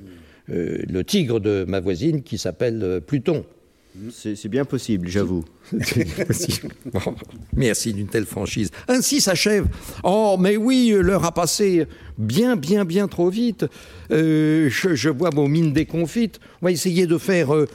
le 0.47 1.01
tigre 1.03 1.39
de 1.39 1.65
ma 1.67 1.79
voisine 1.79 2.23
qui 2.23 2.37
s'appelle 2.37 3.01
Pluton. 3.05 3.45
C'est 4.09 4.47
bien 4.47 4.63
possible, 4.63 5.09
j'avoue. 5.09 5.43
bon, 6.85 7.15
merci 7.53 7.93
d'une 7.93 8.07
telle 8.07 8.25
franchise. 8.25 8.71
Ainsi 8.87 9.19
s'achève. 9.19 9.67
Oh, 10.03 10.37
mais 10.39 10.55
oui, 10.55 10.95
l'heure 10.97 11.25
a 11.25 11.33
passé 11.33 11.87
bien, 12.17 12.55
bien, 12.55 12.85
bien 12.85 13.09
trop 13.09 13.29
vite. 13.29 13.65
Euh, 14.11 14.69
je, 14.69 14.95
je, 14.95 15.09
vois 15.09 15.29
vos 15.29 15.47
mines 15.47 15.73
déconfites. 15.73 16.39
On 16.61 16.67
va 16.67 16.71
essayer 16.71 17.05
de 17.05 17.17
faire 17.17 17.53
euh, 17.53 17.65
euh, 17.65 17.67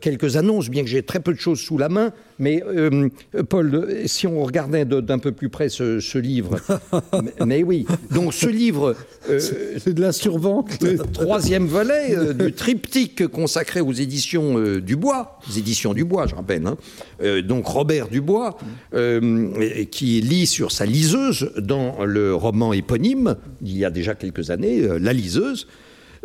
quelques 0.00 0.36
annonces, 0.36 0.68
bien 0.70 0.82
que 0.82 0.88
j'ai 0.88 1.02
très 1.02 1.20
peu 1.20 1.32
de 1.32 1.38
choses 1.38 1.60
sous 1.60 1.78
la 1.78 1.88
main. 1.88 2.12
Mais 2.38 2.62
euh, 2.66 3.08
Paul, 3.48 3.88
si 4.06 4.26
on 4.26 4.42
regardait 4.42 4.84
d'un 4.84 5.18
peu 5.18 5.32
plus 5.32 5.48
près 5.48 5.68
ce, 5.68 6.00
ce 6.00 6.18
livre, 6.18 6.56
mais, 7.22 7.46
mais, 7.46 7.62
oui. 7.62 7.86
Donc 8.10 8.34
ce 8.34 8.48
livre, 8.48 8.96
euh, 9.30 9.38
c'est 9.38 9.94
de 9.94 10.00
la 10.00 10.12
survente. 10.12 10.70
Troisième 11.12 11.66
volet 11.66 12.16
euh, 12.16 12.32
du 12.32 12.52
triptyque 12.52 13.26
consacré 13.28 13.80
aux 13.80 13.92
éditions 13.92 14.58
euh, 14.58 14.80
Dubois, 14.80 15.38
les 15.48 15.58
éditions 15.60 15.94
Dubois, 15.94 16.26
je 16.26 16.34
rappelle. 16.34 16.66
Hein. 16.66 16.76
Euh, 17.22 17.42
donc 17.42 17.66
Robert 17.66 18.08
Dubois, 18.08 18.58
euh, 18.94 19.84
qui 19.90 20.20
lit 20.20 20.46
sur 20.46 20.72
sa 20.72 20.86
liseuse 20.86 21.52
dans 21.56 22.04
le 22.04 22.34
roman 22.34 22.72
éponyme, 22.72 23.36
il 23.62 23.76
y 23.76 23.84
a 23.84 23.90
déjà 23.90 24.14
quelques 24.14 24.50
années, 24.50 24.80
euh, 24.82 24.98
La 24.98 25.12
liseuse. 25.12 25.66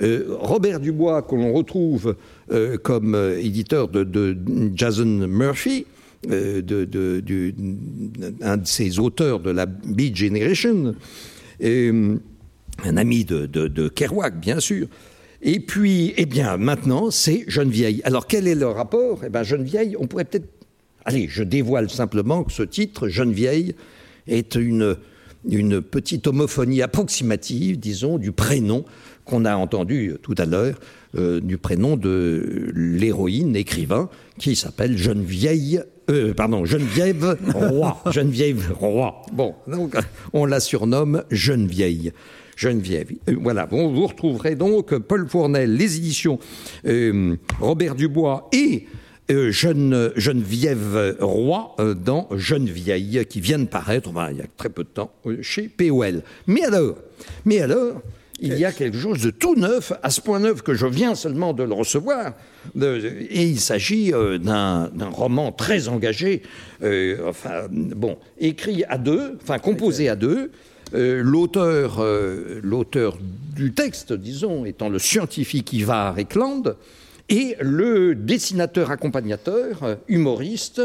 Euh, 0.02 0.26
Robert 0.40 0.80
Dubois, 0.80 1.22
que 1.24 1.36
l'on 1.36 1.54
retrouve 1.54 2.16
euh, 2.52 2.78
comme 2.78 3.16
euh, 3.16 3.40
éditeur 3.40 3.90
de, 3.90 4.38
Jason 4.74 5.06
Murphy, 5.06 5.86
de, 6.28 7.54
un 8.42 8.58
de 8.58 8.68
ses 8.68 9.00
auteurs 9.00 9.40
de 9.40 9.52
la 9.52 9.66
Beat 9.66 10.16
Generation, 10.16 10.96
un 11.62 12.98
ami 12.98 13.26
de, 13.26 13.88
Kerouac, 13.90 14.40
bien 14.40 14.60
sûr. 14.60 14.88
Et 15.42 15.62
puis, 15.62 16.14
eh 16.18 16.26
bien, 16.26 16.58
maintenant, 16.58 17.12
c'est 17.12 17.46
Jeune 17.48 17.70
Vieille. 17.70 18.02
Alors, 18.04 18.28
quel 18.28 18.48
est 18.48 18.56
le 18.56 18.68
rapport? 18.68 19.22
Eh 19.26 19.30
bien, 19.30 19.44
Jeune 19.44 19.64
Vieille, 19.64 19.96
on 19.98 20.08
pourrait 20.08 20.26
peut-être. 20.26 20.50
Allez, 21.06 21.28
je 21.30 21.44
dévoile 21.44 21.90
simplement 21.90 22.44
que 22.44 22.52
ce 22.52 22.64
titre, 22.64 23.08
Jeune 23.08 23.32
Vieille, 23.32 23.74
est 24.28 24.56
une, 24.56 24.98
une 25.50 25.82
petite 25.82 26.28
homophonie 26.28 26.82
approximative, 26.82 27.80
disons, 27.80 28.18
du 28.18 28.32
prénom 28.32 28.86
qu'on 29.26 29.46
a 29.46 29.56
entendu 29.56 30.16
tout 30.22 30.36
à 30.38 30.46
l'heure, 30.46 30.80
euh, 31.16 31.40
du 31.40 31.58
prénom 31.58 31.98
de 31.98 32.72
l'héroïne, 32.74 33.56
écrivain, 33.56 34.10
qui 34.38 34.56
s'appelle 34.56 34.98
Geneviève, 34.98 35.86
euh, 36.10 36.34
pardon, 36.34 36.66
Geneviève 36.66 37.38
Roi. 37.54 38.02
Geneviève 38.12 38.74
Roi. 38.74 39.22
Bon, 39.32 39.54
donc 39.68 39.96
on 40.34 40.46
la 40.46 40.60
surnomme 40.60 41.24
Geneviève. 41.30 42.12
Geneviève. 42.56 43.12
Euh, 43.30 43.36
voilà, 43.40 43.68
bon, 43.68 43.94
vous 43.94 44.08
retrouverez 44.08 44.56
donc 44.56 44.98
Paul 44.98 45.28
Fournel, 45.30 45.76
les 45.76 45.98
éditions 45.98 46.40
euh, 46.86 47.36
Robert 47.60 47.96
Dubois 47.96 48.50
et 48.52 48.88
euh, 49.32 49.52
Jeune, 49.52 50.12
Geneviève 50.16 51.18
Roy 51.20 51.76
euh, 51.80 51.94
dans 51.94 52.28
Geneviève 52.36 53.26
qui 53.26 53.42
vient 53.42 53.60
de 53.60 53.66
paraître 53.66 54.12
ben, 54.12 54.30
il 54.32 54.38
y 54.38 54.42
a 54.42 54.48
très 54.58 54.70
peu 54.70 54.84
de 54.84 54.90
temps 54.90 55.12
euh, 55.26 55.38
chez 55.42 55.68
POL. 55.68 56.22
Mais 56.48 56.64
alors, 56.64 56.96
mais 57.46 57.62
alors, 57.62 58.02
il 58.42 58.58
y 58.58 58.66
a 58.66 58.72
quelque 58.72 58.98
chose 58.98 59.22
de 59.22 59.32
tout 59.32 59.56
neuf, 59.56 59.92
à 60.02 60.10
ce 60.10 60.22
point 60.22 60.40
neuf 60.40 60.62
que 60.62 60.74
je 60.74 60.86
viens 60.86 61.14
seulement 61.14 61.54
de 61.54 61.64
le 61.64 61.74
recevoir. 61.74 62.34
De, 62.74 62.98
et 63.30 63.44
il 63.44 63.60
s'agit 63.60 64.14
euh, 64.14 64.38
d'un 64.38 64.90
roman 65.12 65.52
très 65.52 65.90
engagé, 65.90 66.42
euh, 66.82 67.28
enfin, 67.28 67.68
bon, 67.70 68.18
écrit 68.40 68.84
à 68.88 68.98
deux, 68.98 69.38
enfin, 69.42 69.60
composé 69.60 70.10
à 70.10 70.16
deux, 70.16 70.52
l'auteur, 70.92 72.04
l'auteur 72.64 73.20
du 73.56 73.74
texte, 73.74 74.12
disons, 74.12 74.66
étant 74.66 74.90
le 74.90 74.98
scientifique 74.98 75.72
Ivar 75.72 76.18
Ekland, 76.18 76.76
et 77.30 77.56
le 77.62 78.16
dessinateur 78.16 78.92
accompagnateur, 78.92 79.98
humoriste, 80.08 80.82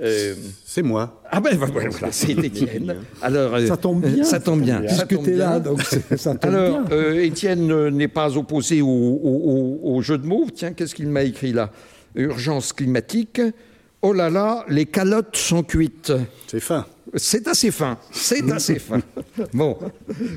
euh, 0.00 0.34
c'est 0.64 0.82
moi. 0.82 1.22
Ah 1.30 1.40
ben 1.40 1.56
voilà, 1.56 1.90
c'est 2.12 2.30
Étienne. 2.44 2.96
Alors, 3.20 3.54
euh, 3.54 3.66
ça 3.66 3.76
tombe 3.76 4.06
bien. 4.06 4.22
Ça 4.22 4.38
tombe 4.38 4.62
bien. 4.62 4.80
Puisque 4.80 5.22
tu 5.22 5.30
es 5.30 5.36
là, 5.36 5.58
donc 5.58 5.82
ça 5.82 6.34
tombe 6.34 6.54
Alors, 6.54 6.82
bien. 6.82 6.96
Euh, 6.96 7.24
Étienne 7.24 7.88
n'est 7.88 8.08
pas 8.08 8.36
opposé 8.36 8.80
au, 8.80 8.86
au, 8.86 9.80
au, 9.82 10.00
jeu 10.02 10.18
de 10.18 10.26
mots. 10.26 10.46
Tiens, 10.54 10.72
qu'est-ce 10.72 10.94
qu'il 10.94 11.08
m'a 11.08 11.24
écrit 11.24 11.52
là? 11.52 11.70
Urgence 12.14 12.72
climatique. 12.72 13.40
Oh 14.02 14.12
là 14.12 14.30
là, 14.30 14.64
les 14.68 14.86
calottes 14.86 15.36
sont 15.36 15.64
cuites. 15.64 16.12
C'est 16.46 16.60
fin. 16.60 16.86
C'est 17.14 17.48
assez 17.48 17.70
fin. 17.70 17.98
C'est 18.10 18.50
assez 18.52 18.78
fin. 18.78 19.00
Bon, 19.52 19.78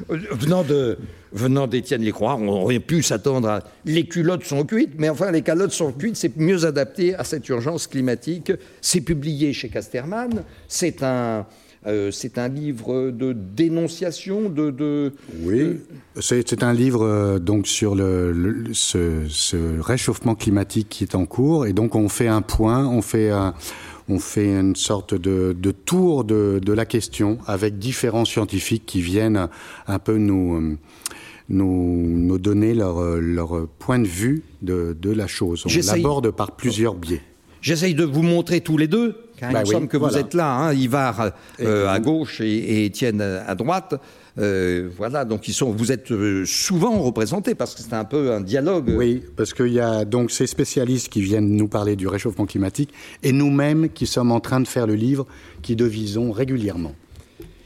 venant 0.10 0.64
de 0.64 0.98
venant 1.34 1.68
d'Étienne 1.68 2.02
Lécroix, 2.02 2.36
on 2.36 2.48
aurait 2.48 2.80
pu 2.80 3.04
s'attendre 3.04 3.48
à 3.48 3.64
les 3.86 4.06
culottes 4.06 4.44
sont 4.44 4.66
cuites, 4.66 4.94
mais 4.98 5.10
enfin 5.10 5.32
les 5.32 5.42
calottes 5.42 5.72
sont 5.72 5.94
cuites, 5.94 6.18
c'est 6.18 6.36
mieux 6.38 6.66
adapté 6.66 7.16
à 7.16 7.24
cette 7.24 7.48
urgence 7.50 7.88
climatique. 7.88 8.52
C'est 8.82 9.02
publié 9.02 9.54
chez 9.54 9.70
Casterman. 9.70 10.44
C'est 10.68 11.04
un 11.04 11.46
euh, 11.88 12.12
c'est 12.12 12.38
un 12.38 12.48
livre 12.48 13.10
de 13.10 13.34
dénonciation 13.34 14.50
de. 14.50 14.70
de 14.70 15.14
oui, 15.42 15.80
c'est 16.20 16.62
un 16.62 16.74
livre 16.74 17.04
euh, 17.04 17.40
donc 17.40 17.66
sur 17.66 17.96
le, 17.96 18.66
ce, 18.72 19.26
ce, 19.28 19.80
réchauffement 19.80 20.36
climatique 20.36 20.90
qui 20.90 21.04
est 21.04 21.16
en 21.16 21.26
cours, 21.26 21.66
et 21.66 21.74
donc 21.74 21.96
on 21.96 22.08
fait 22.08 22.28
un 22.28 22.44
point, 22.44 22.86
on 22.86 23.02
fait 23.02 23.32
un, 23.32 23.56
on 24.12 24.20
fait 24.20 24.60
une 24.60 24.76
sorte 24.76 25.16
de, 25.16 25.72
tour 25.72 26.24
de, 26.26 26.74
la 26.74 26.86
question 26.86 27.38
avec 27.48 27.80
différents 27.80 28.26
scientifiques 28.26 28.86
qui 28.86 29.02
viennent 29.02 29.48
un 29.88 30.00
peu 30.00 30.18
nous, 30.18 30.78
nous, 31.50 32.38
donner 32.38 32.74
leur, 32.74 33.02
leur, 33.18 33.68
point 33.80 34.00
de 34.00 34.08
vue 34.08 34.44
de, 34.62 34.96
la 35.04 35.28
chose. 35.28 35.66
On 35.66 35.94
l'aborde 35.94 36.32
par 36.32 36.52
plusieurs 36.52 36.96
biais. 36.96 37.22
J'essaye 37.62 37.94
de 37.94 38.04
vous 38.04 38.24
montrer 38.24 38.62
tous 38.62 38.78
les 38.78 38.88
deux, 38.88 39.16
car 39.38 39.52
bah 39.52 39.60
il 39.60 39.68
me 39.68 39.72
semble 39.72 39.88
que 39.88 39.98
vous 39.98 40.18
êtes 40.18 40.34
là, 40.34 40.52
hein, 40.52 40.74
Ivar 40.74 41.32
euh, 41.60 41.88
à 41.88 42.00
gauche 42.00 42.42
et, 42.42 42.86
Étienne 42.86 43.22
à 43.22 43.54
droite. 43.56 44.02
Euh, 44.38 44.90
voilà, 44.96 45.26
donc 45.26 45.48
ils 45.48 45.54
sont, 45.54 45.72
vous 45.72 45.92
êtes 45.92 46.12
euh, 46.12 46.46
souvent 46.46 47.02
représentés 47.02 47.56
parce 47.56 47.76
que 47.76 47.82
c'est 47.82 47.94
un 47.94 48.06
peu 48.06 48.32
un 48.32 48.42
dialogue. 48.42 48.94
Oui, 48.96 49.24
parce 49.36 49.54
qu'il 49.54 49.74
y 49.74 49.80
a 49.80 50.06
donc 50.06 50.32
ces 50.32 50.48
spécialistes 50.48 51.10
qui 51.10 51.22
viennent 51.22 51.50
nous 51.50 51.68
parler 51.68 51.96
du 51.96 52.08
réchauffement 52.08 52.46
climatique 52.46 52.94
et 53.24 53.32
nous-mêmes 53.32 53.90
qui 53.90 54.08
sommes 54.08 54.32
en 54.32 54.40
train 54.40 54.62
de 54.62 54.68
faire 54.68 54.88
le 54.88 54.96
livre 54.96 55.26
qui 55.62 55.76
devisons 55.76 56.32
régulièrement. 56.32 56.94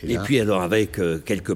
Et, 0.07 0.17
puis 0.19 0.39
alors 0.39 0.61
avec 0.61 0.99
quelques 1.25 1.55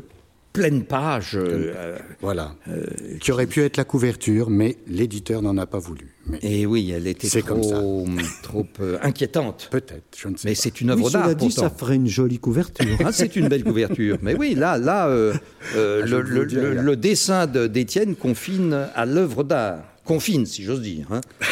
pleine 0.54 0.84
page. 0.84 1.32
Euh, 1.36 1.97
voilà. 2.22 2.56
Euh, 2.68 2.84
qui 3.20 3.32
aurait 3.32 3.47
pu 3.47 3.62
être 3.62 3.78
la 3.78 3.84
couverture, 3.84 4.50
mais 4.50 4.78
l'éditeur 4.88 5.41
n'en 5.41 5.58
a 5.58 5.66
pas 5.66 5.80
voulu. 5.80 6.16
et 6.41 6.66
oui, 6.66 6.91
elle 6.91 7.08
était 7.08 7.41
trop, 7.41 8.06
trop 8.43 8.66
euh, 8.82 8.97
inquiétante. 9.02 9.70
Peut-être, 9.72 10.18
je 10.18 10.28
ne 10.28 10.38
sais 10.38 10.47
mais 10.50 10.56
c'est 10.56 10.82
une 10.82 10.89
œuvre 10.91 11.06
oui, 11.06 11.14
d'art. 11.14 11.36
dit, 11.36 11.52
ça 11.52 11.70
ferait 11.70 11.95
une 11.95 12.08
jolie 12.08 12.39
couverture. 12.39 12.97
Ah, 13.04 13.12
c'est 13.12 13.36
une 13.36 13.47
belle 13.47 13.64
couverture. 13.64 14.18
Mais 14.22 14.36
oui, 14.36 14.56
là, 14.56 14.78
là, 14.78 15.06
ah, 15.10 15.76
le, 15.76 16.22
le, 16.22 16.95
dessin 16.95 17.47
d'Étienne 17.47 18.16
confine 18.16 18.88
à 18.95 19.06
l'œuvre 19.06 19.43
d'art 19.43 19.84
confine, 20.10 20.47
si 20.47 20.64
j'ose 20.64 20.82
dire. 20.82 21.05
Hein, 21.12 21.22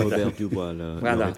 Robert 0.00 0.30
Dubois, 0.38 0.72
voilà. 1.00 1.32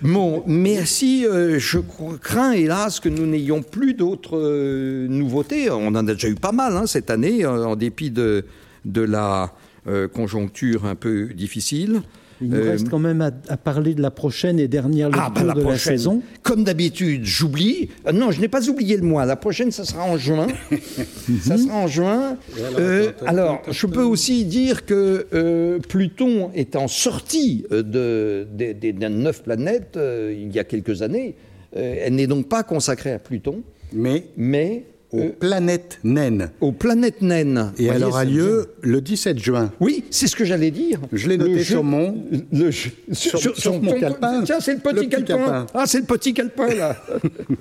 Bon, 0.00 0.42
merci. 0.46 1.26
Euh, 1.26 1.58
je 1.58 1.78
crains, 2.18 2.52
hélas, 2.52 2.98
que 2.98 3.10
nous 3.10 3.26
n'ayons 3.26 3.62
plus 3.62 3.92
d'autres 3.92 4.38
euh, 4.38 5.06
nouveautés. 5.06 5.68
On 5.70 5.88
en 5.88 5.94
a 5.94 6.14
déjà 6.14 6.28
eu 6.28 6.34
pas 6.34 6.52
mal 6.52 6.78
hein, 6.78 6.86
cette 6.86 7.10
année, 7.10 7.44
en 7.44 7.76
dépit 7.76 8.10
de, 8.10 8.46
de 8.86 9.02
la 9.02 9.52
euh, 9.86 10.08
conjoncture 10.08 10.86
un 10.86 10.94
peu 10.94 11.26
difficile. 11.34 12.00
Il 12.40 12.48
nous 12.48 12.62
reste 12.62 12.88
quand 12.88 12.98
même 12.98 13.20
à, 13.20 13.56
parler 13.56 13.94
de 13.94 14.02
la 14.02 14.10
prochaine 14.10 14.58
et 14.58 14.68
dernière 14.68 15.10
ah, 15.12 15.28
lecture 15.28 15.54
bah, 15.54 15.60
de 15.60 15.68
la 15.68 15.78
saison. 15.78 16.22
Comme 16.42 16.64
d'habitude, 16.64 17.24
j'oublie. 17.24 17.90
Euh, 18.06 18.12
non, 18.12 18.30
je 18.30 18.40
n'ai 18.40 18.48
pas 18.48 18.68
oublié 18.68 18.96
le 18.96 19.02
mois. 19.02 19.24
La 19.24 19.36
prochaine, 19.36 19.70
ça 19.70 19.84
sera 19.84 20.04
en 20.04 20.16
juin. 20.16 20.46
ça 21.42 21.56
sera 21.56 21.76
en 21.76 21.86
juin. 21.86 22.36
Euh, 22.78 23.12
alors, 23.26 23.62
je 23.70 23.86
peux 23.86 24.02
aussi 24.02 24.44
dire 24.44 24.84
que 24.84 25.26
euh, 25.32 25.78
Pluton 25.88 26.50
étant 26.54 26.88
sorti 26.88 27.64
de, 27.70 28.46
des 28.52 28.92
neuf 28.92 29.42
planètes 29.42 29.98
il 29.98 30.52
y 30.52 30.58
a 30.58 30.64
quelques 30.64 31.02
années, 31.02 31.34
elle 31.74 32.14
n'est 32.14 32.26
donc 32.26 32.48
pas 32.48 32.62
consacrée 32.62 33.12
à 33.12 33.18
Pluton. 33.18 33.62
Mais, 33.92 34.24
mais 34.36 34.84
aux 35.14 35.20
euh, 35.20 35.32
planètes 35.38 36.00
naines. 36.02 36.50
Aux 36.60 36.72
planètes 36.72 37.22
naines. 37.22 37.72
Et 37.78 37.86
elle 37.86 38.04
aura 38.04 38.24
lieu 38.24 38.66
le 38.82 39.00
17 39.00 39.38
juin. 39.38 39.72
Oui, 39.80 40.04
c'est 40.10 40.26
ce 40.26 40.34
que 40.34 40.44
j'allais 40.44 40.70
dire. 40.70 41.00
Je 41.12 41.28
l'ai 41.28 41.38
noté 41.38 41.62
sur 41.62 41.84
mon. 41.84 42.24
Le, 42.52 42.70
sur, 42.72 43.80
mon 43.80 43.98
calepin. 43.98 44.42
Tiens, 44.42 44.60
c'est 44.60 44.74
le 44.74 44.80
petit, 44.80 45.08
calepin. 45.08 45.66
Ah, 45.72 45.84
c'est 45.86 46.00
le 46.00 46.06
petit 46.06 46.34
calepin, 46.34 46.74
là. 46.74 46.96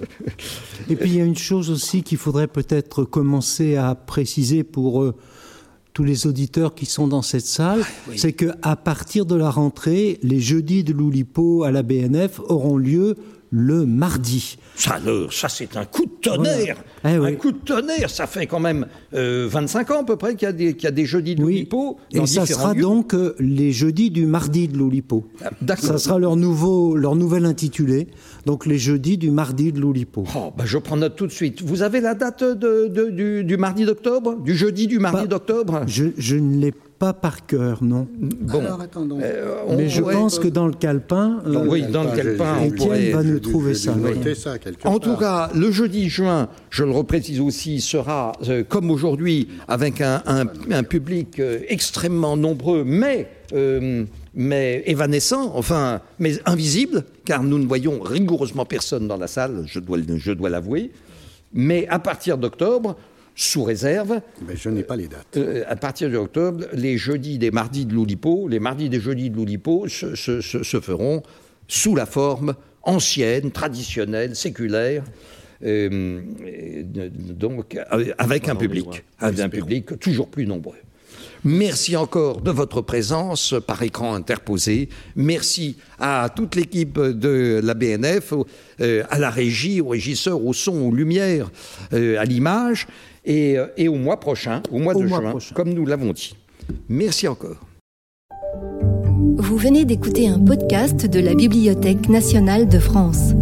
Et 0.90 0.96
puis, 0.96 1.12
il 1.12 1.18
y 1.18 1.22
a 1.22 1.26
une 1.26 1.38
chose 1.38 1.70
aussi 1.70 2.04
qu'il 2.04 2.18
faudrait 2.18 2.48
peut-être 2.48 3.04
commencer 3.04 3.76
à 3.76 3.96
préciser 3.96 4.64
pour. 4.64 5.04
Euh, 5.04 5.14
tous 5.94 6.04
les 6.04 6.26
auditeurs 6.26 6.74
qui 6.74 6.88
sont 6.88 7.08
dans 7.08 7.22
cette 7.22 7.46
salle, 7.46 7.82
ah, 7.84 8.12
c'est 8.16 8.34
que 8.34 8.48
à 8.64 8.76
partir 8.76 9.28
de 9.28 9.36
la 9.36 9.52
rentrée, 9.52 10.18
les 10.24 10.40
jeudis 10.40 10.84
de 10.84 10.92
l'Oulipo 10.92 11.62
à 11.66 11.70
la 11.70 11.84
BNF 11.84 12.40
auront 12.50 12.78
lieu 12.78 13.16
le 13.54 13.86
mardi. 13.86 14.58
Ça, 14.76 15.00
ça 15.30 15.48
c'est 15.48 15.78
un 15.78 15.86
coup 15.86 16.06
de 16.06 16.12
tonnerre. 16.22 16.84
Eh 17.06 17.10
un 17.10 17.34
coup 17.36 17.52
de 17.52 17.58
tonnerre. 17.58 18.10
Ça 18.10 18.26
fait 18.26 18.48
quand 18.48 18.60
même 18.60 18.88
25 19.12 19.92
euh, 19.92 19.94
ans 19.94 20.02
à 20.02 20.04
peu 20.04 20.16
près 20.16 20.36
qu'il 20.36 20.48
y, 20.48 20.88
a 20.88 20.92
des 20.92 21.06
jeudis 21.06 21.36
de 21.36 21.44
oui. 21.44 21.70
Et 22.12 22.26
ça 22.26 22.48
sera 22.48 22.74
donc 22.74 23.14
euh, 23.14 23.36
les 23.38 23.72
jeudis 23.72 24.10
du 24.10 24.26
mardi 24.26 24.68
de 24.68 24.76
l'Oulipo. 24.76 25.28
Ah. 25.46 25.76
Ça 25.78 26.00
sera 26.00 26.18
leur, 26.18 26.36
nouveau, 26.36 26.96
leur 26.96 27.16
nouvel 27.16 27.46
intitulé. 27.46 28.08
Donc 28.48 28.66
les 28.66 28.80
jeudis 28.80 29.20
du 29.20 29.30
mardi 29.30 29.72
de 29.72 29.80
l'Oulipo. 29.80 30.24
Oh, 30.36 30.52
bah 30.58 30.64
je 30.66 30.80
prends 30.80 30.98
note 30.98 31.16
tout 31.16 31.28
de 31.28 31.32
suite. 31.32 31.62
Vous 31.62 31.84
avez 31.84 32.02
la 32.02 32.16
date 32.16 32.44
de, 32.44 33.42
du, 33.44 33.58
mardi 33.58 33.86
d'octobre? 33.86 34.36
Du 34.44 34.56
jeudi 34.56 34.88
du 34.88 34.98
mardi 34.98 35.28
d'octobre? 35.28 35.82
Je, 35.86 36.06
je 36.18 36.38
ne 36.38 36.60
l'ai 36.60 36.72
pas 36.72 36.93
pas 37.04 37.12
par 37.12 37.46
cœur, 37.46 37.84
non. 37.84 38.08
Bon. 38.18 38.62
Alors, 38.62 38.80
attendons. 38.80 39.20
Euh, 39.22 39.76
Mais 39.76 39.90
je 39.90 40.02
pense 40.02 40.40
que 40.40 40.48
dans 40.48 40.68
le 40.68 40.74
calepin, 40.74 41.42
euh, 41.46 41.66
oui, 41.68 41.82
dans 41.82 42.06
le 42.06 42.16
calepin, 42.16 42.60
on 42.62 42.70
pourrait... 42.70 43.12
va 43.12 43.24
nous 43.24 43.42
trouver 43.42 43.74
ça. 43.74 43.94
ça 44.36 44.54
en 44.86 45.00
tout 45.00 45.18
cas, 45.18 45.50
le 45.54 45.70
jeudi 45.70 46.08
juin, 46.08 46.48
je 46.70 46.86
le 46.86 46.92
reprécise 46.92 47.42
aussi, 47.42 47.82
sera 47.82 48.32
euh, 48.48 48.64
comme 48.64 48.90
aujourd'hui 48.90 49.50
avec 49.68 50.00
un, 50.00 50.24
un, 50.26 50.84
public 50.84 51.42
extrêmement 51.68 52.38
nombreux, 52.38 52.86
mais 52.86 53.28
mais 54.36 54.82
évanescent, 54.86 55.52
enfin, 55.56 56.00
mais 56.20 56.40
invisible, 56.46 57.04
car 57.26 57.44
nous 57.44 57.60
ne 57.60 57.68
voyons 57.68 58.00
rigoureusement 58.00 58.66
personne 58.66 59.10
dans 59.10 59.18
la 59.18 59.28
salle, 59.28 59.66
je 59.68 59.80
dois, 59.80 60.00
je 60.16 60.32
dois 60.32 60.50
l'avouer. 60.50 60.92
Mais 61.54 61.86
à 61.90 62.00
partir 62.00 62.38
d'octobre, 62.38 62.96
sous 63.36 63.64
réserve. 63.64 64.22
Mais 64.48 64.56
je 64.56 64.70
n'ai 64.70 64.84
pas 64.84 64.96
les 64.96 65.08
dates. 65.08 65.38
Euh, 65.38 65.64
à 65.68 65.76
partir 65.76 66.10
d'octobre, 66.10 66.66
les 66.74 66.98
jeudis 66.98 67.38
des 67.38 67.52
mardis 67.52 67.86
de 67.86 67.94
l'Oulipo, 67.94 68.48
les 68.48 68.60
mardis 68.60 68.90
des 68.90 69.00
jeudis 69.00 69.30
de 69.30 69.36
l'Oulipo 69.36 69.88
se, 69.88 70.16
se, 70.16 70.80
feront 70.80 71.24
sous 71.68 71.96
la 71.96 72.06
forme 72.06 72.56
ancienne, 72.84 73.52
traditionnelle, 73.52 74.36
séculaire. 74.36 75.04
Euh, 75.64 76.22
donc 77.16 77.78
avec 78.18 78.50
un 78.50 78.56
public, 78.56 79.04
avec 79.20 79.40
un 79.40 79.48
public 79.48 79.98
toujours 80.00 80.28
plus 80.28 80.46
nombreux. 80.46 80.76
Merci 81.46 81.96
encore 81.96 82.42
de 82.42 82.52
votre 82.52 82.82
présence 82.82 83.56
par 83.66 83.82
écran 83.82 84.14
interposé. 84.14 84.90
Merci 85.16 85.78
à 86.00 86.30
toute 86.34 86.56
l'équipe 86.56 87.00
de 87.00 87.62
la 87.64 87.74
BNF, 87.74 88.34
euh, 88.82 89.04
à 89.10 89.20
la 89.20 89.30
régie, 89.30 89.82
aux 89.82 89.90
régisseurs, 89.90 90.44
au 90.44 90.54
son, 90.54 90.82
aux 90.82 90.94
lumières, 90.94 91.50
à 91.92 92.26
l'image. 92.26 92.88
Euh, 93.28 93.68
et, 93.78 93.88
au 93.88 93.96
mois 93.96 94.20
prochain, 94.20 94.62
au 94.72 94.80
mois 94.80 94.94
de 94.94 95.08
juin, 95.08 95.34
comme 95.54 95.74
nous 95.74 95.86
l'avons 95.86 96.12
dit. 96.12 96.36
Merci 96.90 97.28
encore. 97.28 97.58
Vous 99.38 99.58
venez 99.58 99.86
d'écouter 99.86 100.28
un 100.28 100.40
podcast 100.40 101.06
de 101.06 101.20
la 101.20 101.34
Bibliothèque 101.34 102.10
nationale 102.10 102.68
de 102.68 102.80
France. 102.80 103.34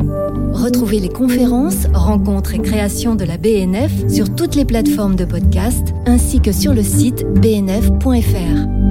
Retrouvez 0.52 1.00
les 1.00 1.10
conférences, 1.10 1.88
rencontres 1.94 2.56
et 2.56 2.60
créations 2.60 3.16
de 3.16 3.24
la 3.24 3.38
BNF 3.38 4.10
sur 4.10 4.34
toutes 4.36 4.56
les 4.56 4.66
plateformes 4.66 5.16
de 5.16 5.26
podcast 5.26 5.94
ainsi 6.06 6.42
que 6.42 6.52
sur 6.52 6.74
le 6.74 6.84
site 6.84 7.26
bnf.fr. 7.26 8.91